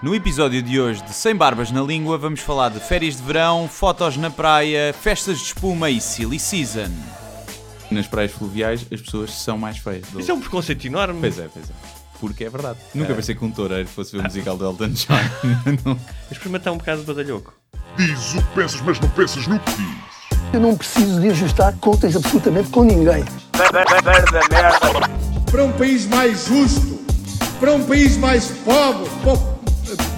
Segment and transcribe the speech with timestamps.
[0.00, 3.68] No episódio de hoje de Sem Barbas na Língua vamos falar de férias de verão,
[3.68, 6.88] fotos na praia, festas de espuma e silly season.
[7.90, 10.06] Nas praias fluviais as pessoas são mais feias.
[10.16, 11.20] Isso é um preconceito enorme.
[11.20, 11.72] Pois é, pois é.
[12.20, 12.78] Porque é verdade.
[12.94, 15.96] Nunca pensei que um toureiro fosse ver o musical do Elton John.
[16.30, 17.52] Experimentar um bocado de badalhoco.
[17.96, 20.08] Diz o que pensas, mas não pensas no que diz.
[20.52, 23.24] Eu não preciso de ajustar contas absolutamente com ninguém.
[25.50, 26.98] para um país mais justo,
[27.60, 29.57] para um país mais pobre, po-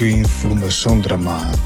[0.00, 1.60] que informação dramática.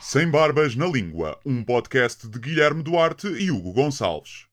[0.00, 4.46] Sem Barbas na Língua, um podcast de Guilherme Duarte e Hugo Gonçalves.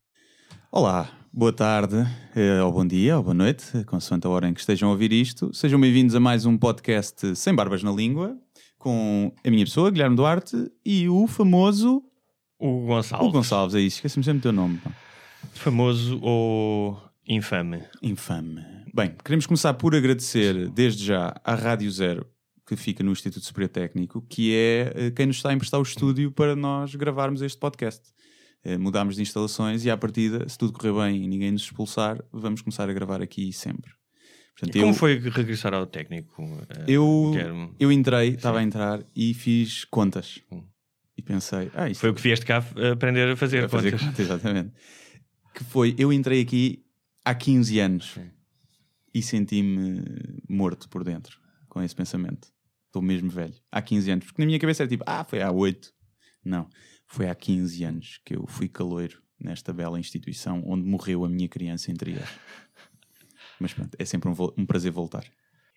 [0.70, 2.06] Olá, boa tarde,
[2.36, 5.14] eh, ou bom dia, ou boa noite, consoante a hora em que estejam a ouvir
[5.14, 5.54] isto.
[5.54, 8.38] Sejam bem-vindos a mais um podcast Sem Barbas na Língua,
[8.78, 12.04] com a minha pessoa, Guilherme Duarte, e o famoso
[12.60, 13.30] O Gonçalves.
[13.30, 14.78] O Gonçalves, é isso, esqueci-me sempre do teu nome.
[14.80, 14.92] pá.
[15.54, 17.82] Famoso ou infame.
[18.02, 18.73] Infame.
[18.96, 22.28] Bem, queremos começar por agradecer desde já à Rádio Zero,
[22.66, 25.84] que fica no Instituto Superior Técnico, que é eh, quem nos está a emprestar o
[25.84, 28.02] estúdio para nós gravarmos este podcast.
[28.64, 32.24] Eh, Mudámos de instalações e, à partida, se tudo correr bem e ninguém nos expulsar,
[32.32, 33.92] vamos começar a gravar aqui sempre.
[34.56, 36.44] Portanto, E como eu, foi regressar ao técnico?
[36.70, 37.74] eh, Eu, Guilherme?
[37.80, 40.40] eu entrei, estava a entrar e fiz contas.
[40.52, 40.64] Hum.
[41.18, 44.08] E pensei, ah, isto Foi o que vieste cá aprender a fazer, a fazer contas.
[44.08, 44.72] conta, exatamente.
[45.56, 46.84] Que foi, eu entrei aqui
[47.26, 48.20] há 15 anos
[49.14, 50.04] e senti-me
[50.50, 52.48] morto por dentro com esse pensamento.
[52.88, 53.56] Estou mesmo velho.
[53.72, 54.26] Há 15 anos.
[54.26, 55.92] Porque na minha cabeça era tipo, ah, foi há 8.
[56.46, 56.70] Não.
[57.08, 61.48] Foi há 15 anos que eu fui caloiro nesta bela instituição onde morreu a minha
[61.48, 62.28] criança interior.
[63.60, 65.26] Mas pronto, é sempre um, um prazer voltar.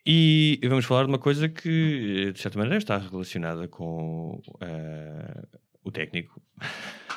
[0.05, 5.47] E vamos falar de uma coisa que, de certa maneira, está relacionada com eh,
[5.83, 6.41] o técnico,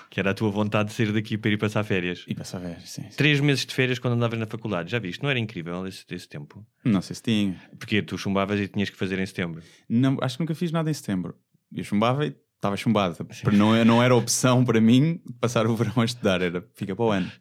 [0.09, 2.23] que era a tua vontade de sair daqui para ir passar férias.
[2.27, 3.09] E passar ver, sim, sim.
[3.15, 5.21] Três meses de férias quando andavas na faculdade, já viste?
[5.21, 6.65] Não era incrível esse, esse tempo?
[6.83, 7.55] Não sei se tinha.
[7.77, 9.61] Porque tu chumbavas e tinhas que fazer em setembro.
[9.87, 11.35] Não, acho que nunca fiz nada em setembro.
[11.75, 13.15] Eu chumbava e estava chumbado.
[13.53, 17.11] Não, não era opção para mim passar o verão a estudar, era fica para o
[17.11, 17.31] ano.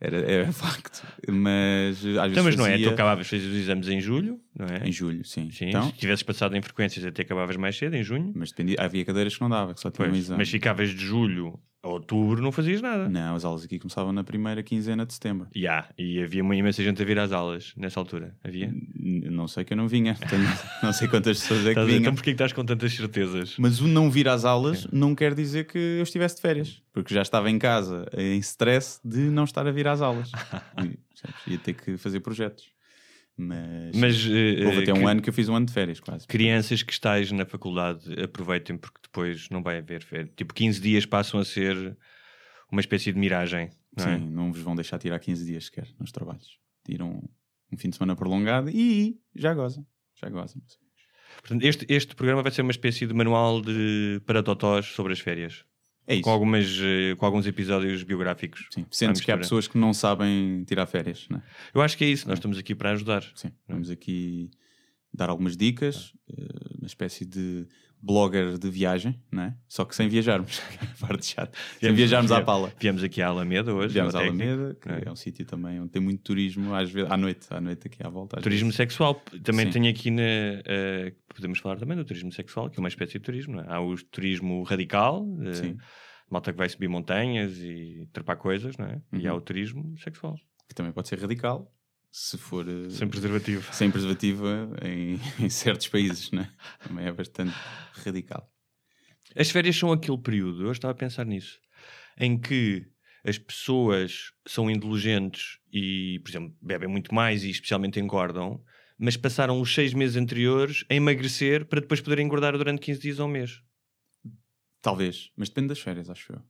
[0.00, 1.02] Era, era facto.
[1.28, 2.68] Mas às vezes Então, mas não é?
[2.70, 4.88] Tu fazia acabavas, fez os exames em julho, não é?
[4.88, 5.50] em julho, sim.
[5.50, 8.32] Sim, Então, se tivesses passado em frequências até acabavas mais cedo, em junho.
[8.36, 10.38] mas dependia, havia cadeiras que não dava, que só tinha um Pois, exame.
[10.38, 13.08] mas ficavas de julho outubro, não fazias nada.
[13.08, 15.48] Não, as aulas aqui começavam na primeira quinzena de setembro.
[15.56, 18.36] Ya, e havia uma imensa gente a vir às aulas nessa altura.
[18.44, 18.66] Havia?
[18.66, 20.14] N- Não sei que eu não vinha.
[20.14, 20.42] Tenho-
[20.82, 22.00] não sei quantas pessoas é que vinham.
[22.00, 23.54] Então porquê que estás com tantas certezas?
[23.58, 27.14] Mas o não vir às aulas não quer dizer que eu estivesse de férias, porque
[27.14, 30.30] já estava em casa em stress de não estar a vir às aulas.
[30.78, 32.64] E, sabes, ia ter que fazer projetos.
[33.40, 36.00] Mas, Mas eh, houve até eh, um ano que eu fiz um ano de férias,
[36.00, 36.26] quase.
[36.26, 40.30] crianças que estáis na faculdade aproveitem porque depois não vai haver férias.
[40.36, 41.96] Tipo, 15 dias passam a ser
[42.70, 43.70] uma espécie de miragem.
[43.96, 44.18] Não Sim, é?
[44.18, 46.58] não vos vão deixar tirar 15 dias sequer nos trabalhos.
[46.84, 47.22] Tiram
[47.72, 49.86] um fim de semana prolongado e já gozam.
[50.20, 50.60] Já gozam.
[51.40, 55.20] Portanto, este, este programa vai ser uma espécie de manual de para totós sobre as
[55.20, 55.64] férias.
[56.08, 56.22] É isso.
[56.22, 58.66] Com, algumas, eh, com alguns episódios biográficos.
[58.70, 58.86] Sim.
[58.90, 61.42] Sentes que há pessoas que não sabem tirar férias, não é?
[61.74, 63.22] Eu acho que é isso, nós estamos aqui para ajudar.
[63.34, 64.50] Sim, vamos aqui
[65.12, 67.66] dar algumas dicas, eh, uma espécie de
[68.00, 69.56] blogger de viagem, não é?
[69.66, 70.60] Só que sem viajarmos.
[71.00, 71.56] Parte chata.
[71.80, 72.72] Sem viajarmos à pala.
[72.80, 73.94] Viemos aqui à Alameda hoje.
[73.94, 74.20] Viemos à.
[74.20, 75.02] Alameda, que é?
[75.06, 78.04] é um sítio também onde tem muito turismo, às vezes, à noite, à noite aqui
[78.04, 78.40] à volta.
[78.40, 78.76] Turismo vezes.
[78.76, 79.14] sexual.
[79.42, 79.72] Também Sim.
[79.72, 80.22] tenho aqui na.
[80.22, 83.60] eh, podemos falar também do turismo sexual, que é uma espécie de turismo.
[83.60, 83.64] é?
[83.68, 85.76] Há o turismo radical, eh, Sim.
[86.30, 89.00] malta que vai subir montanhas e trepar coisas, não é?
[89.12, 89.38] E há Uhum.
[89.38, 90.36] o turismo sexual,
[90.68, 91.72] Que também pode ser radical,
[92.10, 93.74] se for eh, sem preservativo.
[93.74, 96.50] sem preservativa em, em certos países, não é?
[96.86, 97.54] Também é bastante
[98.04, 98.50] radical.
[99.36, 101.60] As férias são aquele período, eu estava a pensar nisso,
[102.18, 102.86] em que
[103.24, 108.62] as pessoas são indulgentes e, por exemplo, bebem muito mais e especialmente engordam,
[108.98, 113.18] mas passaram os seis meses anteriores a emagrecer para depois poderem engordar durante 15 dias
[113.18, 113.62] ou um mês.
[114.80, 116.42] Talvez, mas depende das férias, acho eu.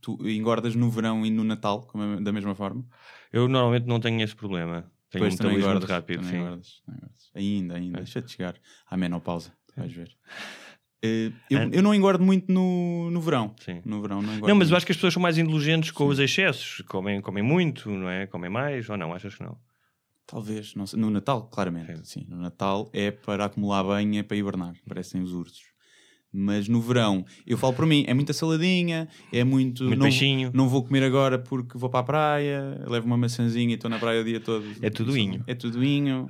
[0.00, 2.84] Tu engordas no verão e no Natal é- da mesma forma?
[3.32, 4.90] Eu normalmente não tenho esse problema.
[5.10, 6.24] Tenho Pois, um metabolismo engordas, rápido.
[6.24, 6.36] sim.
[6.36, 7.30] engordas, engordas.
[7.34, 7.98] Ainda, ainda.
[7.98, 8.02] É.
[8.02, 8.54] Deixa-te chegar
[8.90, 10.10] à menopausa, tu vais ver.
[11.02, 13.54] Eh, eu, An- eu não engordo muito no, no verão.
[13.60, 13.80] Sim.
[13.84, 16.06] No verão não engordo Não, mas eu acho que as pessoas são mais indulgentes com
[16.06, 16.82] os excessos.
[16.88, 18.26] Comem, comem muito, não é?
[18.26, 19.12] Comem mais ou não?
[19.14, 19.56] Achas que não?
[20.26, 20.98] Talvez, não sei.
[20.98, 22.00] No Natal, claramente.
[22.08, 22.26] Sim.
[22.28, 24.74] no Natal é para acumular banho, é para hibernar.
[24.88, 25.62] Parecem os ursos.
[26.38, 29.84] Mas no verão, eu falo por mim, é muita saladinha, é muito.
[29.84, 30.50] Muito não, peixinho.
[30.52, 33.98] não vou comer agora porque vou para a praia, levo uma maçãzinha e estou na
[33.98, 34.64] praia o dia todo.
[34.82, 35.42] É tudo inho.
[35.46, 36.28] É tudo inho.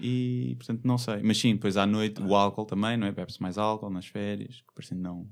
[0.00, 1.20] E portanto não sei.
[1.22, 3.12] Mas sim, depois à noite o álcool também, não é?
[3.12, 5.28] Bebe-se mais álcool nas férias, que parecendo não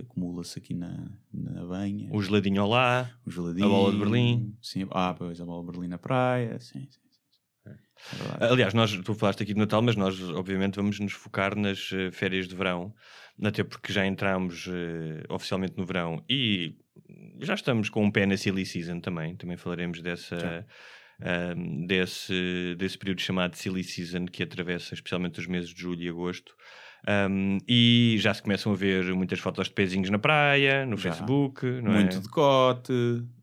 [0.00, 2.08] acumula-se aqui na, na banha.
[2.10, 3.10] O geladinho ao lá.
[3.26, 3.66] O geladinho.
[3.66, 4.56] A bola de Berlim.
[4.62, 6.58] Sim, ah, pois a bola de Berlim na praia.
[6.58, 7.00] Sim, sim.
[8.40, 8.46] É.
[8.46, 12.10] Aliás, nós, tu falaste aqui de Natal, mas nós obviamente vamos nos focar nas eh,
[12.10, 12.92] férias de verão,
[13.42, 16.76] até porque já entramos eh, oficialmente no verão e
[17.40, 20.66] já estamos com um pé na silly season também, também falaremos dessa,
[21.20, 26.08] ahm, desse, desse período chamado silly season que atravessa especialmente os meses de julho e
[26.08, 26.54] agosto.
[27.06, 31.10] Ahm, e já se começam a ver muitas fotos de pezinhos na praia, no Já.
[31.10, 32.20] Facebook, não muito é?
[32.20, 32.92] decote,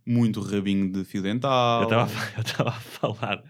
[0.07, 1.81] muito rabinho de fio dental.
[1.81, 3.43] Eu estava a- eu estava a falar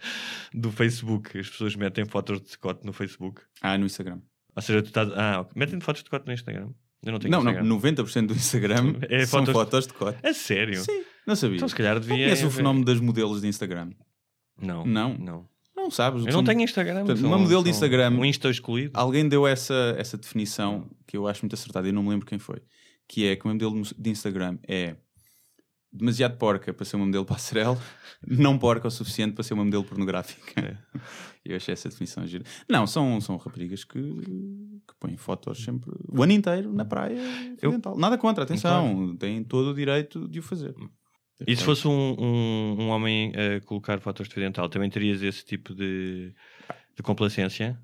[0.52, 3.42] do Facebook, as pessoas metem fotos de decote no Facebook.
[3.62, 4.20] Ah, no Instagram.
[4.56, 5.10] Ou seja, tu estás.
[5.16, 5.54] Ah, ok.
[5.56, 6.69] metem fotos de decote no Instagram.
[7.06, 7.63] Eu não tenho Não, Instagram.
[7.63, 10.19] não, 90% do Instagram É são fotos- fotos de cote.
[10.22, 10.81] É sério?
[10.84, 11.56] Sim, não sabia.
[11.57, 12.25] Então se calhar Não devia.
[12.25, 13.92] conheces o fenómeno das modelos de Instagram?
[14.62, 14.86] Não.
[14.86, 15.18] Não?
[15.18, 15.50] Não.
[15.75, 16.25] Não sabes.
[16.25, 17.06] Eu São- não tenho Instagram.
[17.06, 18.92] Portanto, uma modelo de Instagram- Um Insta excluído.
[18.94, 22.38] Alguém deu essa, essa definição que eu acho muito acertada e não me lembro quem
[22.38, 22.62] foi.
[23.07, 24.98] Que é que uma modelo de Instagram é
[25.92, 27.82] demasiado porca para ser uma modelo passarela,
[28.26, 30.62] não porca o suficiente para ser uma modelo pornográfica.
[30.62, 30.78] É.
[31.44, 32.44] Eu achei essa definição gira.
[32.70, 37.18] Não, são, são raparigas que, que põem fotos sempre o ano inteiro na praia.
[37.62, 37.80] Eu-.
[37.98, 40.76] Nada contra, atenção, têm todo o direito de o fazer.
[41.48, 45.44] E se fosse um, um, um homem a colocar fotos de dental, também terias esse
[45.46, 46.34] tipo de,
[46.96, 47.80] de complacência?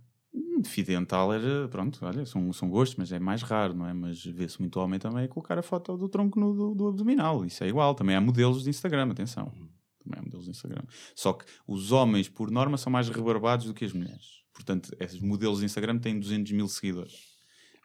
[0.62, 3.94] De fio dental era, pronto, olha, são, são gostos, mas é mais raro, não é?
[3.94, 7.46] Mas vê-se muito homem também a colocar a foto do tronco nu do, do abdominal.
[7.46, 7.94] Isso é igual.
[7.96, 9.52] Também há modelos de Instagram, atenção.
[10.04, 10.84] Também há modelos de Instagram.
[11.16, 14.44] Só que os homens, por norma, são mais rebarbados do que as mulheres.
[14.54, 17.16] Portanto, esses modelos de Instagram têm 200 mil seguidores.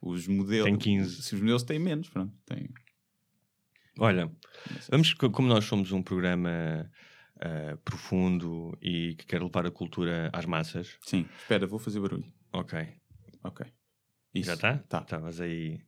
[0.03, 0.65] Os modelos...
[0.65, 1.23] Tem 15.
[1.23, 2.33] Se os modelos têm menos, pronto.
[2.47, 2.69] Têm...
[3.99, 4.31] Olha,
[4.89, 6.91] vamos, co- como nós somos um programa
[7.41, 12.25] ah, profundo e que quer levar a cultura às massas, Sim, espera, vou fazer barulho.
[12.53, 12.89] Ok.
[13.45, 13.67] Ok.
[14.35, 14.47] Isso.
[14.49, 14.79] Já está?
[14.89, 15.01] Tá.
[15.01, 15.81] Estavas aí.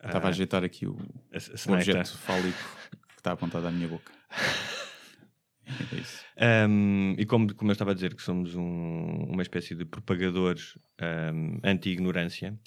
[0.00, 0.96] ah, Estava a ajeitar aqui o,
[1.32, 2.78] a, o objeto fálico
[3.08, 4.12] que está apontado à minha boca.
[5.64, 6.24] É isso.
[6.68, 10.76] Um, e como, como eu estava a dizer que somos um- uma espécie de propagadores
[11.00, 12.58] um, anti-ignorância,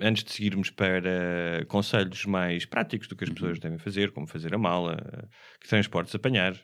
[0.00, 4.54] antes de seguirmos para conselhos mais práticos do que as pessoas devem fazer, como fazer
[4.54, 4.96] a mala,
[5.60, 6.54] que transportes apanhar,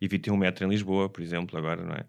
[0.00, 2.06] evitem um metro em Lisboa, por exemplo, agora, não é?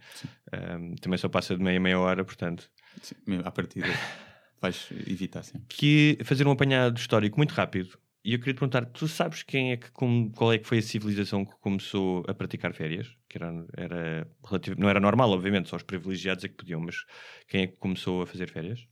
[0.77, 2.69] Um, também só passa de meia meia hora, portanto.
[3.01, 3.87] Sim, à partida
[4.61, 5.65] vais evitar sempre.
[5.69, 7.97] Que fazer um apanhado histórico muito rápido.
[8.23, 10.77] E eu queria te perguntar, tu sabes quem é que, como, qual é que foi
[10.77, 13.15] a civilização que começou a praticar férias?
[13.27, 16.97] Que era, era relativo, não era normal, obviamente, só os privilegiados é que podiam, mas
[17.47, 18.85] quem é que começou a fazer férias?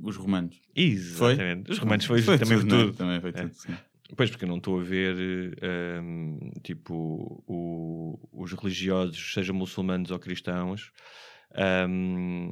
[0.00, 0.56] Os romanos.
[0.74, 1.72] Exatamente.
[1.72, 2.92] Os romanos foi, também tudo, não é?
[2.92, 3.32] Também foi É.
[3.32, 3.74] tudo, sim.
[4.16, 5.16] Pois, porque eu não estou a ver,
[6.02, 10.92] hum, tipo, o- os religiosos, seja muçulmanos ou cristãos,
[11.88, 12.50] hum,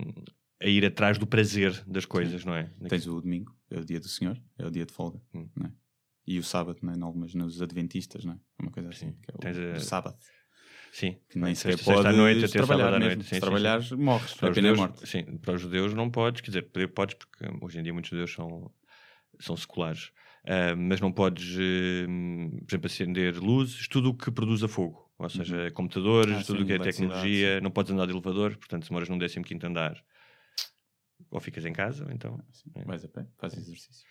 [0.60, 2.70] a ir atrás do prazer das coisas, não é?
[2.88, 5.48] Tens o domingo, é o dia do Senhor, é o dia de folga, Hum.
[5.56, 5.72] não é?
[6.26, 6.96] E o sábado, não é?
[6.96, 8.38] Em algumas, nos adventistas, não é?
[8.62, 9.16] Uma coisa assim, Sim.
[9.22, 10.16] que é o, Tens a- o sábado.
[10.92, 11.16] Sim.
[11.28, 13.24] Que nem sequer sexta podes à noite até trabalhar à noite.
[13.24, 14.34] Se Sim, sim, trabalhares, morres.
[14.34, 15.08] Para pena é judeus, morte.
[15.08, 16.62] sim, para os judeus não podes, quer dizer,
[16.94, 18.70] podes, porque hoje em dia muitos judeus são,
[19.40, 20.12] são seculares,
[20.44, 25.28] Ah, mas não podes, eh, por exemplo, acender luzes, tudo o que produza fogo, ou
[25.28, 28.84] seja, computadores, Ah, tudo sim, o que é tecnologia, não podes andar de elevador, portanto,
[28.84, 30.02] se moras num 15 andar,
[31.30, 32.38] ou ficas em casa, ou então.
[32.52, 34.04] Sim, Vais a pé, fazes exercício.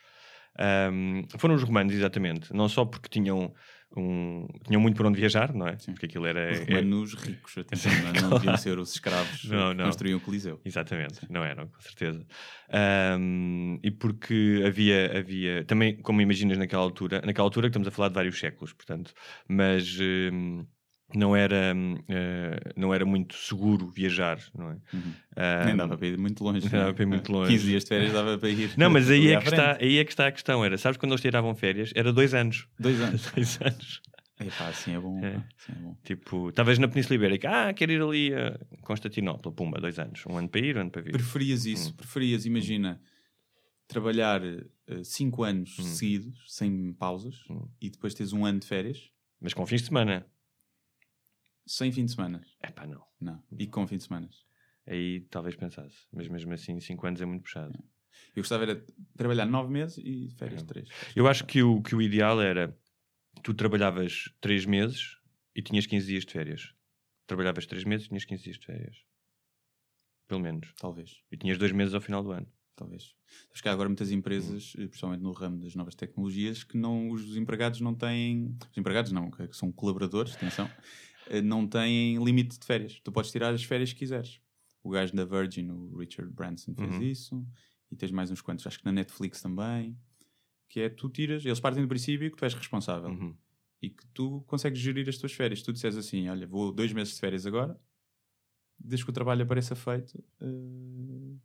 [0.57, 3.53] Ahm, foram os romanos, exatamente, não só porque tinham,
[3.95, 5.77] um, tinham muito por onde viajar, não é?
[5.77, 5.91] Sim.
[5.91, 6.51] Porque aquilo era.
[6.51, 8.21] Os é- romanos ricos, atenção, não, é?
[8.21, 10.61] não deviam ser os escravos Não, que construíam o Coliseu.
[10.63, 12.25] Exatamente, não eram, com certeza.
[12.69, 17.91] Ahm, e porque havia, havia, também, como imaginas naquela altura, naquela altura que estamos a
[17.91, 19.13] falar de vários séculos, portanto,
[19.47, 20.65] mas hum,
[21.17, 24.77] não, era, hum, eh, não era muito seguro viajar, não é?
[24.93, 25.13] Uhum.
[25.35, 26.63] Ahm, Nem dava para ir muito longe.
[26.65, 27.51] não dava para ir muito longe.
[27.51, 28.71] 15 dias de férias dava para ir.
[28.77, 30.63] Não, mas aí é, que está, aí é que está a questão.
[30.65, 31.91] Era, sabes quando eles tiravam férias?
[31.95, 32.67] Era dois anos.
[32.79, 33.31] Dois anos.
[33.31, 34.01] dois anos.
[34.39, 35.23] Epá, assim é bom.
[35.23, 35.35] É.
[35.35, 35.95] Assim é bom.
[36.03, 40.23] Tipo, estavas na Península Ibérica, ah, quero ir ali a Constantinopla, pumba, dois anos.
[40.25, 41.11] Um ano para ir, um ano para vir.
[41.11, 41.69] Preferias Hum.
[41.69, 41.93] isso?
[41.95, 42.99] Preferias, imagina,
[43.87, 44.41] trabalhar
[45.03, 45.83] 5 anos Hum.
[45.83, 47.67] seguidos, sem pausas, Hum.
[47.79, 50.25] e depois teres um ano de férias, Mas com fins de semana.
[51.71, 52.41] Sem fim de semana?
[52.63, 53.03] Epá, não.
[53.19, 53.43] Não.
[53.57, 54.29] E com fim de semana?
[54.85, 56.05] Aí talvez pensasse.
[56.11, 57.77] Mas mesmo assim, 5 anos é muito puxado.
[58.35, 58.85] Eu gostava era de
[59.15, 60.37] trabalhar 9 meses e É.
[60.37, 60.89] férias 3.
[61.15, 62.77] Eu acho que o, que o ideal era
[63.43, 65.17] tu trabalhavas 3 meses
[65.55, 66.73] e tinhas 15 dias de férias.
[67.27, 68.97] trabalhavas 3 meses e tinhas 15 dias de férias.
[70.27, 70.73] Pelo menos.
[70.77, 71.21] Talvez.
[71.31, 72.47] E tinhas 2 meses ao final do ano.
[72.75, 73.15] Talvez.
[73.53, 77.09] Acho que há agora muitas empresas, eh, principalmente no ramo das novas tecnologias, que não,
[77.09, 78.57] os empregados não têm.
[78.71, 80.69] Os empregados não, que são colaboradores, atenção,
[81.39, 82.99] não têm limite de férias.
[83.03, 84.41] Tu podes tirar as férias que quiseres.
[84.83, 87.01] O gajo da Virgin, o Richard Branson, fez Uhum.
[87.03, 87.47] isso.
[87.91, 89.95] E tens mais uns quantos, acho que na Netflix também.
[90.67, 93.35] Que é tu tiras, eles partem do princípio que tu és responsável Uhum.
[93.81, 95.61] e que tu consegues gerir as tuas férias.
[95.61, 97.79] Tu disseres assim: olha, vou dois meses de férias agora,
[98.79, 101.35] desde que o trabalho apareça feito, eh,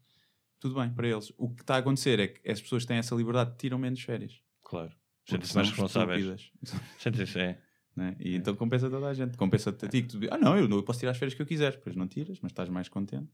[0.60, 1.32] tudo bem para eles.
[1.36, 4.00] O que está a acontecer é que as pessoas que têm essa liberdade tiram menos
[4.00, 4.40] férias.
[4.62, 4.94] Claro.
[5.28, 6.52] Sentem-se mais responsáveis.
[6.98, 7.60] Sentem-se, é.
[7.96, 8.14] Né?
[8.20, 9.36] E então compensa toda a gente.
[9.38, 11.72] Compensa-te a ti que tu ah, não, eu, posso tirar as férias que eu quiser.
[11.72, 13.32] Depois não tiras, mas estás mais contente.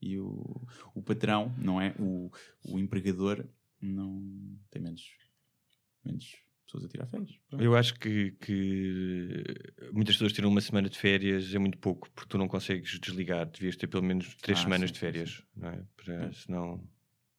[0.00, 1.94] E o, o patrão, não é?
[1.98, 2.30] O,
[2.64, 3.44] o empregador
[3.80, 4.22] não
[4.70, 5.02] tem menos,
[6.04, 7.38] menos pessoas a tirar férias.
[7.48, 7.62] Pronto.
[7.62, 9.44] Eu acho que, que
[9.92, 13.46] muitas pessoas tiram uma semana de férias é muito pouco, porque tu não consegues desligar.
[13.46, 15.82] Devias ter pelo menos três Ah, semanas sim, de sim, férias, não é?
[15.96, 16.88] Para, senão...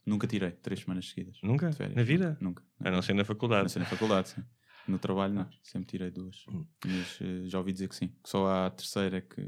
[0.06, 1.40] Nunca tirei três semanas seguidas.
[1.42, 1.72] Nunca?
[1.96, 2.38] Na vida?
[2.40, 2.64] Nunca.
[2.80, 3.64] A não ser na A faculdade.
[3.64, 4.44] não ser na faculdade, sim.
[4.88, 5.50] No trabalho, não.
[5.64, 6.46] Sempre tirei duas.
[6.50, 6.66] Hum.
[6.86, 8.10] Mas eh, já ouvi dizer que sim.
[8.24, 9.42] Que só há a terceira que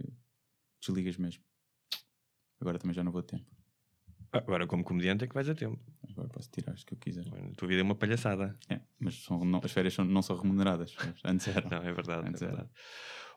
[0.82, 1.44] desligas mesmo.
[2.60, 3.52] Agora também já não vou ter tempo.
[4.32, 5.80] Agora, como comediante, é que vais a tempo.
[6.10, 7.24] Agora posso tirar as que eu quiser.
[7.28, 8.58] A tua vida é uma palhaçada.
[8.70, 10.94] É, mas são- não- as férias são- não são remuneradas.
[11.24, 11.70] Antes eram.
[11.70, 12.28] Não, é verdade.
[12.28, 12.56] Antes é era.
[12.56, 12.74] verdade.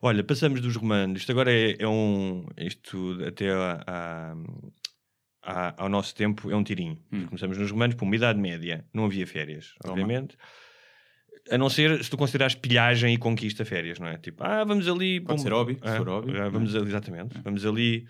[0.03, 1.21] Olha, passamos dos romanos.
[1.21, 2.47] Isto agora é, é um.
[2.57, 4.35] Isto até a- a-
[5.43, 7.01] a- ao nosso tempo é um tirinho.
[7.13, 7.27] Hum.
[7.27, 8.85] Começamos nos romanos, por uma idade média.
[8.93, 9.93] Não havia férias, Toma.
[9.93, 10.37] obviamente.
[11.51, 14.17] A não ser se tu considerares pilhagem e conquista férias, não é?
[14.19, 15.21] Tipo, ah, vamos ali.
[15.21, 16.51] Pode pum- ser hobby, se Ah, for hobby, ah, não é?
[16.51, 17.41] vamos ali, exatamente.
[17.43, 18.07] Vamos ali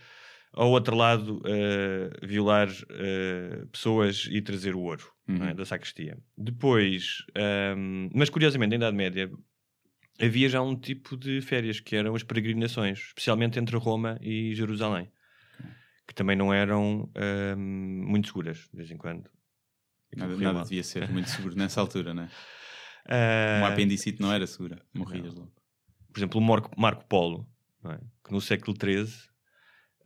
[0.52, 5.50] ao outro lado eh, violar eh, pessoas e trazer o ouro não é?
[5.50, 5.54] Uhum.
[5.54, 6.18] da sacristia.
[6.36, 9.30] Depois, ahm, mas curiosamente, na Idade Média
[10.20, 15.08] havia já um tipo de férias que eram as peregrinações, especialmente entre Roma e Jerusalém,
[16.06, 19.30] que também não eram ahm, muito seguras de vez em quando.
[20.16, 22.28] Nada, nada devia ser muito seguro nessa altura, né?
[23.58, 24.80] Uma apendicite não era segura.
[24.94, 25.52] Morrias logo.
[26.12, 27.46] por exemplo, o Marco, Marco Polo,
[27.84, 27.98] é?
[28.24, 29.28] que no século XIII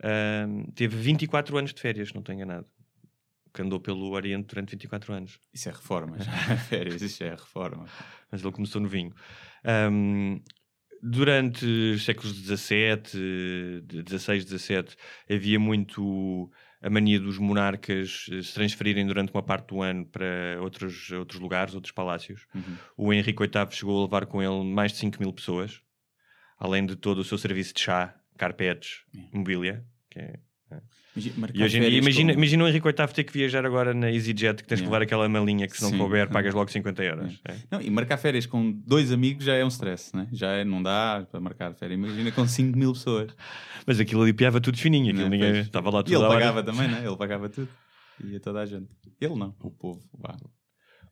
[0.03, 2.67] ahm, teve 24 anos de férias, não estou enganado.
[3.53, 5.39] Que andou pelo Oriente durante 24 anos.
[5.53, 6.17] Isso é reforma.
[6.67, 7.85] Férias, isso é reforma.
[8.29, 9.13] Mas ele começou no vinho.
[9.63, 10.41] Ahm,
[11.01, 14.97] durante os séculos XVII, 16, 17,
[15.29, 16.51] havia muito
[16.85, 21.39] a mania dos monarcas eh, se transferirem durante uma parte do ano para outros, outros
[21.39, 22.45] lugares, outros palácios.
[22.53, 22.77] Uhum.
[22.95, 25.81] O Henrique VIII chegou a levar com ele mais de 5 mil pessoas,
[26.59, 29.83] além de todo o seu serviço de chá, carpetes, mobília.
[30.11, 30.39] Que é...
[31.15, 33.93] Imagina, marcar E hoje em dia, imagina, imagina o Henrique VIII ter que viajar agora
[33.93, 34.91] na EasyJet, que tens que Yeah.
[34.91, 35.97] levar aquela malinha que se não Sim.
[35.97, 37.39] couber, pagas logo 50 euros.
[37.47, 37.55] É.
[37.71, 40.27] Não, e marcar férias com dois amigos já é um stress, né?
[40.33, 41.97] Já é, não dá para marcar férias.
[41.97, 43.31] Imagina com 5 mil pessoas.
[43.87, 45.65] Mas aquilo ali piava tudo fininho, aquilo ninguém Pois.
[45.67, 47.05] estava lá E toda ele pagava também, né?
[47.05, 47.69] Ele pagava tudo.
[48.23, 48.89] E a toda a gente.
[49.21, 50.01] Ele não, o povo.
[50.17, 50.35] Vá.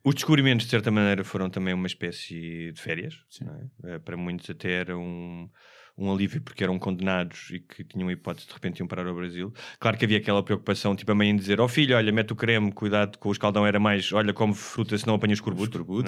[0.02, 3.14] Os descobrimentos, de certa maneira, foram também uma espécie de férias.
[3.40, 3.94] É?
[3.94, 5.48] Eh, Para muitos até era um,
[5.96, 9.14] um alívio porque eram condenados e que tinham a hipótese de repente iam parar ao
[9.14, 9.52] Brasil.
[9.78, 12.36] Claro que havia aquela preocupação, tipo a mãe em dizer, ó filho, olha, mete o
[12.36, 15.38] creme, cuidado com o escaldão era mais, olha, come fruta, senão apanhas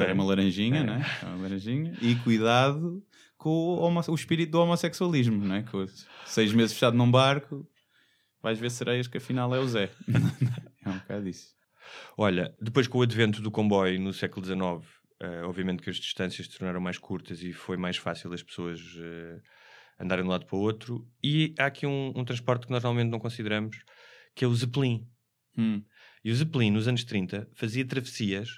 [0.01, 0.07] não é?
[0.07, 0.85] era uma laranjinha, É.
[0.85, 1.07] né?
[1.23, 1.95] Uma laranjinha.
[2.03, 3.01] E cuidado
[3.39, 5.65] com o, homo- o espírito do homossexualismo, né?
[5.71, 5.87] Com
[6.25, 7.65] seis meses fechado num barco,
[8.43, 9.91] vais ver sereias que afinal é o Zé.
[10.85, 11.55] é um bocado isso.
[12.19, 14.85] Olha, depois com o advento do comboio no século XIX,
[15.21, 18.81] eh, obviamente que as distâncias se tornaram mais curtas e foi mais fácil as pessoas
[18.99, 19.39] eh,
[19.99, 21.07] andarem de um lado para o outro.
[21.23, 23.77] E há aqui um, um transporte que nós normalmente não consideramos,
[24.35, 25.07] que é o Zeppelin.
[25.57, 25.83] Hum.
[26.25, 28.49] E o Zeppelin, nos anos 30, fazia travessias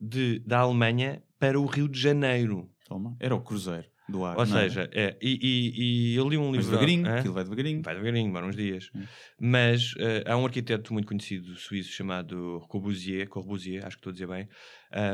[0.00, 2.70] de, da Alemanha para o Rio de Janeiro.
[2.86, 3.16] Toma.
[3.20, 4.38] Era o cruzeiro do ar.
[4.38, 6.70] Ou seja, é, e, e- e eu li um Mas livro...
[6.70, 7.18] devagarinho, Hã?
[7.18, 7.82] aquilo vai devagarinho.
[7.82, 8.90] Vai devagarinho, demora uns dias.
[8.94, 9.04] Hum.
[9.38, 14.12] Mas eh, há um arquiteto muito conhecido suíço chamado Corbusier, Corbusier acho que estou a
[14.14, 14.48] dizer bem,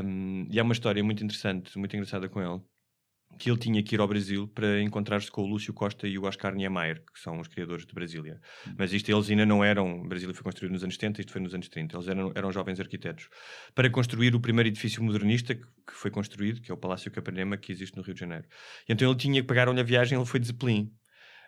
[0.05, 2.63] um, e há uma história muito interessante, muito engraçada com ele,
[3.39, 6.25] que ele tinha que ir ao Brasil para encontrar-se com o Lúcio Costa e o
[6.25, 8.41] Oscar Niemeyer, que são os criadores de Brasília.
[8.79, 11.55] Mas isto eles ainda não eram, Brasília foi construído nos anos 70, isto foi nos
[11.55, 13.29] anos 30, eles eram, eram jovens arquitetos,
[13.75, 17.57] para construir o primeiro edifício modernista que, que foi construído, que é o Palácio Capanema,
[17.57, 18.45] que existe no Rio de Janeiro.
[18.89, 20.93] E então ele tinha que pagar-lhe a viagem, ele foi de Zeppelin.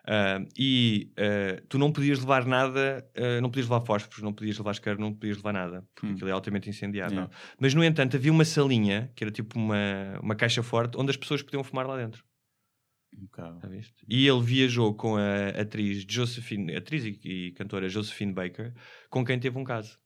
[0.09, 4.57] Ah, e ah, tu não podias levar nada, ah, não podias levar fósforos, não podias
[4.57, 6.13] levar isqueiro, não podias levar nada, porque Hum.
[6.15, 7.17] aquilo é altamente incendiável.
[7.19, 7.35] Yeah.
[7.61, 11.17] Mas, no entanto, havia uma salinha, que era tipo uma, uma caixa forte, onde as
[11.17, 12.25] pessoas podiam fumar lá dentro.
[13.71, 14.05] Viste?
[14.09, 18.75] E ele viajou com a atriz Josephine, atriz e, e cantora Josephine Baker,
[19.09, 19.99] com quem teve um caso.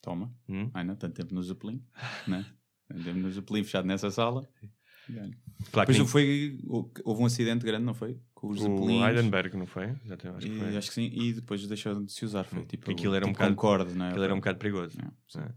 [0.00, 0.32] Toma.
[0.48, 0.70] Hum?
[0.72, 1.82] Ai não, tanto tempo no Zeppelin.
[2.28, 2.46] né?
[2.86, 4.48] Tanto tempo no Zeppelin fechado nessa sala.
[5.72, 6.58] Claro que Depois nem- foi,
[7.04, 8.18] houve um acidente grande, não foi?
[8.48, 9.06] Com O.
[9.06, 9.92] Heidenberg, não foi?
[10.04, 10.76] Exatamente, acho que foi.
[10.76, 12.44] acho que sim, e depois deixou de se usar.
[12.44, 14.08] Foi Hum, tipo, aquilo era um tipo bocado- Concorde, não é?
[14.10, 14.98] Aquilo era um bocado perigoso.
[15.00, 15.48] É.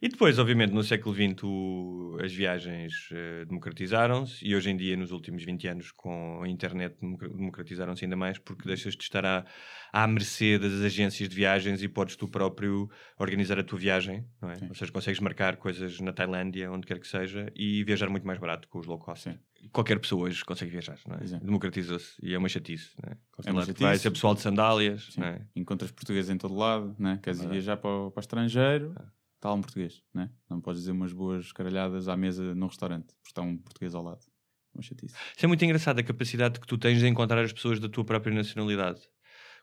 [0.00, 4.96] E depois, obviamente, no século XX o- as viagens eh, democratizaram-se e hoje em dia,
[4.96, 9.24] nos últimos 20 anos, com a internet, democra- democratizaram-se ainda mais porque deixas de estar
[9.26, 9.44] à,
[9.92, 12.88] à mercê das agências de viagens e podes tu próprio
[13.18, 14.54] organizar a tua viagem, não é?
[14.56, 14.66] Sim.
[14.68, 18.38] Ou seja, consegues marcar coisas na Tailândia, onde quer que seja, e viajar muito mais
[18.38, 19.24] barato com os low cost.
[19.24, 19.38] Sim.
[19.72, 21.24] Qualquer pessoa hoje consegue viajar, não é?
[21.24, 21.40] É.
[21.44, 23.16] Democratizou-se e é uma chatice, não é?
[23.32, 24.02] Qualquer É uma que vai chatice.
[24.04, 25.20] ser pessoal de sandálias, Sim.
[25.20, 25.44] não é?
[25.56, 27.18] Encontras português em todo lado, né?
[27.20, 28.94] queres ir viajar para o, para o estrangeiro,
[29.38, 30.02] está um português.
[30.12, 30.30] Né?
[30.50, 34.02] Não podes dizer umas boas caralhadas à mesa num restaurante, porque está um português ao
[34.02, 34.20] lado.
[34.74, 35.14] Uma chatice.
[35.36, 38.04] Isso é muito engraçado a capacidade que tu tens de encontrar as pessoas da tua
[38.04, 39.00] própria nacionalidade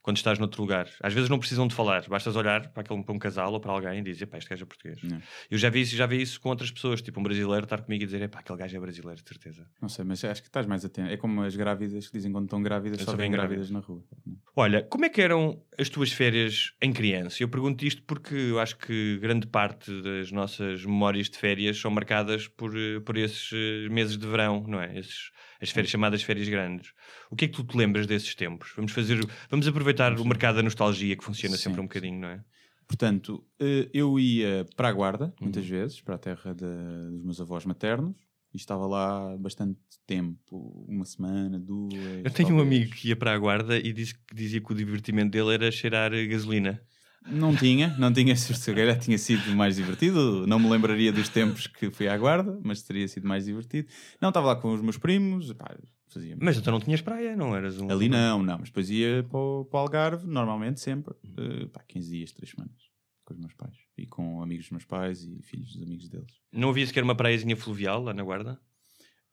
[0.05, 0.87] quando estás noutro lugar.
[1.01, 3.71] Às vezes não precisam de falar, bastas olhar para, aquele, para um casal ou para
[3.71, 5.01] alguém e dizer, pá, este gajo é português.
[5.01, 5.19] Não.
[5.49, 8.03] Eu já vi isso, já vi isso com outras pessoas, tipo um brasileiro estar comigo
[8.03, 9.67] e dizer, pá, aquele gajo é brasileiro, de certeza.
[9.81, 11.09] Não sei, mas acho que estás mais atento.
[11.09, 13.79] É como as grávidas que dizem quando estão grávidas, Eu só vêm venho grávidas na
[13.79, 14.03] rua.
[14.27, 14.35] né?
[14.55, 17.41] Olha, como é que eram as tuas férias em criança?
[17.41, 21.89] Eu pergunto isto porque eu acho que grande parte das nossas memórias de férias são
[21.89, 24.99] marcadas por, eh, por esses eh, meses de verão, não é?
[24.99, 25.31] Esses,
[25.61, 26.91] as férias chamadas férias grandes.
[27.29, 28.71] O que é que tu te lembras desses tempos?
[28.75, 29.19] Vamos fazer,
[29.49, 32.43] vamos aproveitar o mercado da nostalgia que funciona Sim, sempre um bocadinho, não é?
[32.87, 35.33] Portanto, eh, eu ia para a Guarda, Uhum.
[35.41, 38.15] muitas vezes, para a terra de- dos meus avós maternos,
[38.53, 42.23] e estava lá bastante tempo uma semana, duas.
[42.23, 42.67] Eu tenho um talvez.
[42.67, 45.71] amigo que ia para a guarda e disse, que- dizia que o divertimento dele era
[45.71, 46.79] cheirar gasolina.
[47.27, 50.45] Não tinha, não tinha, se calhar tinha sido mais divertido.
[50.47, 53.87] Não me lembraria dos tempos que fui à guarda, mas teria sido mais divertido.
[54.21, 55.75] Não, estava lá com os meus primos, pá,
[56.07, 56.37] fazia.
[56.39, 57.89] Mas então não tinhas praia, não eras um.
[57.91, 61.81] Ali não, não, mas depois ia para o, para o Algarve, normalmente sempre, eh, pá,
[61.87, 62.77] 15 dias, 3 semanas,
[63.23, 63.75] com os meus pais.
[63.97, 66.41] E com amigos dos meus pais e filhos dos amigos deles.
[66.51, 68.59] Não havia sequer uma praiazinha fluvial lá na guarda?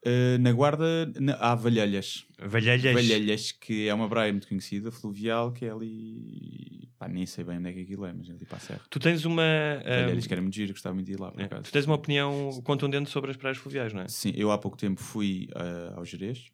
[0.05, 2.25] Eh, na guarda na- há Valhelhas.
[2.37, 2.93] Valhelhas.
[2.93, 6.89] Valhelhas, que é uma praia muito conhecida, fluvial, que é ali.
[6.99, 8.81] Pá, nem sei bem onde é que aquilo é, mas é ali para a serra.
[8.89, 9.43] Tu tens uma.
[9.85, 11.63] Valhelhas, que era muito giro, gostava muito de ir lá, por é, acaso.
[11.63, 14.07] tu tens uma opinião contundente sobre as praias fluviais, não é?
[14.07, 16.51] Sim, eu há pouco tempo fui ah, ao Jerez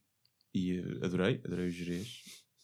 [0.53, 2.21] e eh, adorei, adorei o Jerez,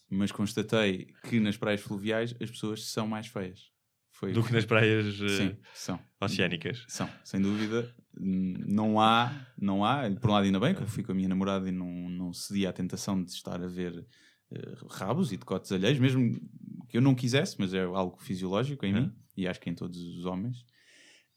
[0.09, 3.71] mas constatei que nas praias fluviais as pessoas são mais feias.
[4.15, 4.31] Foi...
[4.31, 5.99] Do que nas praias eh, Sim, são.
[6.21, 6.85] oceânicas.
[6.87, 7.93] São, sem dúvida.
[8.17, 11.27] Não há, não há, por um lado ainda bem, que eu fui com a minha
[11.27, 14.07] namorada e não, não cedi à tentação de estar a ver
[14.53, 16.31] eh, rabos e decotes alheios, mesmo
[16.87, 19.99] que eu não quisesse, mas é algo fisiológico em mim e acho que em todos
[19.99, 20.65] os homens.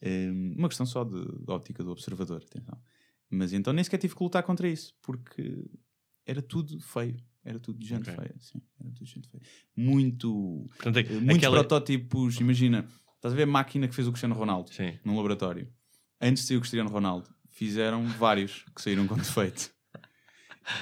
[0.01, 2.81] Hum, uma questão só de, de óptica do observador, atenção.
[3.29, 5.69] Mas então nem sequer tive que lutar contra isso, porque
[6.25, 7.17] era tudo feio.
[7.49, 8.15] Era tudo de gente Ok.
[8.15, 8.61] feia, sim.
[8.81, 9.43] Era tudo de gente feia.
[9.77, 11.57] Muito Portanto, é- eh, muitos aquela...
[11.59, 14.99] protótipos, imagina, estás a ver a máquina que fez o Cristiano Ronaldo Sim.
[15.05, 15.69] num laboratório.
[16.21, 19.71] Antes de sair o Cristiano Ronaldo, fizeram vários que saíram com defeito.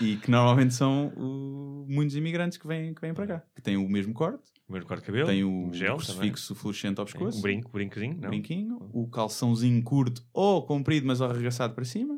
[0.00, 3.42] E que normalmente são uh, muitos imigrantes que vêm, que vêm para cá.
[3.54, 5.28] Que têm o mesmo corte, O mesmo corte de cabelo.
[5.28, 7.20] têm o gel crucifixo fluorescente ao também.
[7.26, 8.28] pescoço, Um brinco, brincozinho, o não?
[8.30, 12.15] brinquinho, o calçãozinho curto ou comprido, mas arregaçado para cima.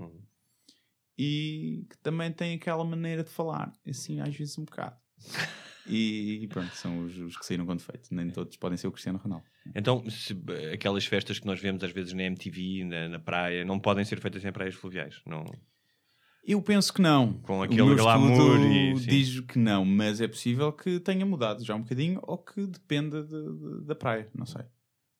[1.18, 4.96] E que também tem aquela maneira de falar, assim, às vezes um bocado.
[5.90, 8.14] E, e pronto, são os, os que saíram com defeito.
[8.14, 9.46] Nem todos podem ser o Cristiano Ronaldo.
[9.74, 10.36] Então, se-
[10.70, 14.20] aquelas festas que nós vemos às vezes na MTV, na, na praia, não podem ser
[14.20, 15.22] feitas em praias fluviais.
[15.24, 15.46] Não...
[16.44, 17.32] Eu penso que não.
[17.40, 19.06] Com O aquele glamour e- sim.
[19.08, 23.22] diz que não, mas é possível que tenha mudado já um bocadinho ou que dependa
[23.22, 24.28] de- de- da praia.
[24.34, 24.64] Não sei.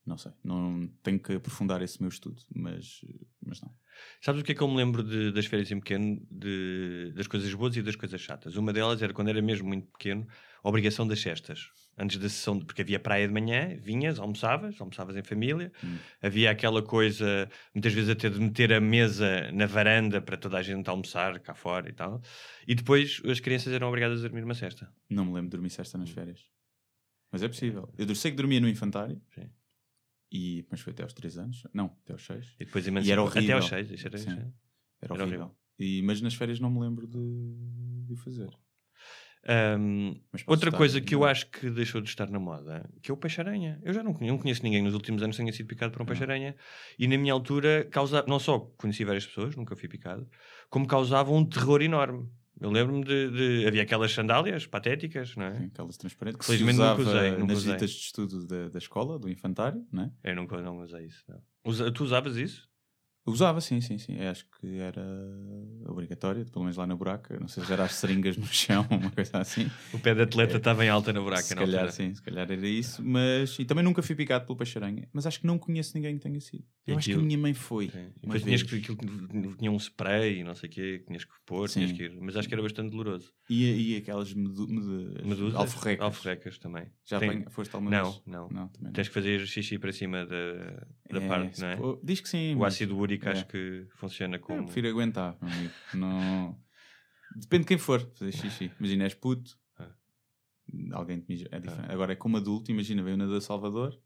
[0.09, 0.33] Não sei.
[0.43, 3.05] Não tenho que aprofundar esse meu estudo, mas,
[3.45, 3.71] mas não.
[4.23, 6.19] Sabes o que é que eu me lembro de- das férias em pequeno?
[6.31, 8.57] De- das coisas boas e das coisas chatas.
[8.57, 10.27] Uma delas era quando era mesmo muito pequeno,
[10.65, 11.71] a obrigação das cestas.
[11.99, 15.71] Antes da sessão, de, porque havia praia de manhã, vinhas, almoçavas, almoçavas em família.
[15.85, 15.99] Hum.
[16.23, 20.63] Havia aquela coisa, muitas vezes até de meter a mesa na varanda para toda a
[20.63, 22.23] gente almoçar cá fora e tal.
[22.67, 24.91] E depois as crianças eram obrigadas a dormir uma cesta.
[25.11, 26.47] Não me lembro de dormir cesta nas férias.
[27.31, 27.93] Mas é possível.
[27.99, 29.21] Eu sei que dormia no infantário.
[29.35, 29.51] Sim.
[30.31, 31.63] E, mas foi até aos 3 anos.
[31.73, 32.55] Não, até aos 6.
[32.61, 33.57] E depois E era Até horrível.
[33.57, 34.29] aos seis, isso era, Sim.
[34.31, 34.53] isso era-
[35.03, 35.27] Era horrível.
[35.41, 35.57] horrível.
[35.79, 37.19] E, mas nas férias não me lembro de,
[38.07, 38.51] de o fazer.
[40.31, 43.17] Posso outra coisa que eu acho que deixou de estar na moda, que é o
[43.17, 43.81] peixe-aranha.
[43.83, 46.03] Eu já não, conhe- não conheço ninguém nos últimos anos que tenha sido picado por
[46.03, 46.55] um peixe-aranha.
[46.99, 48.25] E na minha altura, causa...
[48.29, 50.29] não só conheci várias pessoas, nunca fui picado,
[50.69, 52.29] como causava um terror enorme.
[52.61, 55.59] Eu lembro-me de, de- Havia aquelas sandálias patéticas, não é?
[55.59, 57.73] Sim, aquelas transparentes que se Felizmente nunca usava usei, nunca nas usei.
[57.75, 60.31] visitas de estudo da, da escola, do infantário, não é?
[60.31, 61.25] Eu nunca não usei isso.
[61.29, 61.41] Não.
[61.65, 62.69] Usa- tu usavas isso?
[63.29, 64.17] Usava, sim, sim, sim.
[64.19, 65.03] Eu acho que era
[65.87, 67.39] obrigatório, pelo menos lá na buraca.
[67.39, 69.71] Não sei se era as seringas no chão, uma coisa assim.
[69.93, 71.93] O pé de atleta estava em alta na buraca, se calhar, altura.
[71.93, 73.03] sim, se calhar era isso.
[73.05, 75.09] Mas, e também nunca fui picado pelo peixe-aranha.
[75.13, 76.65] Mas acho que não conheço ninguém que tenha sido.
[76.87, 77.89] Eu E acho que a minha mãe foi.
[77.89, 78.09] Sim.
[78.17, 78.87] E depois tinhas vez.
[78.87, 81.81] que aquilo tinha um spray e não sei o quê, que tinhas que pôr, Sim.
[81.81, 82.17] tinhas que ir.
[82.21, 83.33] Mas acho que era bastante doloroso.
[83.51, 86.05] E, e aquelas medu medu Medusas, alforrecas.
[86.05, 86.85] alforrecas também.
[87.05, 88.49] Já Tem- apanha- foste alguma Não, não.
[88.49, 88.93] Não, também não.
[88.93, 91.79] Tens que fazer xixi para cima da, da É, parte, não é?
[92.03, 92.55] Diz que sim.
[92.55, 93.31] O mas- ácido úrico é.
[93.31, 94.65] acho que funciona Eu como.
[94.65, 95.73] prefiro aguentar, meu amigo.
[95.95, 96.59] Não...
[97.37, 98.71] Depende de quem for fazer xixi.
[98.79, 99.91] Imagina, és puto, Ah.
[100.93, 101.49] alguém te mija.
[101.51, 101.91] É diferente.
[101.93, 103.99] Agora é como adulto, imagina, veio na da Salvador,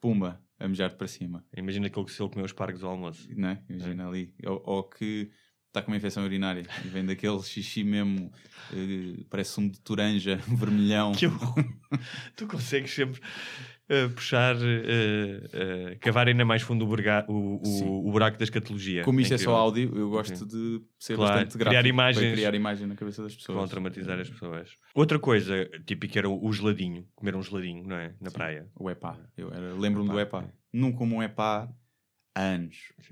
[0.00, 1.44] pumba, a mijar para cima.
[1.56, 3.28] Imagina aquele que se ele comeu os pargos ao almoço.
[3.36, 3.62] Não é?
[3.68, 4.34] Imagina ali.
[4.46, 5.30] Ou, ou que
[5.72, 8.30] está com uma infecção urinária e vem daquele xixi mesmo,
[8.74, 11.12] eh, parece um de toranja, vermelhão.
[11.12, 11.64] Que horror.
[12.36, 13.18] tu consegues sempre
[13.88, 17.84] eh, puxar, eh, cavar ainda mais fundo o, burga- o, Sim.
[17.86, 19.02] o, o buraco da escatologia.
[19.02, 22.26] Como isto é só áudio, eu gosto de ser Claro, bastante criar gráfico imagens.
[22.26, 23.56] para criar imagem na cabeça das pessoas.
[23.56, 24.76] vão traumatizar as pessoas.
[24.94, 28.14] Outra coisa típica era o, geladinho, comer um geladinho, não é?
[28.20, 28.68] Na praia.
[28.78, 29.18] O epá.
[29.38, 30.52] Eu lembro-me do Epá, epá.
[30.70, 31.66] Nunca como um epá
[32.34, 32.76] há anos.
[32.98, 33.04] Eu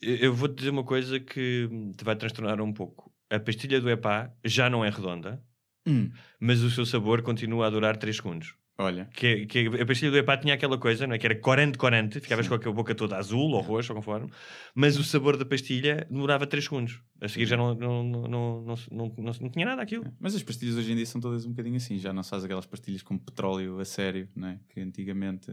[0.00, 3.12] eu vou-te dizer uma coisa que te vai transtornar um pouco.
[3.30, 5.42] A pastilha do Epá já não é redonda,
[5.88, 8.54] Hum, mas o seu sabor continua a durar 3 segundos.
[8.78, 11.18] olha, Que, que a pastilha do Epá tinha aquela coisa, não é?
[11.18, 14.30] Que era corante, corante, ficavas com a boca toda azul ou roxa, ou conforme,
[14.74, 17.00] mas o sabor da pastilha demorava 3 segundos.
[17.20, 20.04] A seguir já não, não, não, não, não, não, não, tinha nada aquilo.
[20.20, 21.96] mas as pastilhas hoje em dia são todas um bocadinho assim.
[21.98, 24.60] Já não se faz aquelas pastilhas com petróleo a sério, não é?
[24.68, 25.50] Que antigamente,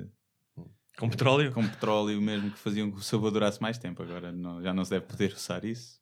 [0.98, 1.52] Com petróleo.
[1.52, 4.02] com petróleo mesmo, que faziam que o sabor durasse mais tempo.
[4.04, 6.00] Agora não- já não se deve poder usar isso.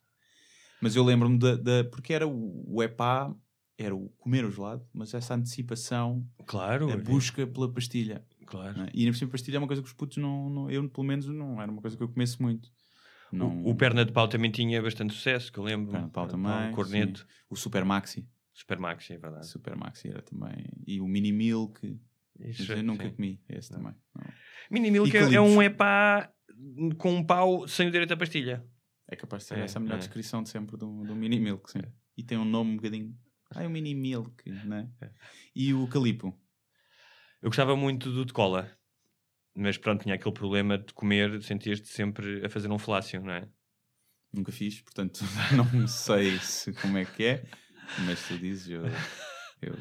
[0.81, 3.33] Mas eu lembro-me da, da- Porque era o, o epá,
[3.77, 6.89] era o comer o gelado, mas essa antecipação, Claro.
[6.91, 8.23] a busca pela pastilha.
[8.45, 8.77] Claro.
[8.77, 8.89] não é?
[8.93, 11.05] E ainda por cima, pastilha é uma coisa que os putos não, não- Eu, pelo
[11.07, 12.71] menos, não era uma coisa que eu comesse muito.
[13.31, 15.91] Não, O, o perna de pau também tinha bastante sucesso, que eu lembro.
[15.91, 16.71] Perna de pau também.
[16.73, 17.19] Corneto.
[17.21, 17.25] sim.
[17.49, 18.25] O Super Maxi.
[18.53, 19.47] Super Maxi, é verdade.
[19.47, 20.65] Super Maxi era também.
[20.87, 21.99] E o Mini Milk.
[22.39, 23.15] Isso, mas eu nunca sim.
[23.15, 23.79] comi esse Não.
[23.79, 23.95] também.
[24.15, 24.33] Não.
[24.69, 26.31] Mini Milk é, é um epá
[26.97, 28.65] com um pau sem o direito à pastilha.
[29.07, 29.99] É capaz de ser É, essa a melhor é.
[29.99, 31.81] descrição de sempre do, do Mini Milk, sim.
[32.17, 33.15] E tem um nome um bocadinho.
[33.53, 34.89] Ah, é o Mini Milk, né?
[35.01, 35.09] É.
[35.55, 36.37] E o Calipo.
[37.41, 38.71] Eu gostava muito do de cola,
[39.53, 43.47] mas pronto, tinha aquele problema de comer, sentias-te sempre a fazer um falácio, não é?
[44.33, 45.23] Nunca fiz, portanto
[45.55, 47.45] não sei se, como é que é.
[48.05, 48.83] Mas tu dizes, eu.
[49.61, 49.75] eu.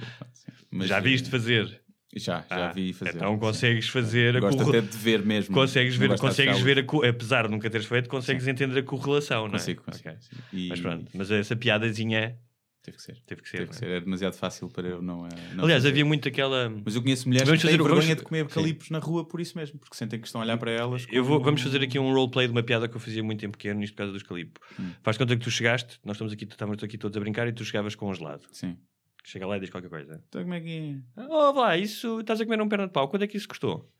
[0.70, 1.83] Mas, já viste fazer?
[2.16, 3.16] Já, já Ah, vi fazer.
[3.16, 3.38] Então sim.
[3.40, 5.54] consegues fazer a Gosto corre- até de ver mesmo.
[5.54, 9.42] Consegues ver, consegues ver a co- apesar de nunca teres feito, consegues entender a correlação,
[9.42, 9.58] não é?
[9.58, 10.08] Consigo, consigo.
[10.10, 10.20] Ok.
[10.20, 10.36] sim.
[10.52, 12.38] E Mas pronto, mas essa piadazinha
[12.82, 13.16] Teve que ser.
[13.26, 13.56] teve que ser.
[13.56, 13.78] Teve que é?
[13.78, 13.86] ser.
[13.88, 15.26] Era demasiado fácil para eu não.
[15.26, 15.88] eh, não Aliás, fazer.
[15.88, 16.68] havia muito aquela.
[16.84, 18.54] Mas eu conheço mulheres Vamos que têm fazer- vergonha vamos- de comer Sim.
[18.54, 21.06] calipos na rua por isso mesmo, porque sentem que estão a olhar para elas.
[21.10, 23.50] Eu vou, vamos fazer aqui um roleplay de uma piada que eu fazia muito em
[23.50, 24.60] pequeno, isto por causa dos calipos.
[24.78, 24.90] Hum.
[25.02, 27.64] Faz conta que tu chegaste, nós estamos aqui, estamos aqui todos a brincar e tu
[27.64, 28.42] chegavas com um gelado.
[28.52, 28.76] Sim.
[29.24, 30.22] Chega lá e diz qualquer coisa.
[30.28, 31.22] Então como é que é?
[31.28, 33.90] Oh, lá, isso estás a comer um perna de pau, quanto é que isso custou?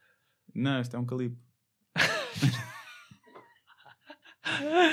[0.54, 1.36] Não, isto é um calipo.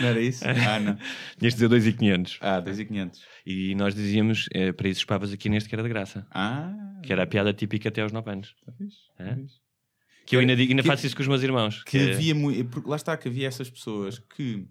[0.01, 0.43] não era isso?
[0.47, 0.95] Ah, não.
[1.37, 2.37] Tinhas de dizer 2,500.
[2.41, 3.21] Ah, 2,500.
[3.45, 6.25] E nós dizíamos, eh, para isso espavas aqui neste que era de graça.
[6.31, 8.55] Ah, Que era a piada típica até aos 9 anos.
[8.59, 8.97] Está fixe.
[9.19, 9.23] É?
[9.23, 9.59] Está fixe.
[10.25, 11.83] Que eu ainda, digo, ainda Que- faço isso com os meus irmãos.
[11.83, 12.69] Que é- havia muito.
[12.69, 14.65] porque Lá está, que havia essas pessoas que,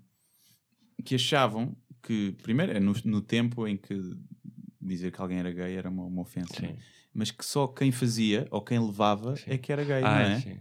[1.04, 3.94] que achavam que, primeiro, é no, no tempo em que
[4.80, 6.76] dizer que alguém era gay era uma, uma ofensa, Sim.
[7.12, 9.44] mas que só quem fazia ou quem levava Sim.
[9.50, 10.40] é que era gay, Ah, não é?
[10.40, 10.58] sim.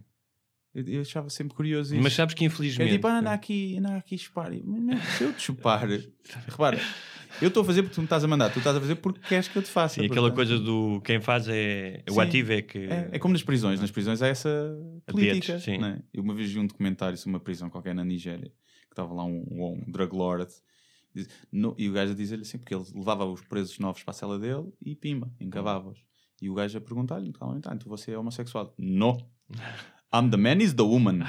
[0.73, 2.03] Eu, eu achava sempre curioso isso.
[2.03, 2.91] Mas sabes que É infelizmente.
[2.91, 4.51] tipo, ah, anda aqui, anda aqui chupar.
[4.51, 5.87] Não, se eu te chupar,
[6.47, 6.79] repara,
[7.41, 9.19] eu estou a fazer porque tu me estás a mandar, tu estás a fazer porque
[9.27, 10.01] queres que eu te faça.
[10.01, 12.03] E aquela coisa do quem faz é.
[12.07, 12.21] O Sim.
[12.21, 12.77] ativo é que.
[12.77, 14.49] É, é como nas prisões, nas prisões há essa
[15.07, 15.53] política.
[15.57, 15.83] Bilhetes, sim.
[15.83, 15.99] é?
[16.13, 19.25] Eu uma vez vi um documentário sobre uma prisão qualquer na Nigéria, que estava lá
[19.25, 20.51] um, um drug lord,
[21.51, 24.13] no- e o gajo a dizer-lhe assim, porque ele levava os presos novos para a
[24.13, 25.99] cela dele e pimba, encavava-os.
[26.41, 28.73] E o gajo a perguntar-lhe, calma, então você é homossexual?
[28.77, 29.17] No.
[30.13, 31.21] I'm the man, he's the woman.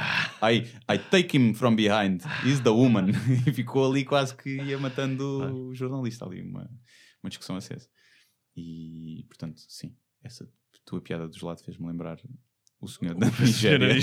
[0.43, 2.23] I, I take him from behind.
[2.45, 3.09] He's the woman.
[3.47, 6.71] e ficou ali quase que ia matando o jornalista ali, uma,
[7.23, 7.89] uma discussão acesa.
[8.57, 10.51] E, portanto, sim, essa
[10.85, 12.19] tua piada do gelado fez-me lembrar
[12.81, 13.95] o senhor da Nigéria.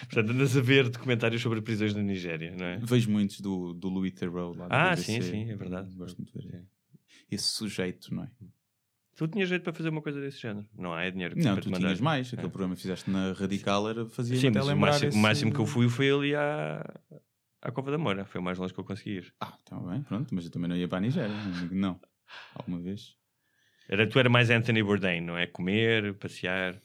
[0.00, 2.78] Portanto, andas a ver documentários sobre prisões na Nigéria, não é?
[2.78, 5.12] Vejo muitos do, do Louis Theroux lá Ah, BBC.
[5.12, 5.94] sim, sim, é verdade.
[5.94, 6.64] Gosto muito de ver.
[7.30, 8.30] Esse sujeito, não é?
[9.16, 10.66] Tu tinhas jeito para fazer uma coisa desse género.
[10.76, 11.86] Não há é dinheiro Não, para tu mandar.
[11.86, 12.28] tinhas mais.
[12.28, 12.50] Aquele É.
[12.50, 15.16] programa que fizeste na Radical era fazia Sim, até mas o máximo, esse...
[15.16, 16.84] o máximo que eu fui foi ali à,
[17.62, 18.26] à Cova da Moura.
[18.26, 19.34] Foi o mais longe que eu consegui ir.
[19.40, 20.34] Ah, está bem, pronto.
[20.34, 21.34] Mas eu também não ia para a Nigéria.
[21.34, 21.68] Não.
[21.70, 22.00] Não.
[22.54, 23.14] Alguma vez.
[23.88, 25.46] Era, tu era mais Anthony Bourdain, não é?
[25.46, 26.78] Comer, passear.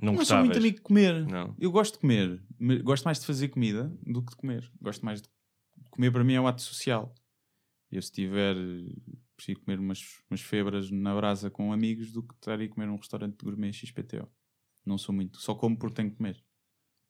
[0.00, 1.26] Não Não sou muito amigo de comer.
[1.26, 1.54] Não.
[1.58, 2.42] Eu gosto de comer.
[2.82, 4.70] Gosto mais de fazer comida do que de comer.
[4.80, 5.28] Gosto mais de
[5.90, 7.14] comer para mim é um ato social.
[7.90, 8.54] Eu se tiver
[9.36, 12.96] prefiro comer umas, umas febras na brasa com amigos do que estar a comer num
[12.96, 14.28] restaurante de gourmet XPTO.
[14.84, 15.38] Não sou muito.
[15.40, 16.42] Só como porque tenho que comer.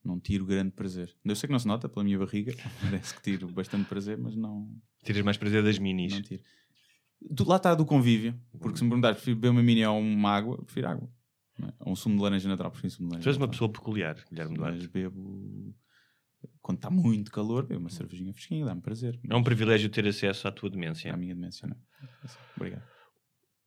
[0.05, 1.13] Não tiro grande prazer.
[1.25, 2.55] Eu sei que não se nota pela minha barriga.
[2.81, 4.73] Parece que tiro bastante prazer, mas não,
[5.05, 6.13] Tiras mais prazer das minis.
[6.15, 6.43] não tiro.
[7.21, 8.39] Do- lá está do convívio.
[8.61, 11.11] Porque se me perguntares, prefiro beber uma mini ou uma água, prefiro água.
[11.59, 11.73] Não é?
[11.81, 14.17] Ou um sumo de laranja natural, prefiro sumo de laranja Tu és uma pessoa peculiar,
[14.31, 14.79] Guilherme Duarte.
[14.79, 15.75] Mas bebo.
[16.61, 19.19] Quando está muito calor, bebo uma cervejinha fresquinha, dá-me prazer.
[19.29, 21.13] É um privilégio ter acesso à tua É demência.
[21.13, 22.29] a minha demência, não é?
[22.57, 22.83] Obrigado.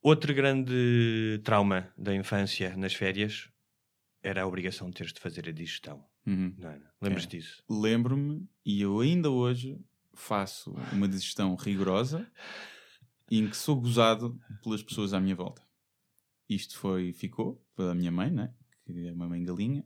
[0.02, 3.50] Outro grande trauma da infância nas férias
[4.22, 6.04] era a obrigação de teres de fazer a digestão.
[6.26, 6.54] Uhum.
[6.58, 6.80] Não?
[7.02, 7.26] Lembras É.
[7.26, 7.62] disso?
[7.68, 9.78] Lembro-me, e eu ainda hoje
[10.14, 12.26] faço uma digestão rigorosa
[13.30, 15.62] em que sou gozado pelas pessoas à minha volta.
[16.50, 18.50] Isto foi, ficou pela minha mãe, né?
[18.84, 19.84] que é uma mãe galinha,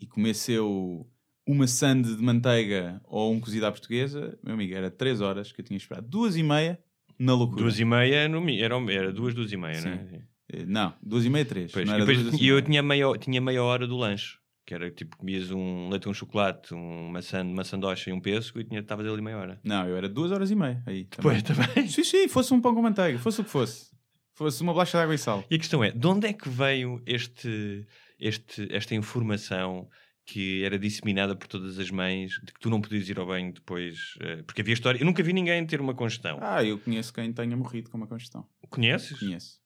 [0.00, 1.06] e comeceu
[1.46, 5.60] uma sande de manteiga ou um cozido à portuguesa, meu amigo, era 3 horas que
[5.60, 6.78] eu tinha esperado, duas e meia
[7.18, 7.62] na loucura.
[7.62, 9.88] Duas e meia, no, era, era duas, duas e meia, Sim.
[9.88, 10.22] não é?
[10.48, 11.70] Eh, Não, duas e meia, três.
[11.70, 14.38] Pois, não e depois duas, e eu tinha meia, tinha meia hora do lanche.
[14.66, 18.60] Que era tipo, comias um leite, um chocolate, um maçã, uma sandocha e um pêssego
[18.60, 19.60] e estavas ali meia hora.
[19.62, 20.82] Não, eu era duas horas e meia.
[20.86, 21.66] Aí, Pois, também.
[21.68, 21.86] também.
[21.88, 23.93] Sim, sim, fosse um pão com manteiga, fosse o que fosse.
[24.34, 25.44] Fosse uma bolacha de água e sal.
[25.50, 27.86] E a questão é, de onde é que veio este,
[28.18, 29.88] este, esta informação
[30.26, 33.52] que era disseminada por todas as mães de que tu não podias ir ao banho
[33.52, 34.14] depois?
[34.20, 34.98] eh, Porque havia história...
[34.98, 36.38] Eu nunca vi ninguém ter uma congestão.
[36.40, 38.48] Ah, eu conheço quem tenha morrido com uma congestão.
[38.70, 39.18] Conheces?
[39.18, 39.60] Conheço.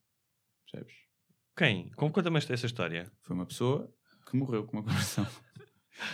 [0.70, 0.94] Percebes?
[1.57, 1.90] Quem?
[1.90, 3.11] Como conta-me essa história?
[3.22, 3.92] Foi uma pessoa
[4.28, 5.26] que morreu com uma congestão.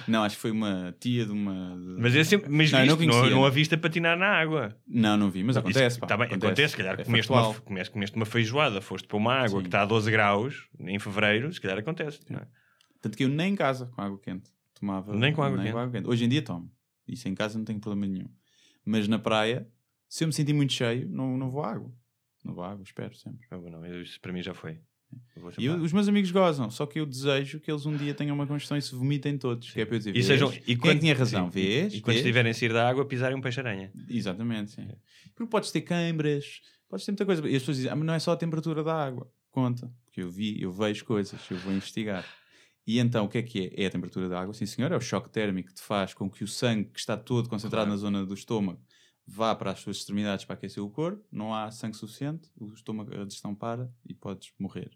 [0.09, 1.77] não, acho que foi uma tia de uma.
[1.99, 3.37] Mas, é sempre, mas Não, viste, não não, conhecia.
[3.37, 4.77] não a viste a patinar na água.
[4.87, 5.99] Não, não vi, mas acontece.
[5.99, 9.17] Isso- tá bem, acontece, se calhar É comeste, uma, comeste, comeste uma feijoada, foste para
[9.17, 9.61] uma água Sim.
[9.61, 12.21] que está a 12 graus em fevereiro, se calhar acontece.
[12.31, 12.47] Não é?
[13.01, 15.15] Tanto que eu nem em casa com água quente tomava.
[15.15, 16.07] Nem com água quente?
[16.09, 16.71] Hoje em dia tomo.
[17.07, 18.29] Isso em casa não tenho problema nenhum.
[18.85, 19.69] Mas na praia,
[20.09, 21.93] se eu me sentir muito cheio, não, não vou à água.
[22.45, 23.47] Não vou à água, espero sempre.
[23.51, 24.79] Ah, não, isso para mim já foi.
[25.59, 28.35] E eu- os meus amigos gozam, só que eu desejo que eles um dia tenham
[28.35, 29.71] uma congestão e se vomitem todos.
[29.71, 31.47] Que é para eu dizer, E sejam- e Quem é quando- que tinha razão?
[31.47, 31.95] sim, Vês?
[31.95, 32.25] E quando Vês?
[32.25, 33.93] estiverem a sair da água, pisarem um peixe-aranha.
[34.09, 34.83] Exatamente, sim.
[34.83, 34.97] É.
[35.35, 37.43] Porque podes ter câimbras, podes ter muita coisa.
[37.49, 39.31] E as pessoas dizem, ah, mas não é só a temperatura da água.
[39.51, 39.91] Conta.
[40.05, 42.25] Porque eu vi, eu vejo coisas, eu vou investigar.
[42.87, 43.85] E então, o que é que é?
[43.85, 46.29] É a temperatura da água, sim senhor, é o choque térmico que te faz com
[46.31, 47.91] que o sangue que está todo concentrado Claro.
[47.91, 48.79] na zona do estômago
[49.27, 53.15] vá para as suas extremidades para aquecer o corpo, não há sangue suficiente, o estômago,
[53.15, 54.91] a digestão para e podes morrer.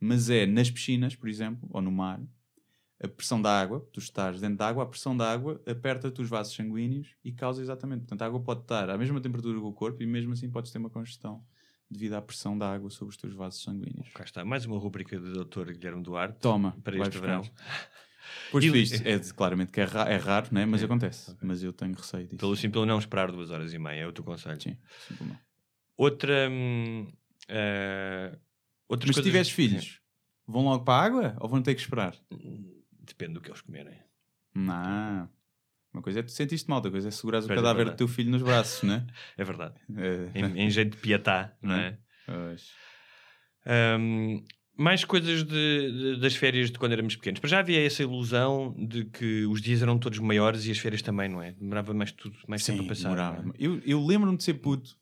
[0.00, 2.20] Mas é nas piscinas, por exemplo, ou no mar,
[3.02, 6.28] a pressão da água, tu estás dentro da água, a pressão da água aperta-te os
[6.28, 8.00] vasos sanguíneos e causa exatamente.
[8.00, 10.70] Portanto, a água pode estar à mesma temperatura que o corpo e mesmo assim podes
[10.72, 11.44] ter uma congestão
[11.90, 14.08] devido à pressão da água sobre os teus vasos sanguíneos.
[14.14, 15.72] Cá está, mais uma rubrica do Dr.
[15.72, 16.38] Guilherme Duarte.
[16.40, 17.42] Toma, Para este verão.
[18.50, 20.64] Pois E- é de- claramente que é, ra- é raro, né?
[20.66, 21.30] mas É, acontece.
[21.30, 21.40] ok.
[21.42, 22.36] Mas eu tenho receio disso.
[22.38, 24.60] Pelo simples não esperar duas horas e meia, é o teu conselho.
[24.60, 24.76] Sim,
[25.08, 25.38] simples não.
[25.96, 26.48] Outra.
[26.50, 27.06] hum,
[28.88, 30.00] outras Mas se tiveres filhos,
[30.46, 32.14] vão logo para a água ou vão ter que esperar?
[33.02, 33.98] Depende do que eles comerem.
[34.54, 35.28] Não.
[35.92, 37.94] Uma coisa é tu sentiste mal, outra coisa é segurares o é cadáver verdade.
[37.96, 39.06] do teu filho nos braços, né?
[39.38, 39.74] É verdade.
[39.96, 40.38] É.
[40.38, 41.98] Em, em jeito de pietá, não é?
[42.26, 42.70] Pois.
[43.98, 44.44] Hum,
[44.76, 47.40] mais coisas de- de- das férias de quando éramos pequenos.
[47.40, 51.00] Para já havia essa ilusão de que os dias eram todos maiores e as férias
[51.02, 51.52] também, não é?
[51.52, 53.04] Demorava mais, tudo, mais tempo a passar.
[53.04, 53.48] demorava.
[53.48, 53.52] é?
[53.58, 54.96] Eu, eu lembro-me de ser puto,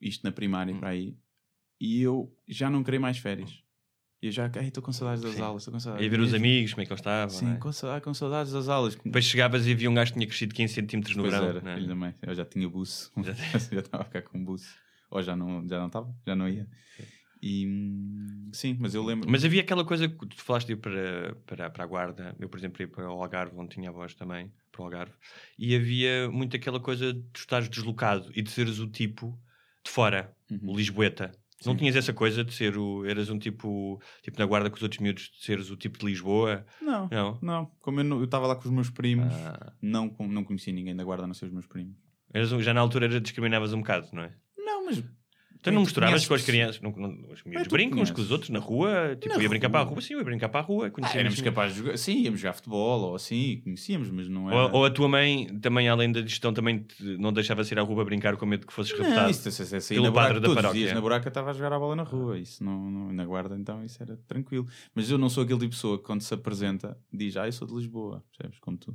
[0.00, 0.78] isto na primária Hum.
[0.80, 1.16] para aí,
[1.80, 3.62] e eu já não queria mais férias.
[4.20, 5.42] Eu já, ai, estou com saudades das Sim.
[5.42, 6.04] aulas, estou com saudades.
[6.04, 7.30] E ver os amigos, como é que eles estavam.
[7.38, 7.56] Sim, é?
[7.56, 8.96] com, sa- com saudades das aulas.
[8.96, 11.48] Depois chegavas e havia um gajo que tinha crescido 15 centímetros no Pois verão.
[11.48, 11.94] era, não é?
[11.94, 12.14] mãe.
[12.22, 13.12] Eu já tinha buço.
[13.22, 13.30] Já
[13.80, 14.74] estava a ficar com buço.
[15.10, 16.68] Ou já não já não estava, já não ia.
[17.40, 19.30] E hum, sim, mas eu lembro.
[19.30, 22.34] Mas havia aquela coisa que tu falaste de ir para, para, para a Guarda.
[22.38, 25.12] Eu, por exemplo, ia para o Algarve, onde tinha avós também, para o Algarve.
[25.58, 29.38] E havia muito aquela coisa de tu estares deslocado e de seres o tipo
[29.84, 30.70] de fora, Uhum.
[30.72, 31.30] o Lisboeta.
[31.66, 31.78] Não Sim.
[31.78, 33.04] tinhas essa coisa de ser o.
[33.04, 34.00] Eras um tipo.
[34.22, 36.64] Tipo na Guarda com os outros miúdos, de seres o tipo de Lisboa.
[36.80, 37.38] Não, Não.
[37.42, 37.66] não.
[37.80, 41.02] Como eu não- estava lá com os meus primos, Ah, não, não conhecia ninguém da
[41.02, 41.96] guarda, a não ser os meus primos.
[42.52, 44.32] um- já na altura era- discriminavas um bocado, não é?
[44.56, 45.02] Não, mas.
[45.60, 46.80] Então não tu misturavas com as crianças.
[46.80, 49.16] Não, não, os miúdos brincam uns com os outros na rua.
[49.20, 50.00] Tipo, Na ia brincar para a rua?
[50.00, 50.86] Sim, eu ia brincar para a rua.
[50.86, 51.96] Ah, conhecia éramos muitos capazes de jogar.
[51.98, 54.66] Sim, íamos jogar futebol ou assim, conhecíamos, mas não era.
[54.68, 57.82] Ou, ou a tua mãe, também além da digestão, também te- não deixava ir à
[57.82, 59.30] rua brincar com medo que fosses Não, raptado?
[59.30, 60.80] isso, isso, isso, isso, pelo padre da todos os paróquia.
[60.80, 62.38] dias na buraca estava a jogar a bola na rua.
[62.38, 64.66] Isso não, não- na guarda, então, isso era tranquilo.
[64.94, 67.52] Mas eu não sou aquele tipo de pessoa que quando se apresenta diz, ah, eu
[67.52, 68.58] sou de Lisboa, percebes?
[68.60, 68.94] Como tu.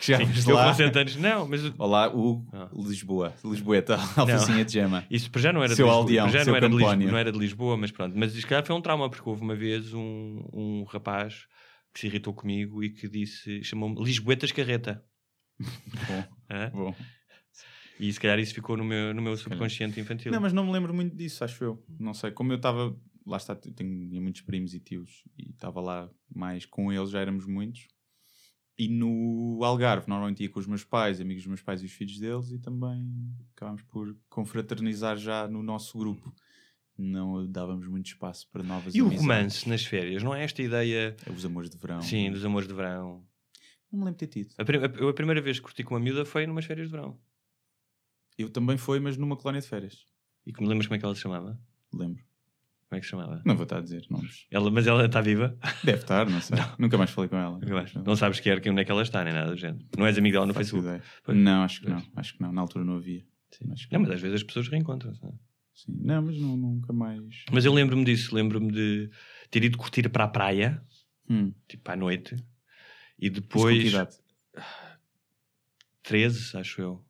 [0.00, 0.68] Já Sim, lá.
[0.68, 2.68] com 60 anos, não, mas Olá, o Ah.
[2.74, 5.04] Lisboa, Lisboeta, alfacinha de gema.
[5.10, 6.96] Isso para já não era, Seu de, Lisboa, aldeão, já seu não, era de Lisboa,
[6.96, 8.16] não era de Lisboa, mas pronto.
[8.16, 11.46] Mas se calhar foi um trauma, porque houve uma vez um, um rapaz
[11.92, 15.02] que se irritou comigo e que disse, chamou-me Lisboetas Carreta.
[15.58, 16.70] Bom, Hã?
[16.70, 16.94] bom.
[17.98, 20.30] E se calhar isso ficou no meu, no meu subconsciente infantil.
[20.30, 21.82] Não, mas não me lembro muito disso, acho eu.
[21.98, 22.94] Não sei, como eu estava.
[23.26, 27.44] Lá está, tenho muitos primos e tios e estava lá mais com eles, já éramos
[27.46, 27.88] muitos.
[28.78, 31.92] E no Algarve, normalmente ia com os meus pais, amigos dos meus pais e os
[31.92, 33.06] filhos deles, e também
[33.54, 36.34] acabámos por confraternizar já no nosso grupo.
[36.98, 41.16] Não dávamos muito espaço para novas E o romance nas férias, não é esta ideia,
[41.26, 42.00] É Os amores de verão.
[42.02, 43.24] sim, dos amores de verão?
[43.90, 44.54] Não me lembro de ter tido.
[44.58, 46.92] A, prim- a- a primeira vez que curti com uma miúda foi numas férias de
[46.92, 47.18] verão.
[48.38, 50.04] Eu também fui, mas numa colónia de férias.
[50.44, 51.58] E que me lembras como é que ela se chamava?
[51.92, 52.22] Lembro.
[52.88, 53.42] Como é que se chamava?
[53.44, 54.46] Não vou estar a dizer nomes.
[54.50, 55.58] Ela, mas ela está viva?
[55.82, 56.56] Deve estar, não sei.
[56.78, 57.58] Nunca mais falei com ela.
[57.82, 58.00] Acho.
[58.04, 59.84] Não sabes que onde é que ela está, nem nada do género.
[59.98, 61.02] Não és amigo dela no Faço Facebook.
[61.36, 61.96] Não, acho que Pois.
[62.04, 62.12] não.
[62.14, 62.52] Acho que não.
[62.52, 63.24] Na altura não havia.
[63.50, 63.72] Sim.
[63.72, 65.20] Acho que Não, mas às vezes as pessoas reencontram-se.
[65.22, 65.34] não é?
[65.74, 65.98] Sim.
[66.00, 67.44] Não, mas não- nunca mais.
[67.50, 69.10] Mas eu lembro-me disso, lembro-me de
[69.50, 70.80] ter ido curtir para a praia,
[71.28, 71.52] Hum.
[71.68, 72.36] tipo à noite,
[73.18, 73.84] e Mas depois.
[73.92, 74.16] idade?
[76.02, 77.04] 13, acho eu.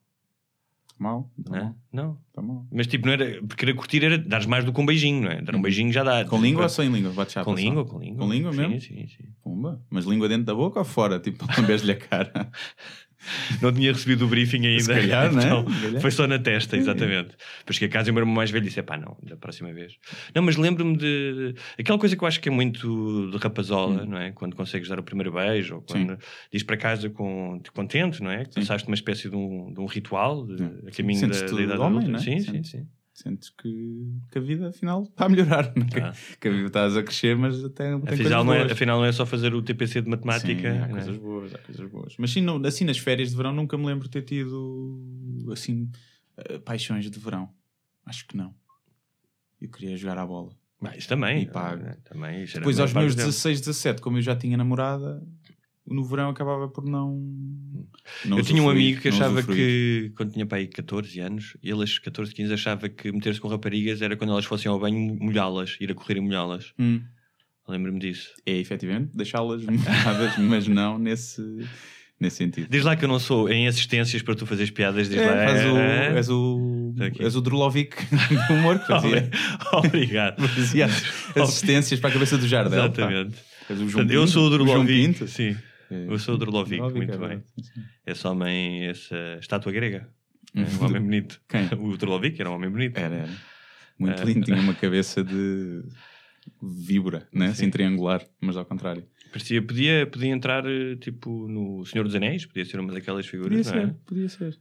[0.99, 1.29] Mal?
[1.45, 1.61] Tá Não, é?
[1.63, 1.75] mal.
[1.93, 2.17] não.
[2.33, 2.65] Tá mal.
[2.71, 3.41] Mas tipo, não era.
[3.47, 5.41] Porque era curtir era dar mais do que um beijinho, não é?
[5.41, 5.61] Dar um Uhum.
[5.61, 6.25] beijinho já dá.
[6.25, 7.11] Com língua ou sem língua?
[7.11, 8.25] Bate Com língua, com língua.
[8.25, 8.81] Com língua sim, mesmo?
[8.81, 9.23] Sim, sim.
[9.43, 9.81] Pumba.
[9.89, 11.19] Mas língua dentro da boca ou fora?
[11.19, 12.51] Tipo, lambes-lhe a cara.
[13.61, 14.83] Não tinha recebido o briefing ainda.
[14.83, 15.43] Se calhar, né?
[15.45, 16.01] então, calhar.
[16.01, 17.35] Foi só na testa, exatamente.
[17.59, 19.73] Depois cheguei a casa e o meu irmão mais velho disse: pá, não, da próxima
[19.73, 19.93] vez.
[20.35, 21.55] Não, mas lembro-me de.
[21.77, 24.31] Aquela coisa que eu acho que é muito de rapazola, não é?
[24.31, 26.17] Quando consegues dar o primeiro beijo, ou quando Hum.
[26.19, 26.27] Sim.
[26.53, 28.45] diz para casa com, contente, não é?
[28.45, 28.59] Que Sim.
[28.61, 30.71] passaste uma espécie de um, de um ritual de, Sim.
[30.87, 32.07] a caminho da, da idade homem, adulta.
[32.11, 32.21] não é?
[32.21, 32.87] Sim, sim, Sentes- sim.
[33.19, 35.73] Sentes que, que a vida, afinal, está a melhorar.
[35.75, 35.89] não é?
[35.89, 36.13] Tá.
[36.39, 39.05] Que a vida estás a crescer, mas até tem coisas Afinal não, é, afinal não
[39.05, 40.47] é só fazer o TPC de matemática.
[40.61, 40.89] Sim, há não é?
[40.89, 42.15] coisas boas, há coisas boas.
[42.19, 45.89] Mas sim, no- assim nas férias de verão nunca me lembro de ter tido assim
[46.37, 47.49] eh, paixões de verão.
[48.05, 48.53] Acho que não.
[49.59, 50.51] Eu queria jogar à bola.
[50.95, 51.41] Isso também.
[51.41, 51.83] E pago.
[51.87, 53.27] eh, também Depois aos meus parte do tempo.
[53.29, 55.23] 16, 17, como eu já tinha namorada,
[55.87, 57.19] no verão acabava por não.
[58.25, 61.97] não eu tinha um amigo que achava que, quando tinha aí 14 anos, ele aos
[61.99, 65.91] 14, 15 achava que meter-se com raparigas era quando elas fossem ao banho molhá-las, ir
[65.91, 66.73] a correr e molhá-las.
[66.79, 67.01] Hum,
[67.67, 68.29] Lembro-me disso.
[68.45, 71.41] é efetivamente deixá-las molhadas, mas não nesse,
[72.19, 72.67] nesse sentido.
[72.69, 75.45] Diz lá que eu não sou em assistências para tu fazeres piadas, diz É, lá.
[75.47, 77.95] faz o, é, és o, Tá és o Drolovic
[78.47, 79.29] do humor que fazia,
[79.73, 80.47] Obrigado.
[80.47, 80.85] fazia
[81.35, 82.79] assistências para a cabeça do Jardel.
[82.85, 83.35] Exatamente.
[83.69, 84.93] És o João Portanto, eu sou o João Drolovic.
[85.07, 85.27] Pinto.
[85.27, 85.55] Sim.
[85.89, 87.43] É, Eu sou o Drolovic, muito é bem.
[88.05, 90.09] Esse homem, essa estátua grega.
[90.55, 91.41] É um homem bonito.
[91.47, 91.67] Quem?
[91.79, 92.97] O Drolovic era um homem bonito.
[92.97, 93.33] Era, era.
[93.99, 94.25] Muito É.
[94.25, 95.83] lindo, tinha uma cabeça de
[96.61, 97.47] víbora, né?
[97.47, 99.03] assim triangular, mas ao contrário.
[99.31, 100.63] Parecia, podia, podia entrar
[101.01, 103.65] tipo no Senhor dos Anéis, podia ser uma daquelas figuras.
[103.67, 103.91] Podia não é?
[103.91, 104.59] ser, podia ser.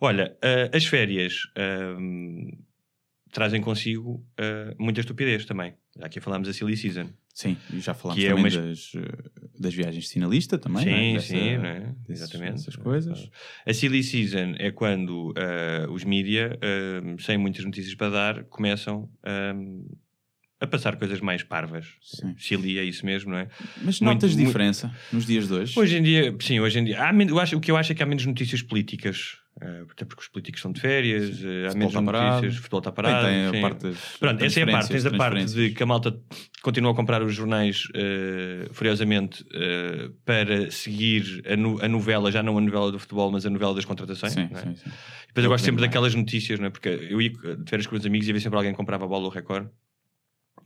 [0.00, 2.50] Olha, ah, as férias ahm,
[3.32, 5.74] trazem consigo ah, muita estupidez também.
[5.98, 7.08] Já aqui falámos da Silly Season.
[7.34, 10.90] Sim, e já falámos é também uma- das, eh, das viagens de sinalista também, sim,
[10.90, 11.12] não é?
[11.12, 11.94] Dessa- sim, é?
[12.08, 12.52] desses- exatamente.
[12.56, 13.30] Dessas coisas.
[13.64, 19.08] A Silly Season é quando ah, os mídia, ahm, sem muitas notícias para dar, começam
[19.24, 19.84] ahm,
[20.60, 21.86] a passar coisas mais parvas.
[22.02, 22.34] Sim.
[22.36, 23.48] Silly é isso mesmo, não é?
[23.76, 25.78] Mas Muito- notas muito- diferença nos dias de hoje?
[25.78, 27.00] Hoje em dia, sim, hoje em dia.
[27.04, 29.36] Há eu acho, o que eu acho é que há menos notícias políticas.
[29.60, 32.92] Eh, até porque os políticos estão de férias, eh, há menos notícias, o futebol está
[32.92, 33.26] parado.
[33.26, 34.88] tem a parte Pronto, essa é a parte.
[34.88, 36.18] Tens a parte de que a malta
[36.62, 42.42] continua a comprar os jornais eh, furiosamente eh, para seguir a, no- a novela, já
[42.42, 44.32] não a novela do futebol, mas a novela das contratações.
[44.32, 44.58] Sim, é?
[44.58, 44.90] sim, sim.
[45.28, 46.70] Depois eu Eu gosto sempre lembro daquelas notícias, não é?
[46.70, 49.08] porque eu ia de férias com os amigos e havia sempre alguém que comprava a
[49.08, 49.68] bola do Record.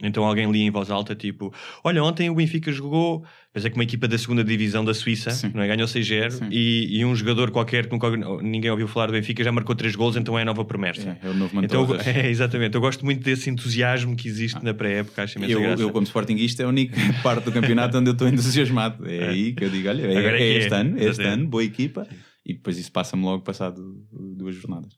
[0.02, 1.52] Então alguém lia em voz alta, tipo:
[1.84, 5.30] Olha, ontem o Benfica jogou, mas é que uma equipa da segunda divisão da Suíça,
[5.30, 5.52] Sim.
[5.54, 5.68] não é?
[5.68, 6.48] ganhou 6-0 Sim.
[6.50, 8.10] e, e um jogador qualquer que nunca,
[8.42, 11.18] ninguém ouviu falar do Benfica já marcou 3 gols, então é a nova promessa.
[11.22, 14.74] É, é o novo Então, é, exatamente, eu gosto muito desse entusiasmo que existe na
[14.74, 15.82] pré-época, acho imensa eu, graça.
[15.82, 19.08] eu, como sportinguista, é a única parte do campeonato onde eu estou entusiasmado.
[19.08, 20.76] É, aí que eu digo: olha, é, é é que este é.
[20.76, 22.06] ano, é este ano, boa equipa.
[22.44, 24.96] E depois isso passa-me logo passado duas jornadas.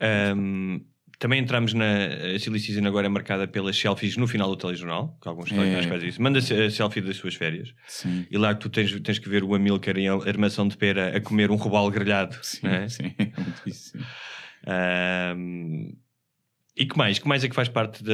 [0.00, 0.80] Ahm,
[1.18, 1.84] também entramos na
[2.34, 5.86] a Silly Season agora é marcada pelas selfies no final do telejornal, que alguns jornais
[5.86, 5.88] É.
[5.88, 6.20] fazem isso.
[6.22, 7.72] Manda a selfie das suas férias.
[7.86, 8.26] Sim.
[8.30, 11.50] E lá tu tens, tens que ver o Amilcar em armação de pera a comer
[11.50, 12.36] um robalo grelhado.
[12.42, 12.88] Sim, é?
[12.88, 13.90] sim, é muito isso.
[13.98, 14.04] sim.
[14.66, 15.92] Ahm,
[16.76, 17.18] e que mais?
[17.20, 18.12] Que mais é que faz parte da.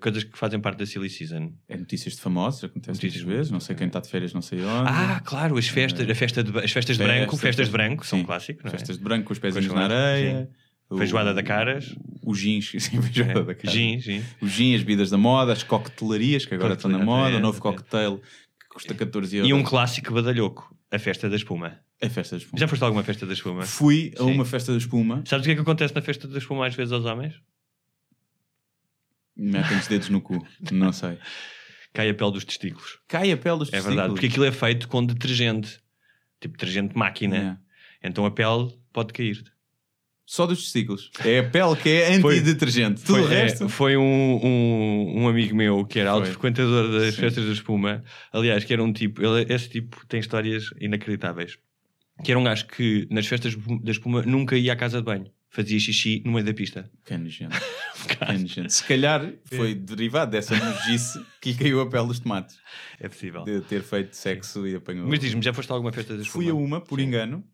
[0.00, 1.52] coisas que fazem parte da Silly Season?
[1.68, 3.52] É notícias de famosos, acontece Notícias muitas vezes.
[3.52, 4.88] Não sei quem está de férias, não sei onde.
[4.88, 8.20] Ah, claro, as festas, a festa de- as festas de branco, festas de branco, são
[8.20, 8.24] sim.
[8.24, 8.72] clássicos, não é?
[8.72, 10.48] Festas de branco com os pezinhos Com na areia.
[10.50, 10.59] o-
[10.98, 11.94] Feijoada da Caras.
[12.22, 13.72] O gins, sim, feijoada É, da caras.
[13.72, 14.22] Gin, gin.
[14.40, 17.40] O gin, as bebidas da moda, as coquetelarias que agora estão na moda, é, o
[17.40, 17.60] novo é.
[17.60, 18.18] cocktail
[18.60, 19.50] que custa 14 euros.
[19.50, 21.78] E um clássico badalhoco, a festa da espuma.
[22.00, 22.58] É festa de espuma.
[22.58, 23.62] Já foste a alguma festa da espuma?
[23.62, 24.32] Fui a Sim.
[24.32, 25.22] uma festa de espuma.
[25.26, 27.34] Sabes o que é que acontece na festa da espuma às vezes aos homens?
[29.36, 30.46] Metem os dedos no cu.
[30.72, 31.18] Não sei.
[31.92, 32.98] Cai a pele dos testículos.
[33.08, 33.96] Cai a pele dos É testículos.
[33.96, 35.80] verdade, porque aquilo é feito com detergente.
[36.40, 37.36] Tipo detergente de máquina.
[37.36, 37.60] Yeah.
[38.02, 39.42] Então a pele pode cair.
[40.30, 41.10] Só dos testículos.
[41.24, 43.02] É a pele que é antidetergente.
[43.02, 43.64] Tudo Foi, o resto.
[43.64, 46.34] é, foi um, um, um amigo meu que era alto Foi.
[46.34, 47.20] frequentador das Sim.
[47.20, 48.04] festas da espuma.
[48.32, 51.58] Aliás, que era um tipo, ele, esse tipo tem histórias inacreditáveis.
[52.22, 55.26] Que era um gajo que nas festas da espuma nunca ia à casa de banho.
[55.48, 56.88] Fazia xixi no meio da pista.
[57.04, 57.56] Que nojento.
[58.70, 62.56] Se calhar foi derivado dessa nojice que caiu a pele dos tomates.
[63.00, 63.42] É possível.
[63.42, 65.08] De ter feito sexo e apanhou.
[65.08, 66.44] Mas diz-me, já foste a alguma festa da espuma?
[66.44, 67.06] Fui a uma, por Sim.
[67.06, 67.44] engano,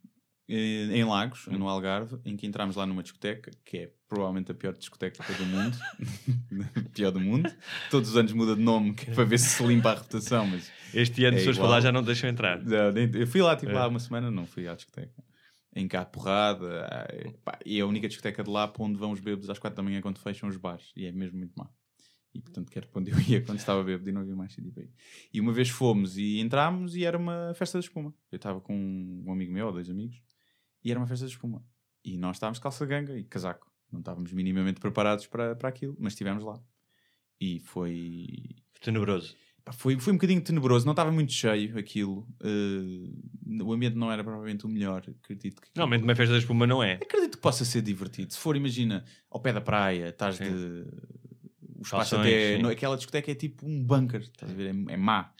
[0.48, 4.72] em Lagos, no Algarve, em que entramos lá numa discoteca, que é provavelmente a pior
[4.72, 5.76] discoteca do mundo.
[6.94, 7.50] pior do mundo.
[7.90, 10.46] Todos os anos muda de nome, que é para ver se se limpa a reputação,
[10.46, 11.70] mas Este ano, É fores igual.
[11.72, 12.60] lá, já não deixam entrar.
[13.14, 13.74] Eu fui lá, tipo, É.
[13.74, 15.24] lá uma semana, não fui à discoteca.
[15.74, 16.86] Em cá, porrada.
[17.64, 19.82] E é a única discoteca de lá para onde vão os bêbados às quatro da
[19.82, 20.90] manhã quando fecham os bares.
[20.96, 21.68] E é mesmo muito má.
[22.34, 24.54] E portanto, que era para onde eu ia quando estava bêbado e não havia mais
[24.54, 24.90] para ir.
[25.34, 28.14] E uma vez fomos e entrámos e era uma festa de espuma.
[28.30, 28.74] Eu estava com
[29.26, 30.16] um amigo meu, ou dois amigos,
[30.86, 31.64] e era uma festa de espuma.
[32.04, 33.68] E nós estávamos de calça ganga e casaco.
[33.90, 36.60] Não estávamos minimamente preparados para, para aquilo, mas estivemos lá.
[37.40, 38.26] E foi,
[38.80, 39.34] Tenebroso.
[39.64, 42.24] Pá, Foi, foi um bocadinho tenebroso, não estava muito cheio aquilo.
[42.40, 45.02] eh, o ambiente não era provavelmente o melhor.
[45.24, 45.68] Acredito que.
[45.74, 46.94] Normalmente uma festa da espuma não é.
[46.94, 48.32] Acredito que possa ser divertido.
[48.32, 50.44] Se for, imagina, ao pé da praia, estás Sim.
[50.44, 50.84] de.
[51.78, 52.56] O espaço Calções, até.
[52.56, 52.66] sim.
[52.66, 54.66] aquela discoteca é tipo um bunker, estás a ver?
[54.68, 55.32] É, é má.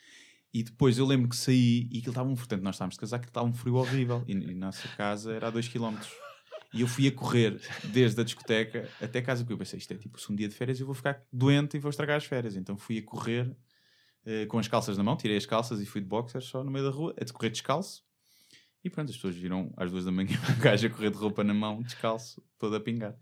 [0.57, 2.35] E depois eu lembro que saí e aquilo estava um.
[2.35, 4.25] Portanto, nós estávamos de casaco, aquilo estava um frio horrível.
[4.27, 5.99] E, e nossa casa era a 2km.
[6.73, 9.99] E eu fui a correr desde a discoteca até casa, porque eu pensei, isto é
[9.99, 12.57] tipo, se um dia de férias eu vou ficar doente e vou estragar as férias.
[12.57, 13.55] Então fui a correr
[14.25, 16.71] eh, com as calças na mão, tirei as calças e fui de boxers só no
[16.71, 18.03] meio da rua, a decorrer descalço.
[18.83, 21.45] E pronto, as pessoas viram às duas da manhã um gajo a correr de roupa
[21.45, 23.15] na mão, descalço, todo a pingar.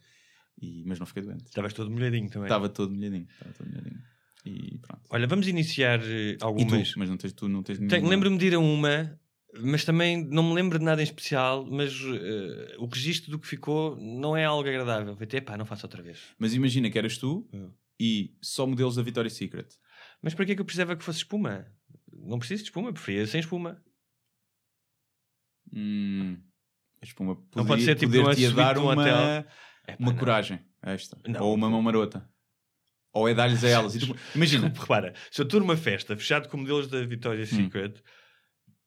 [0.56, 1.46] E, mas não fiquei doente.
[1.46, 2.46] Estavas todo molhadinho também.
[2.46, 3.26] Estava todo molhadinho.
[3.28, 4.13] Estava todo molhadinho.
[4.44, 5.02] E pronto.
[5.10, 6.44] Olha, vamos iniciar eh, E tu?
[6.44, 6.94] algumas.
[6.96, 9.18] Mas não tens, tu não tens nenhuma- Lembro-me de ir a uma,
[9.58, 11.64] mas também não me lembro de nada em especial.
[11.64, 15.16] Mas eh, o registro do que ficou não é algo agradável.
[15.16, 16.18] Foi até, pá, não faço outra vez.
[16.38, 17.70] Mas imagina que eras tu Hum.
[17.98, 19.68] e só modelos da Victoria's Secret.
[20.20, 21.66] Mas para que é que eu precisava que fosse espuma?
[22.12, 23.82] Não preciso de espuma, preferia sem espuma.
[25.72, 26.36] Hum,
[27.00, 29.16] a espuma Não podia- pode ser tipo poder-te uma dar um uma, hotel.
[29.16, 30.18] É, pá, uma não.
[30.18, 31.18] coragem extra.
[31.26, 31.40] Não.
[31.42, 32.28] Ou uma mão marota.
[33.14, 33.94] Ou é dar-lhes a elas.
[33.96, 37.64] Tu- imagina, Repara, se eu estou numa festa fechado com modelos da Victoria's Hum.
[37.64, 38.02] Secret,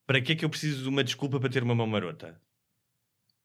[0.06, 2.40] para que é que eu preciso de uma desculpa para ter uma mão marota?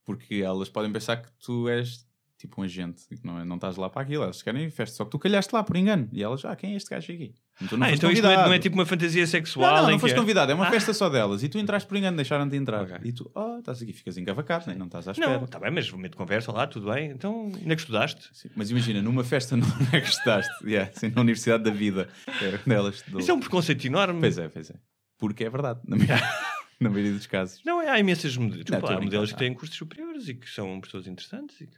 [0.05, 2.05] porque elas podem pensar que tu és
[2.43, 4.24] tipo um agente que não, é- não estás lá para aquilo.
[4.24, 6.09] Elas querem festa, só que tu calhaste lá por engano.
[6.12, 7.34] E elas, ah, quem é este gajo aqui?
[7.61, 9.76] E tu não ah, então isto não é, não é tipo uma fantasia sexual?
[9.76, 10.70] Não, não, não foste é- convidado, é uma Ah.
[10.70, 11.43] festa só delas.
[11.43, 12.82] E tu entraste por engano, deixaram-te entrar.
[12.82, 12.97] Ok.
[13.05, 14.74] E tu, oh, estás aqui, ficas encavacado, né?
[14.74, 15.36] não estás à espera.
[15.38, 17.11] Não, está bem, mas momento de conversa lá, tudo bem.
[17.11, 18.28] Então, ainda que estudaste?
[18.32, 22.09] Sim, Mas imagina, numa festa não é que estudaste, yeah, assim, na Universidade da Vida,
[22.40, 23.20] é, delas estudou.
[23.20, 24.20] Isso é um preconceito enorme.
[24.20, 24.74] Pois é, pois é.
[25.18, 26.16] Porque é verdade, na maioria,
[26.80, 27.61] na maioria dos casos.
[27.64, 28.64] Não, é, há imensas modelos.
[28.72, 31.61] A há modelos que têm cursos superiores e que são pessoas interessantes.
[31.61, 31.76] E que...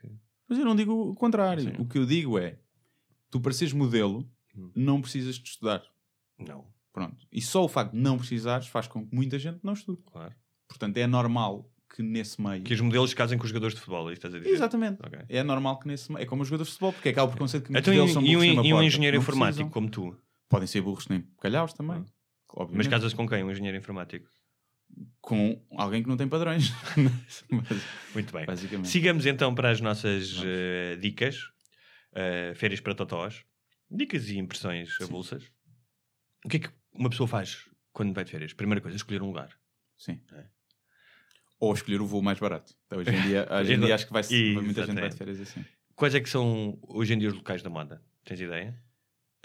[0.49, 1.63] Mas eu não digo o contrário.
[1.63, 1.73] Sim.
[1.79, 2.59] O que eu digo é,
[3.31, 4.71] tu para seres modelo, Hum.
[4.77, 5.83] não precisas de estudar.
[6.39, 7.27] Não, Pronto.
[7.33, 10.01] E só o facto de não precisares faz com que muita gente não estude.
[10.07, 10.33] claro.
[10.69, 12.63] Portanto, é normal que nesse meio...
[12.63, 14.51] Que os modelos casem com os jogadores de futebol, é que estás a dizer?
[14.51, 14.99] Exatamente.
[15.05, 15.19] Ok.
[15.29, 16.23] É normal que nesse meio...
[16.23, 18.13] É como os jogadores de futebol, porque é aquele preconceito que muitos Então, e, deles
[18.13, 19.71] são e um, burros e um engenheiro informático precisam.
[19.71, 20.17] como tu?
[20.49, 21.99] Podem ser burros nem calhaus também.
[21.99, 22.69] Hum.
[22.73, 23.43] Mas casas com quem?
[23.43, 24.29] Um engenheiro informático?
[25.21, 26.71] Com alguém que não tem padrões.
[27.51, 27.85] Mas,
[28.15, 28.45] Muito bem.
[28.47, 28.89] basicamente.
[28.89, 31.51] Sigamos então para as nossas eh, dicas.
[32.15, 33.45] Eh, férias para totós.
[33.91, 35.45] Dicas e impressões avulsas.
[36.45, 38.53] O que é que uma pessoa faz quando vai de férias?
[38.53, 39.51] Primeira coisa, escolher um lugar.
[39.97, 40.21] Sim.
[40.33, 40.45] É.
[41.59, 42.75] Ou escolher o voo mais barato.
[42.87, 45.17] Então, hoje em dia, hoje em dia acho que vai ser muita gente vai de
[45.17, 45.65] férias assim.
[45.95, 48.03] Quais é que são hoje em dia os locais da moda?
[48.25, 48.79] Tens ideia?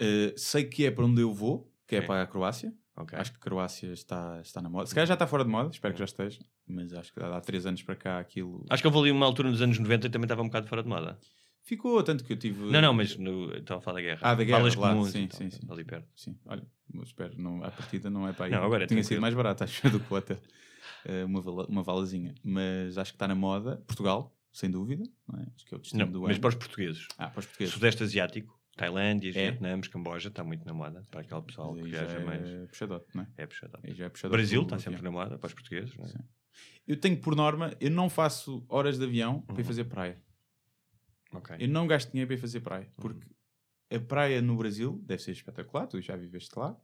[0.00, 2.06] Uh, sei que é para onde eu vou, que é Sim.
[2.06, 2.72] para a Croácia.
[2.96, 3.18] Ok.
[3.18, 4.86] Acho que Croácia está, está na moda.
[4.86, 6.40] Se calhar já está fora de moda, espero que já esteja.
[6.66, 9.24] Mas acho que há três anos para cá aquilo Acho que eu vou ali uma
[9.26, 11.18] altura nos anos 90 e também estava um bocado fora de moda.
[11.62, 12.02] ficou.
[12.02, 12.70] Tanto que eu tive.
[12.70, 14.20] Não, não, mas no, estava a falar da guerra.
[14.22, 15.60] Ah, da guerra, Balas lá, comuns sim, e tal, sim, sim.
[15.70, 16.08] ali perto.
[16.14, 16.62] Sim, olha,
[17.02, 18.50] espero, não, a partida não é para aí.
[18.52, 19.04] Não, agora é Tinha tranquilo.
[19.08, 20.38] sido mais barato, acho, do que o hotel.
[21.06, 22.34] Uh, uma, vala, uma valazinha.
[22.44, 23.82] Mas acho que está na moda.
[23.86, 25.04] Portugal, sem dúvida.
[25.26, 25.46] Não é?
[25.54, 26.40] Acho que é o destino Não, do mas ano.
[26.40, 27.06] para os portugueses.
[27.16, 27.72] Ah, para os portugueses.
[27.72, 29.32] Sudeste Asiático, Tailândia, É.
[29.32, 31.02] Vietnã, Camboja, está muito na moda.
[31.10, 32.48] Para aquele pessoal que viaja mais.
[32.48, 33.26] é puxadote, não é?
[33.36, 33.78] É puxado.
[33.82, 34.92] Aí já é puxadote Brasil está avião.
[34.92, 35.96] sempre na moda para os portugueses.
[35.96, 36.08] Não é?
[36.08, 36.18] Sim.
[36.86, 39.64] Eu tenho por norma, eu não faço horas de avião para ir Uhum.
[39.64, 40.20] fazer praia.
[41.32, 41.56] Ok.
[41.60, 42.92] Eu não gasto dinheiro para ir fazer praia.
[42.96, 43.26] Porque
[43.92, 46.76] a praia no Brasil deve ser espetacular, tu já viveste lá,